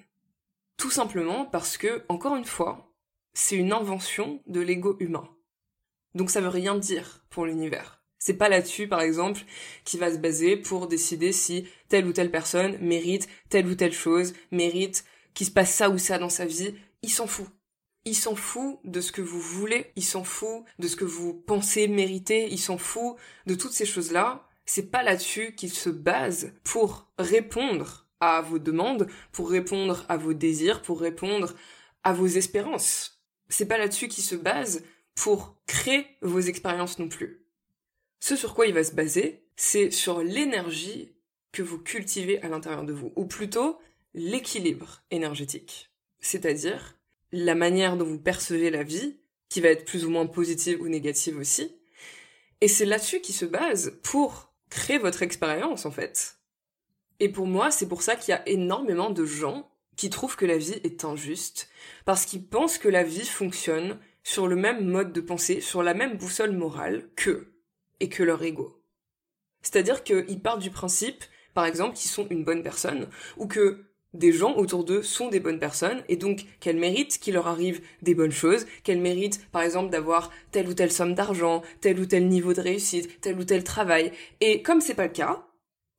Tout 0.78 0.92
simplement 0.92 1.46
parce 1.46 1.78
que, 1.78 2.04
encore 2.08 2.36
une 2.36 2.46
fois, 2.46 2.94
c'est 3.34 3.56
une 3.56 3.74
invention 3.74 4.42
de 4.48 4.62
l'ego 4.62 4.96
humain. 5.00 5.28
Donc 6.16 6.30
ça 6.30 6.42
veut 6.42 6.50
rien 6.50 6.76
dire 6.76 7.26
pour 7.30 7.46
l'univers. 7.46 8.04
C'est 8.20 8.36
pas 8.36 8.48
là-dessus, 8.48 8.88
par 8.88 9.02
exemple, 9.02 9.42
qui 9.84 9.98
va 9.98 10.10
se 10.10 10.18
baser 10.18 10.56
pour 10.56 10.88
décider 10.88 11.34
si 11.34 11.68
telle 11.90 12.06
ou 12.06 12.14
telle 12.14 12.32
personne 12.32 12.78
mérite 12.80 13.28
telle 13.50 13.68
ou 13.68 13.76
telle 13.76 13.92
chose, 13.92 14.34
mérite 14.52 15.04
qu'il 15.34 15.46
se 15.46 15.52
passe 15.52 15.74
ça 15.74 15.90
ou 15.90 15.98
ça 15.98 16.18
dans 16.20 16.30
sa 16.30 16.46
vie. 16.46 16.74
Il 17.02 17.10
s'en 17.10 17.28
fout. 17.28 17.48
Il 18.06 18.16
s'en 18.16 18.36
fout 18.36 18.80
de 18.86 19.02
ce 19.02 19.12
que 19.12 19.22
vous 19.22 19.42
voulez, 19.42 19.92
il 19.96 20.04
s'en 20.04 20.24
fout 20.24 20.64
de 20.80 20.88
ce 20.88 20.96
que 20.96 21.06
vous 21.06 21.34
pensez 21.34 21.88
mériter, 21.88 22.48
il 22.50 22.60
s'en 22.60 22.78
fout 22.78 23.18
de 23.46 23.56
toutes 23.56 23.74
ces 23.74 23.86
choses-là. 23.86 24.48
C'est 24.66 24.90
pas 24.90 25.04
là-dessus 25.04 25.56
qu'il 25.56 25.74
se 25.74 25.90
base 25.90 26.54
pour 26.64 27.12
répondre 27.18 28.08
à 28.22 28.42
vos 28.42 28.60
demandes, 28.60 29.08
pour 29.34 29.50
répondre 29.50 30.06
à 30.08 30.16
vos 30.16 30.34
désirs, 30.34 30.82
pour 30.82 31.02
répondre 31.02 31.54
à 32.04 32.14
vos 32.14 32.28
espérances. 32.28 33.22
C'est 33.50 33.68
pas 33.68 33.78
là-dessus 33.78 34.08
qu'il 34.08 34.24
se 34.24 34.36
base 34.36 34.84
pour 35.16 35.58
créer 35.68 36.06
vos 36.22 36.40
expériences 36.40 37.00
non 37.00 37.08
plus. 37.08 37.46
Ce 38.20 38.36
sur 38.36 38.56
quoi 38.56 38.68
il 38.68 38.74
va 38.74 38.84
se 38.84 38.94
baser, 38.94 39.46
c'est 39.56 39.92
sur 39.92 40.24
l'énergie 40.24 41.14
que 41.52 41.62
vous 41.62 41.78
cultivez 41.78 42.42
à 42.42 42.50
l'intérieur 42.50 42.84
de 42.84 42.94
vous, 42.94 43.12
ou 43.16 43.26
plutôt 43.26 43.80
l'équilibre 44.14 45.04
énergétique. 45.12 45.92
C'est-à-dire 46.20 46.98
la 47.32 47.56
manière 47.56 47.98
dont 47.98 48.06
vous 48.06 48.20
percevez 48.20 48.70
la 48.70 48.84
vie, 48.84 49.18
qui 49.50 49.62
va 49.62 49.70
être 49.70 49.86
plus 49.86 50.06
ou 50.06 50.10
moins 50.10 50.26
positive 50.26 50.82
ou 50.82 50.88
négative 50.88 51.38
aussi. 51.38 51.76
Et 52.62 52.68
c'est 52.68 52.86
là-dessus 52.86 53.22
qui 53.22 53.34
se 53.34 53.46
base 53.46 54.00
pour 54.02 54.52
créer 54.70 54.98
votre 54.98 55.22
expérience, 55.22 55.86
en 55.86 55.92
fait. 55.92 56.38
Et 57.20 57.30
pour 57.30 57.46
moi, 57.46 57.70
c'est 57.70 57.88
pour 57.88 58.02
ça 58.02 58.16
qu'il 58.16 58.32
y 58.32 58.36
a 58.36 58.48
énormément 58.50 59.12
de 59.12 59.26
gens 59.26 59.70
qui 59.96 60.10
trouvent 60.10 60.36
que 60.36 60.46
la 60.46 60.58
vie 60.58 60.80
est 60.84 61.06
injuste, 61.06 61.70
parce 62.06 62.26
qu'ils 62.26 62.48
pensent 62.48 62.80
que 62.80 62.90
la 62.90 63.04
vie 63.04 63.26
fonctionne 63.26 64.00
sur 64.24 64.48
le 64.48 64.56
même 64.56 64.86
mode 64.86 65.14
de 65.14 65.22
pensée, 65.22 65.62
sur 65.62 65.84
la 65.84 65.94
même 65.94 66.18
boussole 66.18 66.52
morale 66.52 67.10
qu'eux 67.16 67.54
et 68.00 68.10
que 68.10 68.24
leur 68.24 68.42
ego. 68.44 68.82
C'est-à-dire 69.62 70.04
qu'ils 70.04 70.42
partent 70.42 70.62
du 70.62 70.72
principe, 70.72 71.24
par 71.54 71.66
exemple, 71.66 71.96
qu'ils 71.96 72.10
sont 72.10 72.28
une 72.30 72.44
bonne 72.44 72.64
personne, 72.64 73.08
ou 73.38 73.48
que 73.48 73.86
des 74.14 74.32
gens 74.32 74.56
autour 74.56 74.84
d'eux 74.84 75.02
sont 75.02 75.30
des 75.30 75.40
bonnes 75.40 75.60
personnes, 75.60 76.04
et 76.08 76.18
donc 76.18 76.46
qu'elles 76.60 76.78
méritent 76.78 77.20
qu'il 77.20 77.34
leur 77.34 77.48
arrive 77.48 77.82
des 78.02 78.14
bonnes 78.14 78.32
choses, 78.32 78.68
qu'elles 78.84 79.02
méritent, 79.02 79.50
par 79.52 79.64
exemple, 79.64 79.90
d'avoir 79.90 80.32
telle 80.52 80.68
ou 80.68 80.74
telle 80.74 80.92
somme 80.92 81.16
d'argent, 81.16 81.64
tel 81.82 82.00
ou 82.00 82.06
tel 82.06 82.28
niveau 82.28 82.54
de 82.54 82.62
réussite, 82.62 83.22
tel 83.22 83.40
ou 83.40 83.44
tel 83.44 83.64
travail. 83.64 84.12
Et 84.40 84.62
comme 84.62 84.82
c'est 84.82 84.94
pas 84.94 85.08
le 85.08 85.14
cas, 85.14 85.48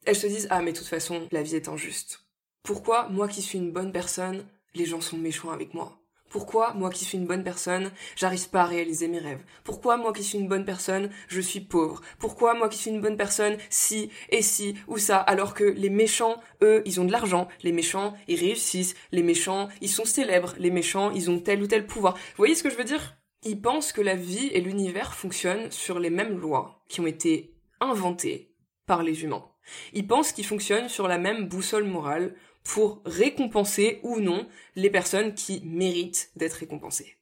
elles 0.05 0.17
se 0.17 0.27
disent, 0.27 0.47
ah, 0.51 0.63
mais 0.63 0.73
de 0.73 0.79
toute 0.79 0.87
façon, 0.87 1.27
la 1.33 1.43
vie 1.43 1.57
est 1.57 1.69
injuste. 1.69 2.21
Pourquoi, 2.63 3.09
moi 3.09 3.29
qui 3.29 3.43
suis 3.43 3.59
une 3.59 3.73
bonne 3.73 3.93
personne, 3.93 4.47
les 4.75 4.87
gens 4.87 5.01
sont 5.01 5.19
méchants 5.19 5.51
avec 5.51 5.75
moi? 5.75 6.04
Pourquoi, 6.35 6.73
moi 6.75 6.91
qui 6.91 7.05
suis 7.05 7.17
une 7.17 7.29
bonne 7.29 7.45
personne, 7.45 7.93
j'arrive 8.17 8.49
pas 8.49 8.63
à 8.63 8.67
réaliser 8.67 9.07
mes 9.07 9.21
rêves? 9.21 9.45
Pourquoi, 9.63 9.97
moi 9.97 10.13
qui 10.13 10.25
suis 10.25 10.37
une 10.37 10.49
bonne 10.49 10.65
personne, 10.65 11.09
je 11.29 11.41
suis 11.41 11.61
pauvre? 11.61 12.01
Pourquoi, 12.19 12.55
moi 12.55 12.69
qui 12.69 12.77
suis 12.77 12.91
une 12.91 13.01
bonne 13.01 13.17
personne, 13.17 13.57
si 13.71 14.11
et 14.31 14.43
si 14.43 14.75
ou 14.89 14.99
ça 14.99 15.19
Alors 15.19 15.55
que 15.55 15.63
les 15.63 15.91
méchants, 15.91 16.43
eux, 16.61 16.83
ils 16.87 17.01
ont 17.01 17.05
de 17.05 17.13
l'argent, 17.13 17.47
les 17.63 17.71
méchants, 17.71 18.15
ils 18.27 18.41
réussissent, 18.41 18.97
les 19.13 19.23
méchants, 19.23 19.69
ils 19.81 19.89
sont 19.89 20.05
célèbres, 20.05 20.55
les 20.59 20.73
méchants, 20.73 21.13
ils 21.13 21.31
ont 21.31 21.39
tel 21.39 21.63
ou 21.63 21.69
tel 21.69 21.87
pouvoir. 21.87 22.15
Vous 22.15 22.39
voyez 22.39 22.57
ce 22.57 22.65
que 22.65 22.71
je 22.71 22.77
veux 22.77 22.83
dire? 22.83 23.15
Ils 23.45 23.63
pensent 23.63 23.93
que 23.93 24.03
la 24.03 24.17
vie 24.17 24.49
et 24.49 24.61
l'univers 24.61 25.15
fonctionnent 25.15 25.71
sur 25.71 26.01
les 26.01 26.11
mêmes 26.11 26.41
lois 26.41 26.83
qui 26.89 27.01
ont 27.01 27.07
été 27.07 27.55
inventées 27.81 28.57
par 28.87 29.05
les 29.05 29.23
humains. 29.23 29.45
Ils 29.93 30.07
pensent 30.07 30.33
qu'ils 30.33 30.47
fonctionnent 30.47 30.89
sur 30.89 31.07
la 31.07 31.19
même 31.19 31.47
boussole 31.47 31.85
morale 31.85 32.35
pour 32.65 33.03
récompenser 33.05 34.01
ou 34.03 34.21
non 34.21 34.49
les 34.75 34.91
personnes 34.91 35.35
qui 35.35 35.63
méritent 35.65 36.31
d'être 36.35 36.55
récompensées. 36.55 37.17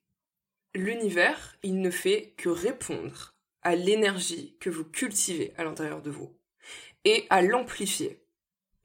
L'univers, 0.75 1.59
il 1.63 1.81
ne 1.81 1.91
fait 1.91 2.33
que 2.39 2.49
répondre 2.49 3.35
à 3.61 3.77
l'énergie 3.77 4.57
que 4.61 4.71
vous 4.71 4.85
cultivez 4.85 5.53
à 5.59 5.65
l'intérieur 5.65 6.01
de 6.01 6.11
vous 6.11 6.35
et 7.05 7.27
à 7.29 7.43
l'amplifier. 7.43 8.25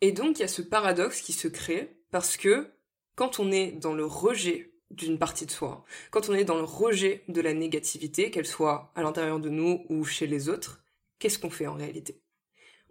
Et 0.02 0.12
donc 0.12 0.38
il 0.38 0.42
y 0.42 0.46
a 0.46 0.50
ce 0.50 0.62
paradoxe 0.62 1.22
qui 1.22 1.34
se 1.34 1.48
crée 1.48 1.98
parce 2.12 2.38
que 2.38 2.70
quand 3.16 3.40
on 3.40 3.52
est 3.52 3.72
dans 3.72 3.94
le 3.94 4.06
rejet 4.06 4.74
d'une 4.92 5.18
partie 5.18 5.46
de 5.46 5.52
soi, 5.52 5.86
quand 6.12 6.30
on 6.30 6.34
est 6.34 6.46
dans 6.46 6.58
le 6.58 6.64
rejet 6.64 7.24
de 7.28 7.42
la 7.42 7.54
négativité, 7.54 8.32
qu'elle 8.32 8.46
soit 8.46 8.92
à 8.96 9.02
l'intérieur 9.02 9.40
de 9.40 9.50
nous 9.50 9.86
ou 9.90 10.04
chez 10.06 10.28
les 10.28 10.50
autres, 10.50 10.84
qu'est-ce 11.20 11.40
qu'on 11.40 11.50
fait 11.50 11.68
en 11.68 11.74
réalité? 11.74 12.22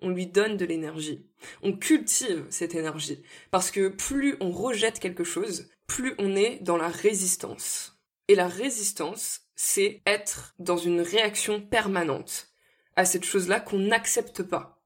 On 0.03 0.11
lui 0.11 0.27
donne 0.27 0.57
de 0.57 0.65
l'énergie. 0.65 1.27
On 1.63 1.77
cultive 1.77 2.47
cette 2.51 2.75
énergie. 2.75 3.23
Parce 3.51 3.71
que 3.71 3.89
plus 3.89 4.37
on 4.41 4.51
rejette 4.51 4.99
quelque 4.99 5.25
chose, 5.25 5.69
plus 5.87 6.15
on 6.19 6.37
est 6.37 6.59
dans 6.63 6.77
la 6.77 6.89
résistance. 6.89 7.99
Et 8.29 8.35
la 8.35 8.49
résistance, 8.49 9.43
c'est 9.55 10.03
être 10.07 10.55
dans 10.59 10.77
une 10.77 11.01
réaction 11.01 11.61
permanente 11.61 12.49
à 12.97 13.05
cette 13.05 13.25
chose-là 13.25 13.61
qu'on 13.61 13.79
n'accepte 13.79 14.43
pas. 14.43 14.83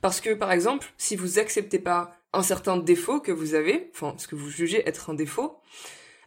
Parce 0.00 0.20
que, 0.20 0.34
par 0.34 0.52
exemple, 0.52 0.92
si 0.96 1.16
vous 1.16 1.38
acceptez 1.38 1.78
pas 1.78 2.16
un 2.32 2.42
certain 2.42 2.76
défaut 2.76 3.20
que 3.20 3.32
vous 3.32 3.54
avez, 3.54 3.90
enfin, 3.94 4.14
ce 4.18 4.28
que 4.28 4.36
vous 4.36 4.50
jugez 4.50 4.88
être 4.88 5.10
un 5.10 5.14
défaut, 5.14 5.58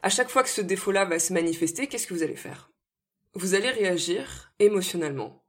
à 0.01 0.09
chaque 0.09 0.29
fois 0.29 0.43
que 0.43 0.49
ce 0.49 0.61
défaut-là 0.61 1.05
va 1.05 1.19
se 1.19 1.33
manifester, 1.33 1.87
qu'est-ce 1.87 2.07
que 2.07 2.13
vous 2.13 2.23
allez 2.23 2.35
faire? 2.35 2.71
Vous 3.33 3.55
allez 3.55 3.69
réagir 3.69 4.53
émotionnellement. 4.59 5.43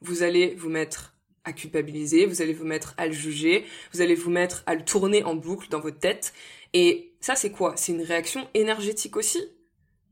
Vous 0.00 0.22
allez 0.22 0.54
vous 0.54 0.70
mettre 0.70 1.14
à 1.44 1.52
culpabiliser, 1.52 2.26
vous 2.26 2.42
allez 2.42 2.52
vous 2.52 2.64
mettre 2.64 2.94
à 2.96 3.06
le 3.06 3.12
juger, 3.12 3.64
vous 3.92 4.00
allez 4.00 4.14
vous 4.14 4.30
mettre 4.30 4.62
à 4.66 4.74
le 4.74 4.84
tourner 4.84 5.24
en 5.24 5.34
boucle 5.34 5.68
dans 5.68 5.80
votre 5.80 5.98
tête. 5.98 6.32
Et 6.72 7.12
ça, 7.20 7.34
c'est 7.34 7.50
quoi? 7.50 7.76
C'est 7.76 7.92
une 7.92 8.02
réaction 8.02 8.48
énergétique 8.54 9.16
aussi. 9.16 9.42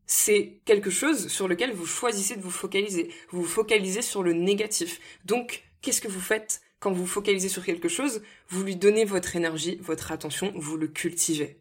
C'est 0.06 0.60
quelque 0.64 0.90
chose 0.90 1.28
sur 1.28 1.48
lequel 1.48 1.72
vous 1.72 1.86
choisissez 1.86 2.36
de 2.36 2.40
vous 2.40 2.50
focaliser. 2.50 3.12
Vous 3.30 3.42
vous 3.42 3.48
focalisez 3.48 4.02
sur 4.02 4.22
le 4.22 4.32
négatif. 4.32 5.00
Donc, 5.24 5.64
qu'est-ce 5.82 6.00
que 6.00 6.08
vous 6.08 6.20
faites 6.20 6.62
quand 6.80 6.92
vous 6.92 7.06
focalisez 7.06 7.48
sur 7.48 7.64
quelque 7.64 7.88
chose? 7.88 8.22
Vous 8.48 8.64
lui 8.64 8.76
donnez 8.76 9.04
votre 9.04 9.36
énergie, 9.36 9.76
votre 9.82 10.10
attention, 10.12 10.52
vous 10.56 10.76
le 10.76 10.88
cultivez. 10.88 11.60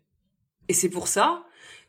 Et 0.69 0.73
c'est 0.73 0.89
pour 0.89 1.08
ça 1.08 1.45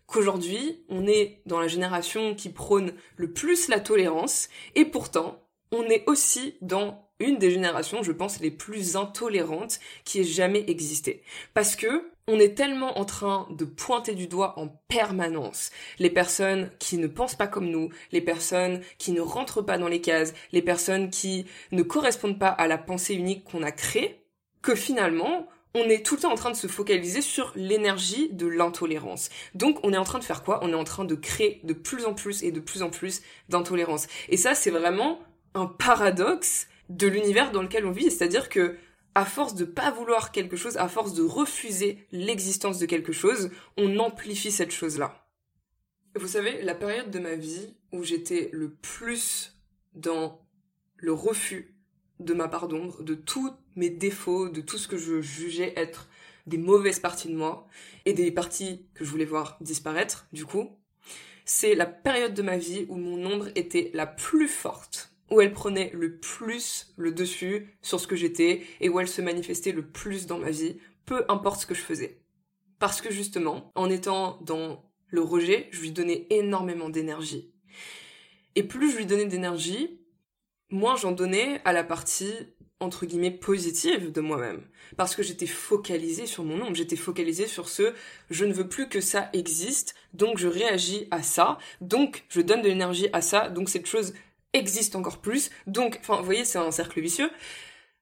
qu'aujourd'hui, 0.06 0.82
on 0.88 1.06
est 1.06 1.42
dans 1.46 1.60
la 1.60 1.68
génération 1.68 2.34
qui 2.34 2.48
prône 2.48 2.94
le 3.16 3.32
plus 3.32 3.68
la 3.68 3.78
tolérance, 3.78 4.48
et 4.74 4.84
pourtant, 4.84 5.47
on 5.72 5.82
est 5.84 6.04
aussi 6.06 6.56
dans 6.60 7.08
une 7.20 7.38
des 7.38 7.50
générations, 7.50 8.02
je 8.02 8.12
pense, 8.12 8.40
les 8.40 8.50
plus 8.50 8.96
intolérantes 8.96 9.80
qui 10.04 10.20
ait 10.20 10.24
jamais 10.24 10.64
existé. 10.68 11.22
Parce 11.54 11.76
que 11.76 12.10
on 12.28 12.38
est 12.38 12.54
tellement 12.54 12.98
en 12.98 13.06
train 13.06 13.48
de 13.50 13.64
pointer 13.64 14.14
du 14.14 14.26
doigt 14.26 14.58
en 14.58 14.68
permanence 14.88 15.70
les 15.98 16.10
personnes 16.10 16.70
qui 16.78 16.98
ne 16.98 17.06
pensent 17.06 17.34
pas 17.34 17.46
comme 17.46 17.70
nous, 17.70 17.88
les 18.12 18.20
personnes 18.20 18.82
qui 18.98 19.12
ne 19.12 19.22
rentrent 19.22 19.62
pas 19.62 19.78
dans 19.78 19.88
les 19.88 20.02
cases, 20.02 20.34
les 20.52 20.60
personnes 20.60 21.08
qui 21.08 21.46
ne 21.72 21.82
correspondent 21.82 22.38
pas 22.38 22.48
à 22.48 22.66
la 22.66 22.76
pensée 22.76 23.14
unique 23.14 23.44
qu'on 23.44 23.62
a 23.62 23.72
créée, 23.72 24.26
que 24.60 24.74
finalement, 24.74 25.48
on 25.74 25.88
est 25.88 26.04
tout 26.04 26.16
le 26.16 26.20
temps 26.22 26.32
en 26.32 26.36
train 26.36 26.50
de 26.50 26.56
se 26.56 26.66
focaliser 26.66 27.22
sur 27.22 27.52
l'énergie 27.56 28.28
de 28.32 28.46
l'intolérance. 28.46 29.30
Donc 29.54 29.78
on 29.82 29.92
est 29.92 29.98
en 29.98 30.04
train 30.04 30.18
de 30.18 30.24
faire 30.24 30.42
quoi? 30.42 30.60
On 30.62 30.70
est 30.70 30.74
en 30.74 30.84
train 30.84 31.04
de 31.04 31.14
créer 31.14 31.60
de 31.64 31.72
plus 31.72 32.04
en 32.04 32.14
plus 32.14 32.42
et 32.42 32.52
de 32.52 32.60
plus 32.60 32.82
en 32.82 32.90
plus 32.90 33.22
d'intolérance. 33.48 34.06
Et 34.28 34.36
ça 34.36 34.54
c'est 34.54 34.70
vraiment 34.70 35.18
paradoxe 35.66 36.68
de 36.88 37.06
l'univers 37.06 37.50
dans 37.50 37.62
lequel 37.62 37.86
on 37.86 37.90
vit, 37.90 38.10
c'est-à-dire 38.10 38.48
que 38.48 38.76
à 39.14 39.24
force 39.24 39.54
de 39.54 39.64
pas 39.64 39.90
vouloir 39.90 40.30
quelque 40.30 40.56
chose, 40.56 40.76
à 40.76 40.88
force 40.88 41.14
de 41.14 41.22
refuser 41.22 42.06
l'existence 42.12 42.78
de 42.78 42.86
quelque 42.86 43.12
chose, 43.12 43.50
on 43.76 43.98
amplifie 43.98 44.52
cette 44.52 44.70
chose-là. 44.70 45.26
Vous 46.14 46.28
savez, 46.28 46.62
la 46.62 46.74
période 46.74 47.10
de 47.10 47.18
ma 47.18 47.34
vie 47.34 47.74
où 47.92 48.04
j'étais 48.04 48.50
le 48.52 48.70
plus 48.70 49.56
dans 49.94 50.40
le 50.96 51.12
refus 51.12 51.74
de 52.20 52.34
ma 52.34 52.48
part 52.48 52.68
d'ombre, 52.68 53.02
de 53.02 53.14
tous 53.14 53.52
mes 53.76 53.90
défauts, 53.90 54.48
de 54.48 54.60
tout 54.60 54.78
ce 54.78 54.88
que 54.88 54.96
je 54.96 55.20
jugeais 55.20 55.72
être 55.76 56.08
des 56.46 56.58
mauvaises 56.58 56.98
parties 56.98 57.28
de 57.28 57.36
moi 57.36 57.68
et 58.04 58.12
des 58.12 58.30
parties 58.30 58.86
que 58.94 59.04
je 59.04 59.10
voulais 59.10 59.24
voir 59.24 59.56
disparaître, 59.60 60.26
du 60.32 60.44
coup, 60.44 60.70
c'est 61.44 61.74
la 61.74 61.86
période 61.86 62.34
de 62.34 62.42
ma 62.42 62.56
vie 62.56 62.86
où 62.88 62.96
mon 62.96 63.24
ombre 63.24 63.48
était 63.54 63.90
la 63.94 64.06
plus 64.06 64.48
forte, 64.48 65.12
où 65.30 65.40
elle 65.40 65.52
prenait 65.52 65.90
le 65.94 66.18
plus 66.18 66.92
le 66.96 67.12
dessus 67.12 67.74
sur 67.82 68.00
ce 68.00 68.06
que 68.06 68.16
j'étais 68.16 68.62
et 68.80 68.88
où 68.88 69.00
elle 69.00 69.08
se 69.08 69.22
manifestait 69.22 69.72
le 69.72 69.86
plus 69.86 70.26
dans 70.26 70.38
ma 70.38 70.50
vie, 70.50 70.78
peu 71.04 71.24
importe 71.28 71.62
ce 71.62 71.66
que 71.66 71.74
je 71.74 71.82
faisais. 71.82 72.20
Parce 72.78 73.00
que 73.00 73.12
justement, 73.12 73.72
en 73.74 73.90
étant 73.90 74.38
dans 74.42 74.84
le 75.08 75.20
rejet, 75.20 75.68
je 75.70 75.80
lui 75.80 75.92
donnais 75.92 76.26
énormément 76.30 76.88
d'énergie. 76.88 77.52
Et 78.54 78.62
plus 78.62 78.90
je 78.90 78.98
lui 78.98 79.06
donnais 79.06 79.26
d'énergie, 79.26 80.00
moins 80.70 80.96
j'en 80.96 81.12
donnais 81.12 81.60
à 81.64 81.72
la 81.72 81.84
partie 81.84 82.32
entre 82.80 83.06
guillemets 83.06 83.32
positive 83.32 84.12
de 84.12 84.20
moi-même 84.20 84.62
parce 84.96 85.16
que 85.16 85.22
j'étais 85.22 85.46
focalisée 85.46 86.26
sur 86.26 86.44
mon 86.44 86.62
ombre, 86.62 86.76
j'étais 86.76 86.96
focalisée 86.96 87.46
sur 87.46 87.68
ce 87.68 87.92
je 88.30 88.44
ne 88.44 88.52
veux 88.52 88.68
plus 88.68 88.88
que 88.88 89.00
ça 89.00 89.30
existe, 89.32 89.94
donc 90.12 90.38
je 90.38 90.48
réagis 90.48 91.08
à 91.10 91.22
ça, 91.22 91.58
donc 91.80 92.24
je 92.28 92.40
donne 92.40 92.62
de 92.62 92.68
l'énergie 92.68 93.08
à 93.12 93.20
ça, 93.20 93.48
donc 93.48 93.68
cette 93.68 93.86
chose 93.86 94.14
existe 94.52 94.96
encore 94.96 95.18
plus. 95.18 95.50
Donc 95.66 95.98
enfin 96.00 96.16
vous 96.16 96.24
voyez, 96.24 96.44
c'est 96.44 96.58
un 96.58 96.70
cercle 96.70 97.00
vicieux 97.00 97.30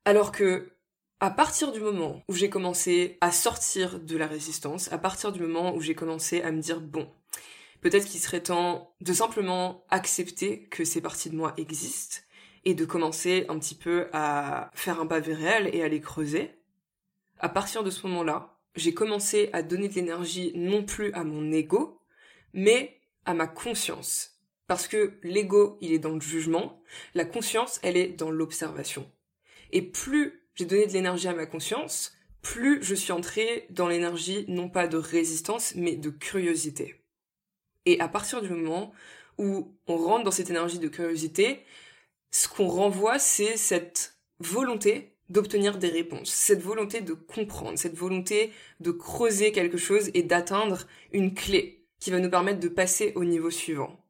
alors 0.06 0.32
que 0.32 0.72
à 1.18 1.30
partir 1.30 1.72
du 1.72 1.80
moment 1.80 2.22
où 2.28 2.34
j'ai 2.34 2.48
commencé 2.48 3.18
à 3.20 3.32
sortir 3.32 4.00
de 4.00 4.16
la 4.16 4.26
résistance, 4.26 4.92
à 4.92 4.98
partir 4.98 5.32
du 5.32 5.40
moment 5.40 5.74
où 5.74 5.80
j'ai 5.80 5.94
commencé 5.94 6.42
à 6.42 6.52
me 6.52 6.60
dire 6.60 6.80
bon, 6.80 7.10
peut-être 7.80 8.06
qu'il 8.06 8.20
serait 8.20 8.42
temps 8.42 8.94
de 9.00 9.12
simplement 9.12 9.84
accepter 9.90 10.64
que 10.68 10.84
ces 10.84 11.00
parties 11.00 11.30
de 11.30 11.36
moi 11.36 11.54
existent 11.56 12.18
et 12.64 12.74
de 12.74 12.84
commencer 12.84 13.46
un 13.48 13.58
petit 13.58 13.74
peu 13.74 14.08
à 14.12 14.70
faire 14.74 15.00
un 15.00 15.06
pavé 15.06 15.34
réel 15.34 15.70
et 15.74 15.82
à 15.82 15.88
les 15.88 16.00
creuser. 16.00 16.50
À 17.38 17.48
partir 17.48 17.82
de 17.82 17.90
ce 17.90 18.06
moment-là, 18.06 18.58
j'ai 18.74 18.94
commencé 18.94 19.50
à 19.52 19.62
donner 19.62 19.88
de 19.88 19.94
l'énergie 19.94 20.52
non 20.54 20.84
plus 20.84 21.12
à 21.14 21.24
mon 21.24 21.50
ego, 21.52 22.00
mais 22.52 23.00
à 23.24 23.34
ma 23.34 23.46
conscience. 23.46 24.35
Parce 24.66 24.88
que 24.88 25.18
l'ego, 25.22 25.78
il 25.80 25.92
est 25.92 25.98
dans 25.98 26.14
le 26.14 26.20
jugement, 26.20 26.80
la 27.14 27.24
conscience, 27.24 27.78
elle 27.82 27.96
est 27.96 28.08
dans 28.08 28.30
l'observation. 28.30 29.10
Et 29.72 29.82
plus 29.82 30.46
j'ai 30.56 30.64
donné 30.64 30.86
de 30.86 30.92
l'énergie 30.92 31.28
à 31.28 31.34
ma 31.34 31.46
conscience, 31.46 32.16
plus 32.40 32.82
je 32.82 32.94
suis 32.94 33.12
entrée 33.12 33.66
dans 33.70 33.88
l'énergie 33.88 34.46
non 34.48 34.68
pas 34.68 34.88
de 34.88 34.96
résistance, 34.96 35.74
mais 35.76 35.96
de 35.96 36.10
curiosité. 36.10 37.04
Et 37.84 38.00
à 38.00 38.08
partir 38.08 38.40
du 38.40 38.48
moment 38.48 38.92
où 39.38 39.76
on 39.86 39.96
rentre 39.96 40.24
dans 40.24 40.30
cette 40.30 40.50
énergie 40.50 40.78
de 40.78 40.88
curiosité, 40.88 41.60
ce 42.30 42.48
qu'on 42.48 42.68
renvoie, 42.68 43.18
c'est 43.18 43.56
cette 43.56 44.16
volonté 44.38 45.16
d'obtenir 45.28 45.78
des 45.78 45.88
réponses, 45.88 46.30
cette 46.30 46.62
volonté 46.62 47.00
de 47.00 47.12
comprendre, 47.12 47.78
cette 47.78 47.96
volonté 47.96 48.52
de 48.80 48.92
creuser 48.92 49.52
quelque 49.52 49.76
chose 49.76 50.10
et 50.14 50.22
d'atteindre 50.22 50.86
une 51.12 51.34
clé 51.34 51.84
qui 52.00 52.10
va 52.10 52.20
nous 52.20 52.30
permettre 52.30 52.60
de 52.60 52.68
passer 52.68 53.12
au 53.14 53.24
niveau 53.24 53.50
suivant. 53.50 54.05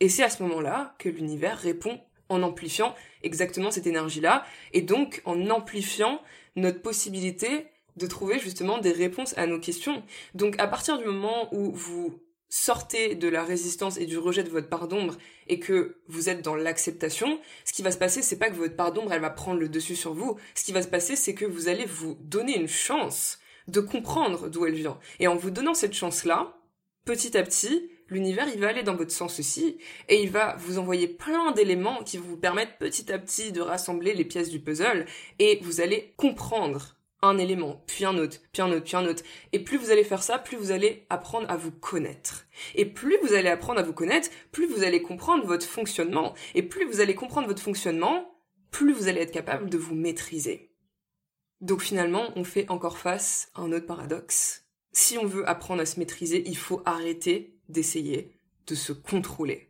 Et 0.00 0.08
c'est 0.08 0.22
à 0.22 0.30
ce 0.30 0.42
moment-là 0.42 0.94
que 0.98 1.08
l'univers 1.08 1.58
répond 1.58 2.00
en 2.28 2.42
amplifiant 2.42 2.94
exactement 3.22 3.70
cette 3.70 3.86
énergie-là, 3.86 4.44
et 4.72 4.82
donc 4.82 5.22
en 5.24 5.50
amplifiant 5.50 6.20
notre 6.56 6.82
possibilité 6.82 7.66
de 7.96 8.06
trouver 8.06 8.38
justement 8.38 8.78
des 8.78 8.92
réponses 8.92 9.36
à 9.36 9.46
nos 9.46 9.58
questions. 9.58 10.02
Donc 10.34 10.54
à 10.58 10.66
partir 10.66 10.98
du 10.98 11.04
moment 11.04 11.52
où 11.52 11.72
vous 11.72 12.20
sortez 12.48 13.14
de 13.14 13.28
la 13.28 13.44
résistance 13.44 13.98
et 13.98 14.06
du 14.06 14.16
rejet 14.16 14.42
de 14.42 14.48
votre 14.48 14.68
part 14.68 14.88
d'ombre 14.88 15.16
et 15.48 15.58
que 15.58 15.96
vous 16.06 16.28
êtes 16.28 16.42
dans 16.42 16.54
l'acceptation, 16.54 17.40
ce 17.64 17.72
qui 17.72 17.82
va 17.82 17.90
se 17.90 17.98
passer, 17.98 18.22
c'est 18.22 18.38
pas 18.38 18.50
que 18.50 18.54
votre 18.56 18.76
part 18.76 18.92
d'ombre, 18.92 19.12
elle 19.12 19.20
va 19.20 19.30
prendre 19.30 19.60
le 19.60 19.68
dessus 19.68 19.96
sur 19.96 20.14
vous. 20.14 20.36
Ce 20.54 20.64
qui 20.64 20.72
va 20.72 20.82
se 20.82 20.88
passer, 20.88 21.16
c'est 21.16 21.34
que 21.34 21.44
vous 21.44 21.68
allez 21.68 21.84
vous 21.84 22.16
donner 22.22 22.56
une 22.56 22.68
chance 22.68 23.38
de 23.66 23.80
comprendre 23.80 24.48
d'où 24.48 24.64
elle 24.64 24.74
vient. 24.74 24.98
Et 25.20 25.28
en 25.28 25.36
vous 25.36 25.50
donnant 25.50 25.74
cette 25.74 25.92
chance-là, 25.92 26.56
petit 27.04 27.36
à 27.36 27.42
petit, 27.42 27.90
l'univers, 28.10 28.48
il 28.52 28.60
va 28.60 28.68
aller 28.68 28.82
dans 28.82 28.96
votre 28.96 29.12
sens 29.12 29.38
aussi, 29.38 29.78
et 30.08 30.22
il 30.22 30.30
va 30.30 30.56
vous 30.56 30.78
envoyer 30.78 31.08
plein 31.08 31.52
d'éléments 31.52 32.02
qui 32.02 32.18
vont 32.18 32.28
vous 32.28 32.36
permettre 32.36 32.76
petit 32.78 33.12
à 33.12 33.18
petit 33.18 33.52
de 33.52 33.60
rassembler 33.60 34.14
les 34.14 34.24
pièces 34.24 34.50
du 34.50 34.60
puzzle, 34.60 35.06
et 35.38 35.58
vous 35.62 35.80
allez 35.80 36.14
comprendre 36.16 36.98
un 37.22 37.38
élément, 37.38 37.82
puis 37.86 38.04
un 38.04 38.16
autre, 38.16 38.38
puis 38.52 38.62
un 38.62 38.70
autre, 38.70 38.84
puis 38.84 38.96
un 38.96 39.06
autre. 39.06 39.24
Et 39.52 39.58
plus 39.58 39.76
vous 39.76 39.90
allez 39.90 40.04
faire 40.04 40.22
ça, 40.22 40.38
plus 40.38 40.56
vous 40.56 40.70
allez 40.70 41.06
apprendre 41.10 41.50
à 41.50 41.56
vous 41.56 41.72
connaître. 41.72 42.46
Et 42.74 42.84
plus 42.84 43.18
vous 43.22 43.34
allez 43.34 43.48
apprendre 43.48 43.80
à 43.80 43.82
vous 43.82 43.92
connaître, 43.92 44.30
plus 44.52 44.66
vous 44.66 44.84
allez 44.84 45.02
comprendre 45.02 45.44
votre 45.44 45.66
fonctionnement. 45.66 46.34
Et 46.54 46.62
plus 46.62 46.86
vous 46.86 47.00
allez 47.00 47.14
comprendre 47.14 47.48
votre 47.48 47.62
fonctionnement, 47.62 48.30
plus 48.70 48.92
vous 48.92 49.08
allez 49.08 49.20
être 49.20 49.32
capable 49.32 49.68
de 49.68 49.78
vous 49.78 49.94
maîtriser. 49.94 50.70
Donc 51.60 51.82
finalement, 51.82 52.30
on 52.36 52.44
fait 52.44 52.70
encore 52.70 52.98
face 52.98 53.50
à 53.54 53.62
un 53.62 53.72
autre 53.72 53.86
paradoxe. 53.86 54.64
Si 54.92 55.18
on 55.18 55.26
veut 55.26 55.48
apprendre 55.48 55.82
à 55.82 55.86
se 55.86 55.98
maîtriser, 55.98 56.44
il 56.46 56.56
faut 56.56 56.82
arrêter 56.84 57.57
d'essayer 57.68 58.32
de 58.66 58.74
se 58.74 58.92
contrôler. 58.92 59.68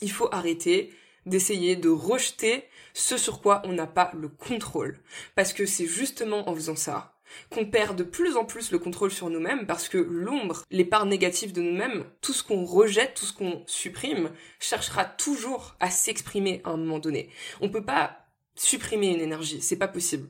Il 0.00 0.10
faut 0.10 0.28
arrêter 0.32 0.92
d'essayer 1.26 1.76
de 1.76 1.88
rejeter 1.88 2.64
ce 2.94 3.16
sur 3.16 3.40
quoi 3.40 3.62
on 3.64 3.72
n'a 3.72 3.86
pas 3.86 4.10
le 4.14 4.28
contrôle. 4.28 4.98
Parce 5.34 5.52
que 5.52 5.66
c'est 5.66 5.86
justement 5.86 6.48
en 6.48 6.54
faisant 6.54 6.76
ça 6.76 7.12
qu'on 7.50 7.64
perd 7.64 7.96
de 7.96 8.02
plus 8.02 8.36
en 8.36 8.44
plus 8.44 8.72
le 8.72 8.78
contrôle 8.78 9.10
sur 9.10 9.30
nous-mêmes 9.30 9.66
parce 9.66 9.88
que 9.88 9.96
l'ombre, 9.96 10.64
les 10.70 10.84
parts 10.84 11.06
négatives 11.06 11.52
de 11.52 11.62
nous-mêmes, 11.62 12.04
tout 12.20 12.34
ce 12.34 12.42
qu'on 12.42 12.64
rejette, 12.64 13.14
tout 13.14 13.24
ce 13.24 13.32
qu'on 13.32 13.62
supprime, 13.66 14.32
cherchera 14.58 15.04
toujours 15.04 15.74
à 15.80 15.90
s'exprimer 15.90 16.60
à 16.64 16.70
un 16.70 16.76
moment 16.76 16.98
donné. 16.98 17.30
On 17.60 17.70
peut 17.70 17.84
pas 17.84 18.18
supprimer 18.54 19.08
une 19.08 19.20
énergie, 19.20 19.62
c'est 19.62 19.76
pas 19.76 19.88
possible. 19.88 20.28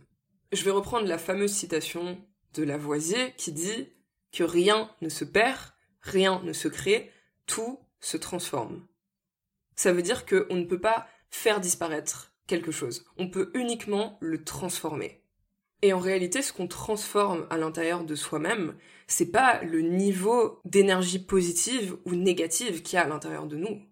Je 0.53 0.63
vais 0.65 0.71
reprendre 0.71 1.09
la 1.09 1.19
fameuse 1.19 1.53
citation 1.53 2.19
de 2.55 2.63
Lavoisier 2.63 3.35
qui 3.37 3.51
dit 3.51 3.89
que 4.33 4.45
rien 4.45 4.91
ne 5.01 5.09
se 5.09 5.25
perd, 5.25 5.72
rien 6.03 6.43
ne 6.45 6.53
se 6.53 6.69
crée, 6.69 7.11
tout 7.47 7.79
se 8.01 8.17
transforme. 8.17 8.87
Ça 9.77 9.93
veut 9.93 10.03
dire 10.03 10.27
qu'on 10.27 10.57
ne 10.57 10.65
peut 10.65 10.81
pas 10.81 11.07
faire 11.31 11.61
disparaître 11.61 12.33
quelque 12.47 12.73
chose, 12.73 13.07
on 13.17 13.29
peut 13.29 13.51
uniquement 13.55 14.19
le 14.21 14.45
transformer. 14.45 15.23
Et 15.81 15.93
en 15.93 15.99
réalité, 15.99 16.43
ce 16.43 16.53
qu'on 16.53 16.69
transforme 16.69 17.47
à 17.51 17.59
l'intérieur 17.59 18.05
de 18.05 18.15
soi-même, 18.15 18.77
c'est 19.09 19.33
pas 19.33 19.63
le 19.63 19.81
niveau 19.81 20.61
d'énergie 20.65 21.19
positive 21.19 21.97
ou 22.05 22.15
négative 22.15 22.83
qu'il 22.83 22.97
y 22.97 22.99
a 22.99 23.05
à 23.05 23.09
l'intérieur 23.09 23.47
de 23.47 23.57
nous. 23.57 23.83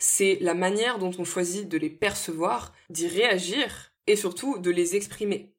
C'est 0.00 0.38
la 0.40 0.54
manière 0.54 0.98
dont 0.98 1.12
on 1.18 1.24
choisit 1.24 1.68
de 1.68 1.78
les 1.78 1.90
percevoir, 1.90 2.72
d'y 2.88 3.06
réagir 3.06 3.92
et 4.08 4.16
surtout 4.16 4.58
de 4.58 4.70
les 4.70 4.96
exprimer. 4.96 5.54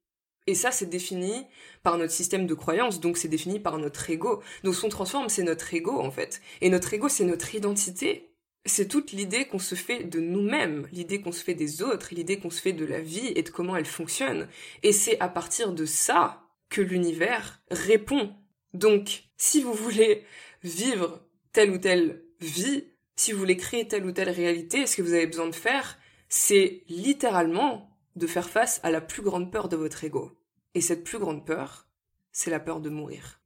Et 0.48 0.56
ça, 0.56 0.72
c'est 0.72 0.90
défini 0.90 1.46
par 1.84 1.98
notre 1.98 2.12
système 2.12 2.48
de 2.48 2.54
croyance, 2.54 3.00
donc 3.00 3.18
c'est 3.18 3.28
défini 3.28 3.60
par 3.60 3.78
notre 3.78 4.10
ego. 4.10 4.42
Donc 4.64 4.76
ce 4.76 4.82
qu'on 4.82 4.90
transforme, 4.90 5.30
c'est 5.30 5.44
notre 5.44 5.74
ego, 5.74 6.00
en 6.00 6.12
fait. 6.12 6.42
Et 6.62 6.70
notre 6.70 6.94
ego, 6.94 7.10
c'est 7.10 7.26
notre 7.26 7.54
identité 7.54 8.32
c'est 8.66 8.88
toute 8.88 9.12
l'idée 9.12 9.46
qu'on 9.46 9.60
se 9.60 9.76
fait 9.76 10.04
de 10.04 10.20
nous-mêmes, 10.20 10.88
l'idée 10.92 11.22
qu'on 11.22 11.32
se 11.32 11.44
fait 11.44 11.56
des 11.56 11.82
autres, 11.82 12.10
l'idée 12.12 12.38
qu'on 12.38 12.50
se 12.50 12.62
fait 12.62 12.74
de 12.74 12.86
la 12.86 13.02
vie 13.02 13.32
et 13.36 13.42
de 13.42 13.50
comment 13.50 13.76
elle 13.76 13.86
fonctionne. 13.86 14.48
Et 14.84 14.92
c'est 14.92 15.20
à 15.20 15.30
partir 15.30 15.74
de 15.74 15.86
ça 15.86 16.44
que 16.70 16.82
l'univers 16.82 17.62
répond. 17.72 18.36
Donc, 18.74 19.24
si 19.38 19.62
vous 19.62 19.74
voulez 19.74 20.24
vivre 20.64 21.26
telle 21.54 21.72
ou 21.72 21.78
telle 21.80 22.24
vie, 22.40 22.86
si 23.16 23.32
vous 23.32 23.40
voulez 23.40 23.58
créer 23.58 23.88
telle 23.88 24.06
ou 24.06 24.12
telle 24.12 24.30
réalité, 24.30 24.86
ce 24.86 24.96
que 24.96 25.02
vous 25.02 25.14
avez 25.14 25.28
besoin 25.28 25.48
de 25.48 25.56
faire, 25.56 25.98
c'est 26.30 26.84
littéralement 26.88 27.91
de 28.16 28.28
faire 28.28 28.50
face 28.50 28.80
à 28.84 28.92
la 28.92 29.02
plus 29.02 29.22
grande 29.22 29.52
peur 29.52 29.70
de 29.70 29.76
votre 29.76 30.04
ego. 30.04 30.32
Et 30.74 30.82
cette 30.82 31.04
plus 31.04 31.20
grande 31.20 31.46
peur, 31.46 31.88
c'est 32.32 32.52
la 32.52 32.60
peur 32.60 32.80
de 32.80 32.90
mourir. 32.90 33.42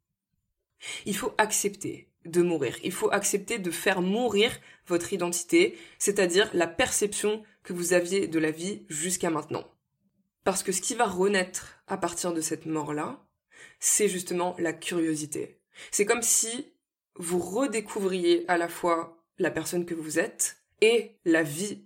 Il 1.06 1.16
faut 1.16 1.34
accepter 1.38 2.10
de 2.26 2.42
mourir. 2.42 2.78
Il 2.84 2.92
faut 2.92 3.12
accepter 3.12 3.60
de 3.60 3.72
faire 3.72 4.02
mourir 4.02 4.52
votre 4.88 5.14
identité, 5.14 5.78
c'est-à-dire 6.00 6.50
la 6.54 6.68
perception 6.68 7.44
que 7.64 7.74
vous 7.74 7.94
aviez 7.94 8.28
de 8.28 8.40
la 8.40 8.52
vie 8.52 8.84
jusqu'à 8.90 9.30
maintenant. 9.30 9.66
Parce 10.44 10.64
que 10.64 10.72
ce 10.72 10.82
qui 10.82 10.96
va 10.96 11.06
renaître 11.06 11.80
à 11.88 11.98
partir 11.98 12.34
de 12.34 12.42
cette 12.42 12.66
mort-là, 12.66 13.26
c'est 13.80 14.08
justement 14.08 14.56
la 14.60 14.74
curiosité. 14.74 15.60
C'est 15.92 16.06
comme 16.06 16.22
si 16.22 16.72
vous 17.16 17.40
redécouvriez 17.40 18.46
à 18.48 18.58
la 18.58 18.68
fois 18.68 19.24
la 19.38 19.52
personne 19.52 19.86
que 19.86 19.96
vous 19.96 20.20
êtes 20.20 20.58
et 20.82 21.16
la 21.26 21.44
vie. 21.44 21.85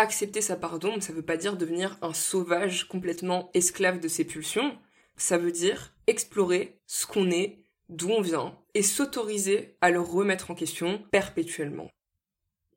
Accepter 0.00 0.42
sa 0.42 0.54
pardon, 0.54 1.00
ça 1.00 1.12
veut 1.12 1.22
pas 1.22 1.36
dire 1.36 1.56
devenir 1.56 1.98
un 2.02 2.14
sauvage 2.14 2.86
complètement 2.86 3.50
esclave 3.52 3.98
de 3.98 4.06
ses 4.06 4.24
pulsions, 4.24 4.78
ça 5.16 5.38
veut 5.38 5.50
dire 5.50 5.92
explorer 6.06 6.78
ce 6.86 7.04
qu'on 7.04 7.32
est, 7.32 7.64
d'où 7.88 8.10
on 8.10 8.20
vient, 8.20 8.56
et 8.74 8.84
s'autoriser 8.84 9.76
à 9.80 9.90
le 9.90 10.00
remettre 10.00 10.52
en 10.52 10.54
question 10.54 11.02
perpétuellement. 11.10 11.90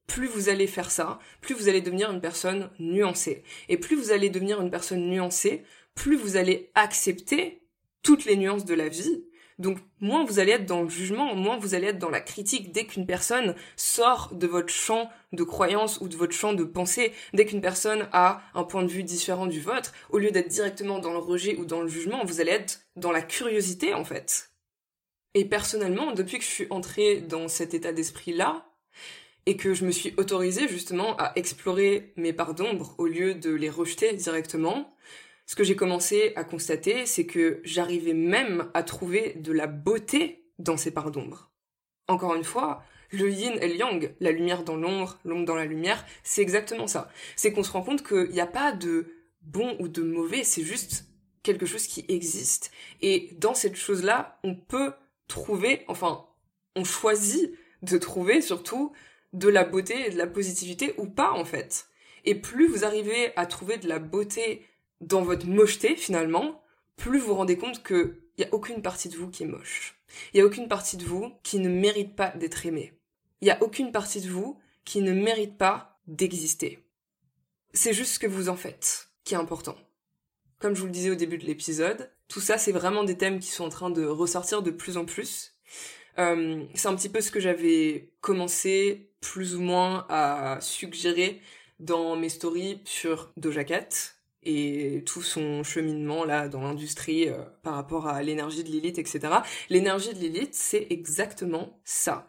Plus 0.07 0.25
vous 0.25 0.49
allez 0.49 0.65
faire 0.65 0.89
ça, 0.89 1.19
plus 1.41 1.53
vous 1.53 1.69
allez 1.69 1.81
devenir 1.81 2.09
une 2.09 2.21
personne 2.21 2.71
nuancée. 2.79 3.43
Et 3.69 3.77
plus 3.77 3.95
vous 3.95 4.11
allez 4.11 4.31
devenir 4.31 4.59
une 4.59 4.71
personne 4.71 5.07
nuancée, 5.07 5.63
plus 5.93 6.17
vous 6.17 6.37
allez 6.37 6.71
accepter 6.73 7.61
toutes 8.01 8.25
les 8.25 8.35
nuances 8.35 8.65
de 8.65 8.73
la 8.73 8.89
vie. 8.89 9.25
Donc 9.61 9.77
moins 9.99 10.25
vous 10.25 10.39
allez 10.39 10.53
être 10.53 10.65
dans 10.65 10.81
le 10.81 10.89
jugement, 10.89 11.35
moins 11.35 11.57
vous 11.57 11.75
allez 11.75 11.87
être 11.87 11.99
dans 11.99 12.09
la 12.09 12.19
critique 12.19 12.71
dès 12.71 12.85
qu'une 12.85 13.05
personne 13.05 13.55
sort 13.75 14.29
de 14.33 14.47
votre 14.47 14.73
champ 14.73 15.09
de 15.33 15.43
croyance 15.43 16.01
ou 16.01 16.07
de 16.07 16.17
votre 16.17 16.33
champ 16.33 16.53
de 16.53 16.63
pensée, 16.63 17.13
dès 17.33 17.45
qu'une 17.45 17.61
personne 17.61 18.09
a 18.11 18.41
un 18.55 18.63
point 18.63 18.83
de 18.83 18.91
vue 18.91 19.03
différent 19.03 19.45
du 19.45 19.61
vôtre, 19.61 19.93
au 20.09 20.17
lieu 20.17 20.31
d'être 20.31 20.47
directement 20.47 20.99
dans 20.99 21.13
le 21.13 21.19
rejet 21.19 21.57
ou 21.57 21.65
dans 21.65 21.81
le 21.81 21.87
jugement, 21.87 22.25
vous 22.25 22.41
allez 22.41 22.51
être 22.51 22.81
dans 22.95 23.11
la 23.11 23.21
curiosité 23.21 23.93
en 23.93 24.03
fait. 24.03 24.49
Et 25.35 25.45
personnellement, 25.45 26.11
depuis 26.11 26.39
que 26.39 26.43
je 26.43 26.49
suis 26.49 26.67
entrée 26.71 27.21
dans 27.21 27.47
cet 27.47 27.73
état 27.73 27.93
d'esprit-là, 27.93 28.65
et 29.45 29.57
que 29.57 29.73
je 29.73 29.85
me 29.85 29.91
suis 29.91 30.13
autorisée 30.17 30.67
justement 30.67 31.15
à 31.17 31.31
explorer 31.35 32.13
mes 32.15 32.33
parts 32.33 32.53
d'ombre 32.53 32.93
au 32.99 33.07
lieu 33.07 33.33
de 33.33 33.51
les 33.51 33.69
rejeter 33.69 34.13
directement, 34.13 34.95
ce 35.45 35.55
que 35.55 35.63
j'ai 35.63 35.75
commencé 35.75 36.33
à 36.35 36.43
constater, 36.43 37.05
c'est 37.05 37.25
que 37.25 37.61
j'arrivais 37.63 38.13
même 38.13 38.69
à 38.73 38.83
trouver 38.83 39.33
de 39.35 39.51
la 39.51 39.67
beauté 39.67 40.45
dans 40.59 40.77
ces 40.77 40.91
parts 40.91 41.11
d'ombre. 41.11 41.51
Encore 42.07 42.35
une 42.35 42.43
fois, 42.43 42.83
le 43.11 43.29
yin 43.29 43.57
et 43.61 43.67
le 43.67 43.75
yang, 43.75 44.15
la 44.19 44.31
lumière 44.31 44.63
dans 44.63 44.77
l'ombre, 44.77 45.19
l'ombre 45.25 45.45
dans 45.45 45.55
la 45.55 45.65
lumière, 45.65 46.05
c'est 46.23 46.41
exactement 46.41 46.87
ça. 46.87 47.09
C'est 47.35 47.51
qu'on 47.51 47.63
se 47.63 47.71
rend 47.71 47.81
compte 47.81 48.05
qu'il 48.05 48.29
n'y 48.29 48.41
a 48.41 48.47
pas 48.47 48.71
de 48.71 49.07
bon 49.41 49.75
ou 49.79 49.87
de 49.87 50.01
mauvais, 50.01 50.43
c'est 50.43 50.63
juste 50.63 51.05
quelque 51.43 51.65
chose 51.65 51.87
qui 51.87 52.05
existe. 52.07 52.71
Et 53.01 53.29
dans 53.37 53.53
cette 53.53 53.75
chose-là, 53.75 54.39
on 54.43 54.55
peut 54.55 54.93
trouver, 55.27 55.83
enfin, 55.87 56.25
on 56.75 56.83
choisit 56.83 57.51
de 57.81 57.97
trouver 57.97 58.41
surtout 58.41 58.93
de 59.33 59.47
la 59.47 59.63
beauté 59.63 60.07
et 60.07 60.09
de 60.11 60.17
la 60.17 60.27
positivité 60.27 60.93
ou 60.97 61.07
pas 61.07 61.31
en 61.31 61.45
fait. 61.45 61.87
Et 62.25 62.35
plus 62.35 62.67
vous 62.67 62.85
arrivez 62.85 63.35
à 63.35 63.45
trouver 63.45 63.77
de 63.77 63.87
la 63.87 63.99
beauté 63.99 64.65
dans 65.01 65.23
votre 65.23 65.47
mocheté 65.47 65.95
finalement, 65.95 66.63
plus 66.95 67.19
vous 67.19 67.27
vous 67.27 67.35
rendez 67.35 67.57
compte 67.57 67.83
qu'il 67.83 68.15
n'y 68.37 68.45
a 68.45 68.53
aucune 68.53 68.81
partie 68.81 69.09
de 69.09 69.17
vous 69.17 69.29
qui 69.29 69.43
est 69.43 69.47
moche. 69.47 69.99
Il 70.33 70.37
n'y 70.37 70.41
a 70.41 70.45
aucune 70.45 70.67
partie 70.67 70.97
de 70.97 71.03
vous 71.03 71.31
qui 71.43 71.59
ne 71.59 71.69
mérite 71.69 72.15
pas 72.15 72.29
d'être 72.29 72.65
aimée. 72.65 72.93
Il 73.41 73.45
n'y 73.45 73.51
a 73.51 73.61
aucune 73.61 73.91
partie 73.91 74.21
de 74.21 74.29
vous 74.29 74.59
qui 74.85 75.01
ne 75.01 75.13
mérite 75.13 75.57
pas 75.57 75.99
d'exister. 76.07 76.85
C'est 77.73 77.93
juste 77.93 78.13
ce 78.13 78.19
que 78.19 78.27
vous 78.27 78.49
en 78.49 78.55
faites 78.55 79.09
qui 79.23 79.33
est 79.33 79.37
important. 79.37 79.75
Comme 80.59 80.75
je 80.75 80.81
vous 80.81 80.87
le 80.87 80.91
disais 80.91 81.09
au 81.09 81.15
début 81.15 81.37
de 81.37 81.45
l'épisode, 81.45 82.11
tout 82.27 82.39
ça, 82.39 82.57
c'est 82.57 82.71
vraiment 82.71 83.03
des 83.03 83.17
thèmes 83.17 83.39
qui 83.39 83.47
sont 83.47 83.65
en 83.65 83.69
train 83.69 83.89
de 83.89 84.05
ressortir 84.05 84.61
de 84.61 84.71
plus 84.71 84.97
en 84.97 85.05
plus. 85.05 85.53
Euh, 86.19 86.63
c'est 86.75 86.87
un 86.87 86.95
petit 86.95 87.09
peu 87.09 87.21
ce 87.21 87.31
que 87.31 87.39
j'avais 87.39 88.11
commencé 88.21 89.11
plus 89.21 89.55
ou 89.55 89.61
moins 89.61 90.05
à 90.09 90.59
suggérer 90.61 91.41
dans 91.79 92.15
mes 92.15 92.29
stories 92.29 92.81
sur 92.85 93.31
Doja 93.37 93.63
Cat 93.63 93.89
et 94.43 95.03
tout 95.05 95.21
son 95.21 95.63
cheminement 95.63 96.25
là 96.25 96.47
dans 96.47 96.61
l'industrie 96.61 97.29
euh, 97.29 97.43
par 97.63 97.75
rapport 97.75 98.07
à 98.07 98.21
l'énergie 98.23 98.63
de 98.63 98.69
Lilith, 98.69 98.97
etc. 98.97 99.19
L'énergie 99.69 100.13
de 100.13 100.19
Lilith, 100.19 100.53
c'est 100.53 100.87
exactement 100.89 101.79
ça. 101.83 102.27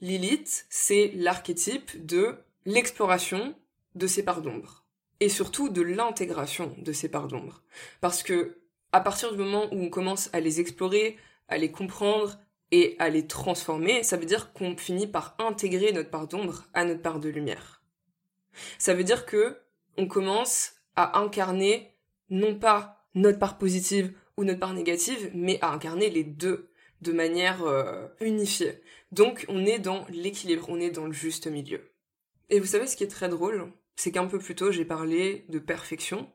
Lilith, 0.00 0.66
c'est 0.70 1.12
l'archétype 1.14 2.06
de 2.06 2.36
l'exploration 2.64 3.54
de 3.94 4.06
ses 4.06 4.22
parts 4.22 4.42
d'ombre 4.42 4.84
et 5.20 5.28
surtout 5.28 5.68
de 5.68 5.82
l'intégration 5.82 6.74
de 6.78 6.92
ses 6.92 7.10
parts 7.10 7.28
d'ombre. 7.28 7.62
Parce 8.00 8.22
que 8.22 8.58
à 8.92 9.00
partir 9.00 9.32
du 9.32 9.38
moment 9.38 9.66
où 9.72 9.82
on 9.82 9.90
commence 9.90 10.30
à 10.32 10.40
les 10.40 10.60
explorer, 10.60 11.16
à 11.48 11.58
les 11.58 11.70
comprendre 11.70 12.38
et 12.72 12.96
à 12.98 13.08
les 13.08 13.26
transformer, 13.26 14.02
ça 14.02 14.16
veut 14.16 14.26
dire 14.26 14.52
qu'on 14.52 14.76
finit 14.76 15.06
par 15.06 15.36
intégrer 15.38 15.92
notre 15.92 16.10
part 16.10 16.26
d'ombre 16.26 16.64
à 16.74 16.84
notre 16.84 17.02
part 17.02 17.20
de 17.20 17.28
lumière. 17.28 17.82
Ça 18.78 18.94
veut 18.94 19.04
dire 19.04 19.26
que 19.26 19.58
on 19.96 20.06
commence 20.06 20.79
à 20.96 21.20
incarner 21.20 21.94
non 22.28 22.54
pas 22.54 23.06
notre 23.14 23.38
part 23.38 23.58
positive 23.58 24.12
ou 24.36 24.44
notre 24.44 24.60
part 24.60 24.74
négative, 24.74 25.30
mais 25.34 25.58
à 25.62 25.72
incarner 25.72 26.10
les 26.10 26.24
deux 26.24 26.70
de 27.00 27.12
manière 27.12 27.62
euh, 27.62 28.06
unifiée. 28.20 28.82
Donc 29.12 29.44
on 29.48 29.64
est 29.64 29.78
dans 29.78 30.06
l'équilibre, 30.10 30.66
on 30.68 30.80
est 30.80 30.90
dans 30.90 31.06
le 31.06 31.12
juste 31.12 31.46
milieu. 31.46 31.92
Et 32.48 32.60
vous 32.60 32.66
savez 32.66 32.86
ce 32.86 32.96
qui 32.96 33.04
est 33.04 33.08
très 33.08 33.28
drôle, 33.28 33.72
c'est 33.96 34.12
qu'un 34.12 34.26
peu 34.26 34.38
plus 34.38 34.54
tôt 34.54 34.70
j'ai 34.70 34.84
parlé 34.84 35.44
de 35.48 35.58
perfection, 35.58 36.30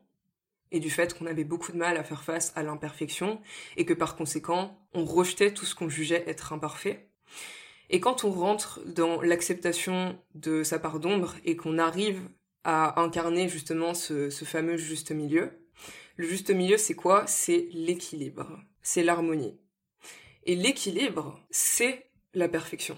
et 0.72 0.80
du 0.80 0.90
fait 0.90 1.16
qu'on 1.16 1.26
avait 1.26 1.44
beaucoup 1.44 1.72
de 1.72 1.76
mal 1.76 1.96
à 1.96 2.04
faire 2.04 2.22
face 2.22 2.52
à 2.56 2.62
l'imperfection 2.62 3.40
et 3.76 3.84
que 3.84 3.94
par 3.94 4.16
conséquent, 4.16 4.78
on 4.94 5.04
rejetait 5.04 5.54
tout 5.54 5.64
ce 5.64 5.74
qu'on 5.74 5.88
jugeait 5.88 6.24
être 6.26 6.52
imparfait. 6.52 7.08
Et 7.88 8.00
quand 8.00 8.24
on 8.24 8.30
rentre 8.30 8.80
dans 8.84 9.20
l'acceptation 9.22 10.18
de 10.34 10.64
sa 10.64 10.78
part 10.78 10.98
d'ombre 10.98 11.34
et 11.44 11.56
qu'on 11.56 11.78
arrive 11.78 12.20
incarner 12.66 13.48
justement 13.48 13.94
ce, 13.94 14.30
ce 14.30 14.44
fameux 14.44 14.76
juste 14.76 15.12
milieu, 15.12 15.50
le 16.16 16.26
juste 16.26 16.50
milieu 16.50 16.76
c'est 16.76 16.94
quoi? 16.94 17.26
C'est 17.26 17.68
l'équilibre, 17.72 18.60
c'est 18.82 19.02
l'harmonie. 19.02 19.58
Et 20.44 20.56
l'équilibre, 20.56 21.44
c'est 21.50 22.10
la 22.34 22.48
perfection. 22.48 22.96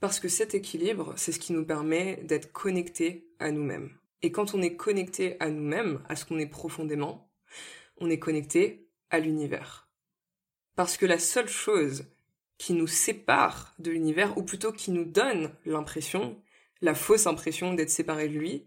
Parce 0.00 0.20
que 0.20 0.28
cet 0.28 0.54
équilibre, 0.54 1.14
c'est 1.16 1.32
ce 1.32 1.38
qui 1.38 1.52
nous 1.52 1.64
permet 1.64 2.16
d'être 2.24 2.52
connectés 2.52 3.28
à 3.38 3.50
nous-mêmes. 3.50 3.96
Et 4.22 4.32
quand 4.32 4.54
on 4.54 4.62
est 4.62 4.76
connecté 4.76 5.36
à 5.40 5.48
nous-mêmes, 5.48 6.02
à 6.08 6.16
ce 6.16 6.24
qu'on 6.24 6.38
est 6.38 6.46
profondément, 6.46 7.30
on 7.98 8.10
est 8.10 8.18
connecté 8.18 8.88
à 9.10 9.18
l'univers. 9.18 9.88
Parce 10.74 10.96
que 10.96 11.06
la 11.06 11.18
seule 11.18 11.48
chose 11.48 12.06
qui 12.58 12.72
nous 12.72 12.86
sépare 12.86 13.74
de 13.78 13.90
l'univers, 13.90 14.36
ou 14.38 14.42
plutôt 14.42 14.72
qui 14.72 14.90
nous 14.90 15.04
donne 15.04 15.54
l'impression, 15.64 16.41
la 16.82 16.94
fausse 16.94 17.26
impression 17.26 17.72
d'être 17.72 17.90
séparé 17.90 18.28
de 18.28 18.38
lui, 18.38 18.66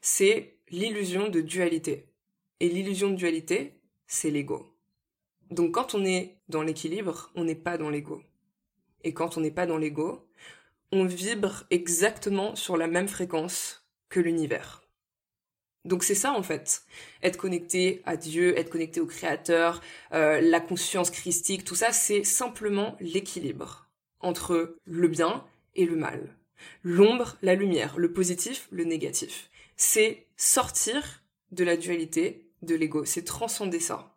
c'est 0.00 0.56
l'illusion 0.70 1.28
de 1.28 1.40
dualité. 1.40 2.08
Et 2.60 2.68
l'illusion 2.68 3.10
de 3.10 3.16
dualité, 3.16 3.74
c'est 4.06 4.30
l'ego. 4.30 4.74
Donc 5.50 5.74
quand 5.74 5.94
on 5.94 6.04
est 6.04 6.38
dans 6.48 6.62
l'équilibre, 6.62 7.30
on 7.34 7.44
n'est 7.44 7.54
pas 7.54 7.76
dans 7.76 7.90
l'ego. 7.90 8.22
Et 9.04 9.12
quand 9.12 9.36
on 9.36 9.40
n'est 9.40 9.50
pas 9.50 9.66
dans 9.66 9.78
l'ego, 9.78 10.26
on 10.92 11.04
vibre 11.04 11.64
exactement 11.70 12.56
sur 12.56 12.76
la 12.76 12.86
même 12.86 13.08
fréquence 13.08 13.86
que 14.08 14.20
l'univers. 14.20 14.82
Donc 15.84 16.02
c'est 16.02 16.16
ça 16.16 16.32
en 16.32 16.42
fait, 16.42 16.82
être 17.22 17.36
connecté 17.36 18.02
à 18.06 18.16
Dieu, 18.16 18.58
être 18.58 18.70
connecté 18.70 19.00
au 19.00 19.06
Créateur, 19.06 19.80
euh, 20.12 20.40
la 20.40 20.58
conscience 20.58 21.10
christique, 21.10 21.64
tout 21.64 21.76
ça 21.76 21.92
c'est 21.92 22.24
simplement 22.24 22.96
l'équilibre 22.98 23.88
entre 24.18 24.76
le 24.84 25.06
bien 25.06 25.44
et 25.76 25.86
le 25.86 25.94
mal, 25.94 26.36
l'ombre, 26.82 27.36
la 27.42 27.54
lumière, 27.54 27.98
le 27.98 28.12
positif, 28.12 28.68
le 28.70 28.84
négatif. 28.84 29.50
C'est 29.76 30.26
sortir 30.36 31.22
de 31.52 31.64
la 31.64 31.76
dualité, 31.76 32.50
de 32.62 32.74
l'ego, 32.74 33.04
c'est 33.04 33.24
transcender 33.24 33.80
ça. 33.80 34.16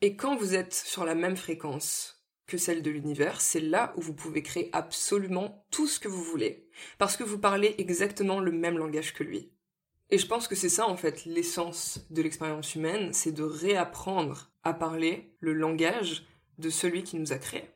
Et 0.00 0.16
quand 0.16 0.36
vous 0.36 0.54
êtes 0.54 0.74
sur 0.74 1.04
la 1.04 1.14
même 1.14 1.36
fréquence 1.36 2.24
que 2.46 2.56
celle 2.56 2.82
de 2.82 2.90
l'univers, 2.90 3.40
c'est 3.40 3.60
là 3.60 3.92
où 3.96 4.00
vous 4.00 4.14
pouvez 4.14 4.42
créer 4.42 4.70
absolument 4.72 5.66
tout 5.70 5.86
ce 5.86 6.00
que 6.00 6.08
vous 6.08 6.22
voulez, 6.22 6.68
parce 6.98 7.16
que 7.16 7.24
vous 7.24 7.38
parlez 7.38 7.74
exactement 7.78 8.40
le 8.40 8.52
même 8.52 8.78
langage 8.78 9.12
que 9.12 9.24
lui. 9.24 9.50
Et 10.10 10.18
je 10.18 10.26
pense 10.26 10.48
que 10.48 10.54
c'est 10.54 10.70
ça 10.70 10.86
en 10.86 10.96
fait 10.96 11.24
l'essence 11.26 12.06
de 12.10 12.22
l'expérience 12.22 12.74
humaine, 12.74 13.12
c'est 13.12 13.32
de 13.32 13.42
réapprendre 13.42 14.50
à 14.64 14.72
parler 14.72 15.34
le 15.40 15.52
langage 15.52 16.26
de 16.58 16.70
celui 16.70 17.02
qui 17.02 17.16
nous 17.16 17.32
a 17.32 17.38
créés. 17.38 17.70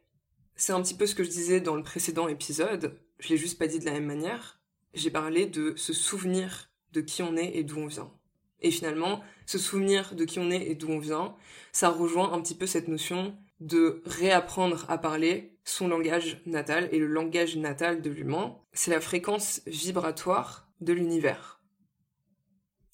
C'est 0.55 0.73
un 0.73 0.83
petit 0.83 0.95
peu 0.95 1.07
ce 1.07 1.15
que 1.15 1.25
je 1.25 1.31
disais 1.31 1.61
dans 1.61 1.77
le 1.77 1.83
précédent 1.83 2.29
épisode, 2.29 2.99
je 3.23 3.29
l'ai 3.29 3.37
juste 3.37 3.59
pas 3.59 3.69
dit 3.69 3.79
de 3.79 3.85
la 3.85 3.93
même 3.93 4.07
manière. 4.07 4.61
J'ai 4.95 5.11
parlé 5.11 5.47
de 5.47 5.75
se 5.77 5.93
souvenir 5.93 6.71
de 6.93 7.01
qui 7.01 7.23
on 7.23 7.37
est 7.37 7.57
et 7.57 7.63
d'où 7.63 7.79
on 7.79 7.87
vient. 7.87 8.13
Et 8.61 8.71
finalement, 8.71 9.23
se 9.47 9.59
souvenir 9.59 10.15
de 10.15 10.25
qui 10.25 10.41
on 10.41 10.51
est 10.51 10.67
et 10.67 10.75
d'où 10.75 10.89
on 10.89 10.99
vient, 10.99 11.37
ça 11.71 11.89
rejoint 11.89 12.33
un 12.33 12.43
petit 12.43 12.57
peu 12.57 12.67
cette 12.67 12.89
notion 12.89 13.37
de 13.61 14.03
réapprendre 14.07 14.85
à 14.89 14.99
parler 14.99 15.57
son 15.65 15.87
langage 15.87 16.43
natal. 16.47 16.89
Et 16.91 16.99
le 16.99 17.07
langage 17.07 17.57
natal 17.57 18.03
de 18.03 18.11
l'humain, 18.11 18.59
c'est 18.73 18.91
la 18.91 19.01
fréquence 19.01 19.63
vibratoire 19.67 20.69
de 20.81 20.93
l'univers. 20.93 21.61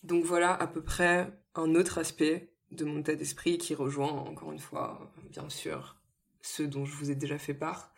Donc 0.02 0.24
voilà 0.24 0.52
à 0.52 0.66
peu 0.66 0.82
près 0.82 1.32
un 1.54 1.74
autre 1.74 1.96
aspect 1.96 2.52
de 2.70 2.84
mon 2.84 3.00
état 3.00 3.14
d'esprit 3.14 3.56
qui 3.56 3.74
rejoint 3.74 4.12
encore 4.12 4.52
une 4.52 4.58
fois, 4.58 5.10
bien 5.30 5.48
sûr, 5.48 5.96
ceux 6.42 6.66
dont 6.66 6.84
je 6.84 6.94
vous 6.94 7.10
ai 7.10 7.14
déjà 7.14 7.38
fait 7.38 7.54
part. 7.54 7.94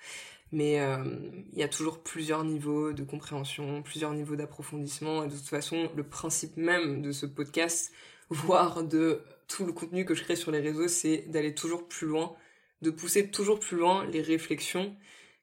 Mais 0.53 0.81
euh, 0.81 1.05
il 1.53 1.59
y 1.59 1.63
a 1.63 1.69
toujours 1.69 2.03
plusieurs 2.03 2.45
niveaux 2.45 2.93
de 2.93 3.05
compréhension, 3.05 3.83
plusieurs 3.83 4.13
niveaux 4.13 4.37
d'approfondissement. 4.37 5.23
Et 5.23 5.29
de 5.29 5.35
toute 5.35 5.49
façon, 5.49 5.91
le 5.97 6.03
principe 6.03 6.57
même 6.57 7.03
de 7.03 7.13
ce 7.13 7.27
podcast, 7.27 7.93
voire 8.31 8.83
de 8.83 9.23
tout 9.49 9.65
le 9.65 9.73
contenu 9.73 10.05
que 10.05 10.15
je 10.15 10.25
crée 10.25 10.37
sur 10.37 10.51
les 10.51 10.61
réseaux, 10.61 10.89
c'est 10.89 11.29
d'aller 11.29 11.55
toujours 11.55 11.89
plus 11.89 12.07
loin, 12.07 12.35
de 12.83 12.91
pousser 12.91 13.31
toujours 13.31 13.61
plus 13.61 13.77
loin 13.77 14.07
les 14.07 14.23
réflexions 14.23 14.97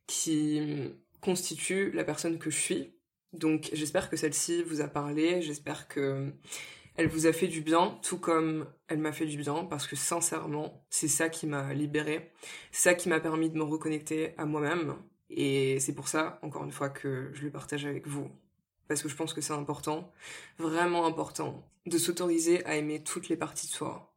qui 0.08 0.62
constituent 1.22 1.92
la 1.92 2.06
personne 2.06 2.40
que 2.40 2.50
je 2.50 2.58
suis, 2.58 2.98
donc 3.34 3.70
j'espère 3.74 4.10
que 4.10 4.16
celle-ci 4.16 4.64
vous 4.64 4.82
a 4.82 4.88
parlé, 4.88 5.42
j'espère 5.42 5.88
que 5.88 6.32
elle 6.98 7.08
vous 7.08 7.28
a 7.28 7.34
fait 7.34 7.48
du 7.48 7.62
bien, 7.62 7.98
tout 8.02 8.18
comme 8.18 8.68
elle 8.88 9.00
m'a 9.00 9.14
fait 9.14 9.26
du 9.26 9.38
bien, 9.38 9.64
parce 9.64 9.88
que 9.88 9.96
sincèrement, 9.96 10.86
c'est 10.90 11.08
ça 11.08 11.30
qui 11.30 11.48
m'a 11.48 11.74
libérée, 11.74 12.32
ça 12.72 12.96
qui 12.96 13.08
m'a 13.08 13.20
permis 13.20 13.50
de 13.50 13.58
me 13.58 13.64
reconnecter 13.64 14.34
à 14.38 14.46
moi-même, 14.46 14.96
et 15.30 15.80
c'est 15.80 15.94
pour 15.94 16.08
ça, 16.08 16.40
encore 16.42 16.64
une 16.64 16.72
fois, 16.72 16.90
que 16.90 17.30
je 17.34 17.44
le 17.44 17.52
partage 17.52 17.86
avec 17.86 18.08
vous. 18.08 18.30
Parce 18.88 19.02
que 19.02 19.10
je 19.10 19.16
pense 19.16 19.34
que 19.34 19.42
c'est 19.42 19.54
important, 19.54 20.12
vraiment 20.58 21.06
important, 21.06 21.70
de 21.86 21.98
s'autoriser 21.98 22.66
à 22.66 22.78
aimer 22.78 23.04
toutes 23.04 23.28
les 23.30 23.38
parties 23.38 23.68
de 23.68 23.72
soi. 23.74 24.14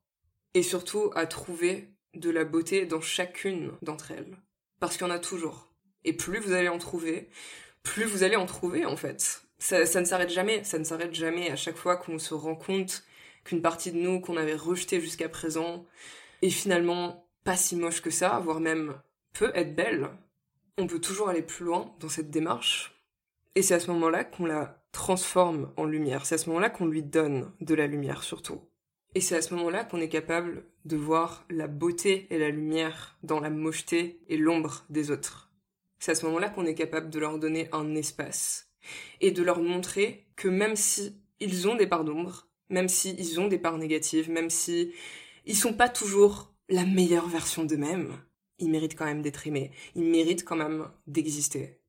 Et 0.55 0.63
surtout 0.63 1.11
à 1.15 1.27
trouver 1.27 1.89
de 2.15 2.31
la 2.31 2.45
beauté 2.45 2.87
dans 2.87 3.01
chacune 3.01 3.73
d'entre 3.83 4.13
elles. 4.13 4.37
Parce 4.79 4.97
qu'il 4.97 5.07
y 5.07 5.11
en 5.11 5.15
a 5.15 5.19
toujours. 5.19 5.69
Et 6.05 6.13
plus 6.13 6.39
vous 6.39 6.53
allez 6.53 6.69
en 6.69 6.79
trouver, 6.79 7.29
plus 7.83 8.05
vous 8.05 8.23
allez 8.23 8.37
en 8.37 8.47
trouver 8.47 8.87
en 8.87 8.97
fait. 8.97 9.43
Ça, 9.61 10.01
ne 10.01 10.07
s'arrête 10.07 10.31
jamais, 10.31 10.65
ça 10.65 10.79
ne 10.79 10.85
s'arrête 10.85 11.15
jamais. 11.15 11.51
À 11.51 11.57
chaque 11.57 11.77
fois 11.77 11.97
qu'on 11.97 12.19
se 12.19 12.33
rend 12.33 12.57
compte 12.57 13.05
qu'une 13.45 13.61
partie 13.61 13.93
de 13.93 13.99
nous 13.99 14.21
qu'on 14.21 14.39
avait 14.39 14.55
rejetée 14.55 15.01
jusqu'à 15.01 15.29
présent 15.29 15.85
est 16.41 16.51
finalement 16.51 17.29
pas 17.45 17.57
si 17.57 17.77
moche 17.77 18.01
que 18.01 18.11
ça, 18.11 18.41
voire 18.41 18.61
même 18.61 18.99
peut 19.35 19.53
être 19.55 19.77
belle, 19.77 20.09
on 20.79 20.87
peut 20.87 20.99
toujours 20.99 21.29
aller 21.29 21.43
plus 21.43 21.67
loin 21.67 21.95
dans 22.01 22.09
cette 22.09 22.31
démarche. 22.31 23.05
Et 23.55 23.63
c'est 23.63 23.75
à 23.75 23.81
ce 23.81 23.91
moment-là 23.91 24.25
qu'on 24.25 24.47
la 24.47 24.83
transforme 24.93 25.73
en 25.77 25.85
lumière. 25.85 26.25
C'est 26.25 26.37
à 26.37 26.39
ce 26.39 26.49
moment-là 26.49 26.71
qu'on 26.71 26.87
lui 26.87 27.03
donne 27.03 27.53
de 27.61 27.75
la 27.75 27.87
lumière 27.87 28.23
surtout. 28.23 28.63
Et 29.15 29.21
c'est 29.21 29.37
à 29.37 29.43
ce 29.43 29.55
moment-là 29.55 29.85
qu'on 29.85 30.01
est 30.01 30.09
capable 30.09 30.65
de 30.87 30.97
voir 30.97 31.45
la 31.51 31.67
beauté 31.67 32.27
et 32.31 32.39
la 32.39 32.49
lumière 32.49 33.19
dans 33.23 33.41
la 33.41 33.51
mocheté 33.51 34.23
et 34.29 34.39
l'ombre 34.39 34.85
des 34.89 35.11
autres. 35.11 35.51
C'est 35.99 36.13
à 36.13 36.15
ce 36.15 36.25
moment-là 36.27 36.49
qu'on 36.49 36.65
est 36.65 36.75
capable 36.75 37.11
de 37.11 37.19
leur 37.19 37.39
donner 37.39 37.69
un 37.73 37.95
espace 37.95 38.70
et 39.21 39.31
de 39.31 39.43
leur 39.43 39.61
montrer 39.61 40.27
que 40.37 40.49
même 40.49 40.77
si 40.77 41.17
ils 41.41 41.69
ont 41.69 41.75
des 41.75 41.87
parts 41.87 42.05
d'ombre, 42.05 42.49
même 42.69 42.89
si 42.89 43.15
ils 43.19 43.41
ont 43.41 43.49
des 43.49 43.59
parts 43.59 43.79
négatives, 43.79 44.31
même 44.31 44.51
si 44.51 44.93
ils 45.47 45.57
sont 45.57 45.75
pas 45.75 45.89
toujours 45.89 46.53
la 46.69 46.85
meilleure 46.85 47.29
version 47.29 47.65
d'eux-mêmes, 47.65 48.17
ils 48.59 48.71
méritent 48.71 48.97
quand 48.97 49.07
même 49.07 49.23
d'être 49.23 49.47
aimés, 49.47 49.73
ils 49.95 50.05
méritent 50.05 50.45
quand 50.45 50.57
même 50.57 50.89
d'exister. 51.07 51.81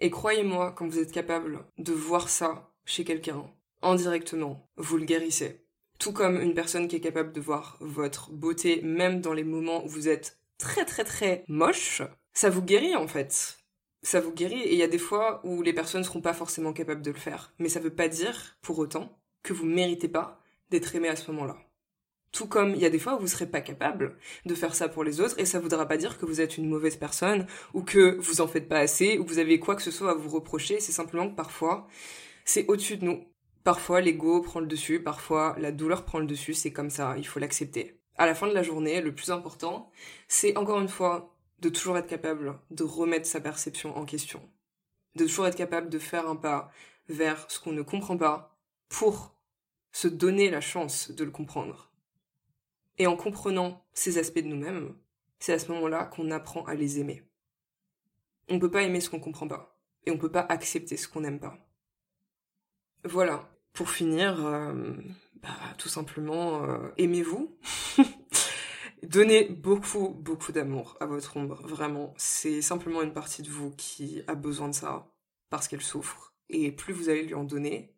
Et 0.00 0.10
croyez-moi, 0.10 0.72
quand 0.72 0.86
vous 0.86 1.00
êtes 1.00 1.12
capable 1.12 1.66
de 1.76 1.92
voir 1.92 2.28
ça 2.28 2.72
chez 2.84 3.04
quelqu'un, 3.04 3.44
indirectement, 3.82 4.68
vous 4.76 4.96
le 4.96 5.04
guérissez. 5.04 5.64
Tout 5.98 6.12
comme 6.12 6.40
une 6.40 6.54
personne 6.54 6.86
qui 6.86 6.96
est 6.96 7.00
capable 7.00 7.32
de 7.32 7.40
voir 7.40 7.76
votre 7.80 8.30
beauté, 8.30 8.80
même 8.82 9.20
dans 9.20 9.32
les 9.32 9.42
moments 9.42 9.84
où 9.84 9.88
vous 9.88 10.08
êtes 10.08 10.38
très 10.56 10.84
très 10.84 11.04
très 11.04 11.44
moche, 11.48 12.02
ça 12.32 12.50
vous 12.50 12.62
guérit 12.62 12.94
en 12.94 13.08
fait. 13.08 13.57
Ça 14.02 14.20
vous 14.20 14.32
guérit 14.32 14.60
et 14.60 14.72
il 14.72 14.78
y 14.78 14.82
a 14.82 14.88
des 14.88 14.98
fois 14.98 15.40
où 15.44 15.62
les 15.62 15.72
personnes 15.72 16.02
ne 16.02 16.06
seront 16.06 16.20
pas 16.20 16.34
forcément 16.34 16.72
capables 16.72 17.02
de 17.02 17.10
le 17.10 17.18
faire. 17.18 17.52
Mais 17.58 17.68
ça 17.68 17.80
veut 17.80 17.94
pas 17.94 18.08
dire, 18.08 18.56
pour 18.62 18.78
autant, 18.78 19.18
que 19.42 19.52
vous 19.52 19.66
méritez 19.66 20.08
pas 20.08 20.40
d'être 20.70 20.94
aimé 20.94 21.08
à 21.08 21.16
ce 21.16 21.30
moment-là. 21.30 21.56
Tout 22.32 22.46
comme 22.46 22.74
il 22.74 22.80
y 22.80 22.84
a 22.84 22.90
des 22.90 22.98
fois 22.98 23.16
où 23.16 23.20
vous 23.20 23.26
serez 23.26 23.46
pas 23.46 23.62
capable 23.62 24.18
de 24.44 24.54
faire 24.54 24.74
ça 24.74 24.88
pour 24.88 25.02
les 25.02 25.20
autres 25.20 25.38
et 25.38 25.46
ça 25.46 25.60
voudra 25.60 25.86
pas 25.86 25.96
dire 25.96 26.18
que 26.18 26.26
vous 26.26 26.40
êtes 26.40 26.58
une 26.58 26.68
mauvaise 26.68 26.96
personne 26.96 27.46
ou 27.72 27.82
que 27.82 28.16
vous 28.18 28.40
en 28.42 28.46
faites 28.46 28.68
pas 28.68 28.78
assez 28.78 29.18
ou 29.18 29.24
que 29.24 29.30
vous 29.30 29.38
avez 29.38 29.58
quoi 29.58 29.76
que 29.76 29.82
ce 29.82 29.90
soit 29.90 30.10
à 30.10 30.14
vous 30.14 30.28
reprocher, 30.28 30.78
c'est 30.80 30.92
simplement 30.92 31.30
que 31.30 31.34
parfois 31.34 31.88
c'est 32.44 32.66
au-dessus 32.68 32.98
de 32.98 33.06
nous. 33.06 33.24
Parfois 33.64 34.00
l'ego 34.00 34.42
prend 34.42 34.60
le 34.60 34.66
dessus, 34.66 35.02
parfois 35.02 35.56
la 35.58 35.72
douleur 35.72 36.04
prend 36.04 36.18
le 36.18 36.26
dessus, 36.26 36.54
c'est 36.54 36.72
comme 36.72 36.90
ça, 36.90 37.14
il 37.16 37.26
faut 37.26 37.40
l'accepter. 37.40 37.98
À 38.16 38.26
la 38.26 38.34
fin 38.34 38.46
de 38.46 38.54
la 38.54 38.62
journée, 38.62 39.00
le 39.00 39.14
plus 39.14 39.30
important, 39.30 39.90
c'est 40.26 40.56
encore 40.56 40.80
une 40.80 40.88
fois 40.88 41.37
de 41.60 41.68
toujours 41.68 41.98
être 41.98 42.06
capable 42.06 42.58
de 42.70 42.84
remettre 42.84 43.26
sa 43.26 43.40
perception 43.40 43.96
en 43.96 44.04
question, 44.04 44.48
de 45.16 45.24
toujours 45.24 45.46
être 45.46 45.56
capable 45.56 45.88
de 45.88 45.98
faire 45.98 46.28
un 46.28 46.36
pas 46.36 46.70
vers 47.08 47.50
ce 47.50 47.58
qu'on 47.58 47.72
ne 47.72 47.82
comprend 47.82 48.16
pas 48.16 48.56
pour 48.88 49.34
se 49.92 50.08
donner 50.08 50.50
la 50.50 50.60
chance 50.60 51.10
de 51.10 51.24
le 51.24 51.30
comprendre. 51.30 51.90
Et 52.98 53.06
en 53.06 53.16
comprenant 53.16 53.84
ces 53.94 54.18
aspects 54.18 54.38
de 54.38 54.48
nous-mêmes, 54.48 54.94
c'est 55.38 55.52
à 55.52 55.58
ce 55.58 55.70
moment-là 55.72 56.04
qu'on 56.06 56.30
apprend 56.30 56.64
à 56.64 56.74
les 56.74 56.98
aimer. 56.98 57.22
On 58.48 58.54
ne 58.54 58.60
peut 58.60 58.70
pas 58.70 58.82
aimer 58.82 59.00
ce 59.00 59.10
qu'on 59.10 59.20
comprend 59.20 59.48
pas, 59.48 59.78
et 60.06 60.10
on 60.10 60.14
ne 60.14 60.20
peut 60.20 60.32
pas 60.32 60.46
accepter 60.48 60.96
ce 60.96 61.08
qu'on 61.08 61.20
n'aime 61.20 61.40
pas. 61.40 61.58
Voilà. 63.04 63.48
Pour 63.72 63.90
finir, 63.90 64.44
euh, 64.44 64.92
bah, 65.42 65.48
tout 65.76 65.88
simplement, 65.88 66.64
euh, 66.64 66.88
aimez-vous. 66.96 67.56
Donnez 69.02 69.44
beaucoup, 69.44 70.08
beaucoup 70.08 70.52
d'amour 70.52 70.96
à 71.00 71.06
votre 71.06 71.36
ombre, 71.36 71.60
vraiment. 71.66 72.14
C'est 72.16 72.62
simplement 72.62 73.02
une 73.02 73.12
partie 73.12 73.42
de 73.42 73.50
vous 73.50 73.70
qui 73.72 74.22
a 74.26 74.34
besoin 74.34 74.68
de 74.68 74.74
ça, 74.74 75.10
parce 75.50 75.68
qu'elle 75.68 75.82
souffre. 75.82 76.34
Et 76.48 76.72
plus 76.72 76.92
vous 76.92 77.08
allez 77.08 77.22
lui 77.22 77.34
en 77.34 77.44
donner, 77.44 77.94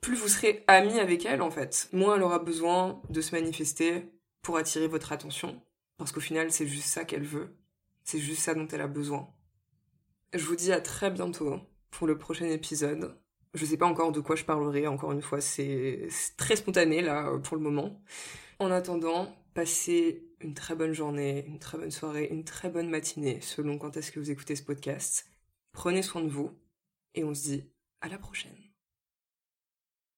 plus 0.00 0.16
vous 0.16 0.28
serez 0.28 0.64
ami 0.66 0.98
avec 0.98 1.24
elle, 1.24 1.42
en 1.42 1.50
fait. 1.50 1.88
Moins 1.92 2.16
elle 2.16 2.22
aura 2.22 2.40
besoin 2.40 3.00
de 3.08 3.20
se 3.20 3.34
manifester 3.34 4.12
pour 4.42 4.56
attirer 4.56 4.88
votre 4.88 5.12
attention, 5.12 5.62
parce 5.96 6.12
qu'au 6.12 6.20
final, 6.20 6.50
c'est 6.50 6.66
juste 6.66 6.88
ça 6.88 7.04
qu'elle 7.04 7.24
veut. 7.24 7.56
C'est 8.04 8.18
juste 8.18 8.42
ça 8.42 8.54
dont 8.54 8.66
elle 8.68 8.80
a 8.80 8.88
besoin. 8.88 9.32
Je 10.34 10.44
vous 10.44 10.56
dis 10.56 10.72
à 10.72 10.80
très 10.80 11.10
bientôt 11.10 11.60
pour 11.90 12.06
le 12.06 12.18
prochain 12.18 12.46
épisode. 12.46 13.16
Je 13.54 13.64
sais 13.64 13.76
pas 13.76 13.86
encore 13.86 14.12
de 14.12 14.20
quoi 14.20 14.34
je 14.34 14.44
parlerai, 14.44 14.86
encore 14.86 15.12
une 15.12 15.22
fois, 15.22 15.40
c'est 15.40 16.08
très 16.36 16.56
spontané 16.56 17.02
là 17.02 17.38
pour 17.44 17.56
le 17.56 17.62
moment. 17.62 18.02
En 18.58 18.70
attendant, 18.70 19.34
Passez 19.54 20.24
une 20.40 20.54
très 20.54 20.74
bonne 20.74 20.94
journée, 20.94 21.44
une 21.46 21.58
très 21.58 21.76
bonne 21.76 21.90
soirée, 21.90 22.28
une 22.30 22.44
très 22.44 22.70
bonne 22.70 22.88
matinée, 22.88 23.40
selon 23.42 23.76
quand 23.76 23.96
est-ce 23.96 24.10
que 24.10 24.18
vous 24.18 24.30
écoutez 24.30 24.56
ce 24.56 24.62
podcast. 24.62 25.28
Prenez 25.72 26.02
soin 26.02 26.22
de 26.22 26.28
vous 26.28 26.58
et 27.14 27.22
on 27.24 27.34
se 27.34 27.42
dit 27.42 27.70
à 28.00 28.08
la 28.08 28.18
prochaine. 28.18 28.61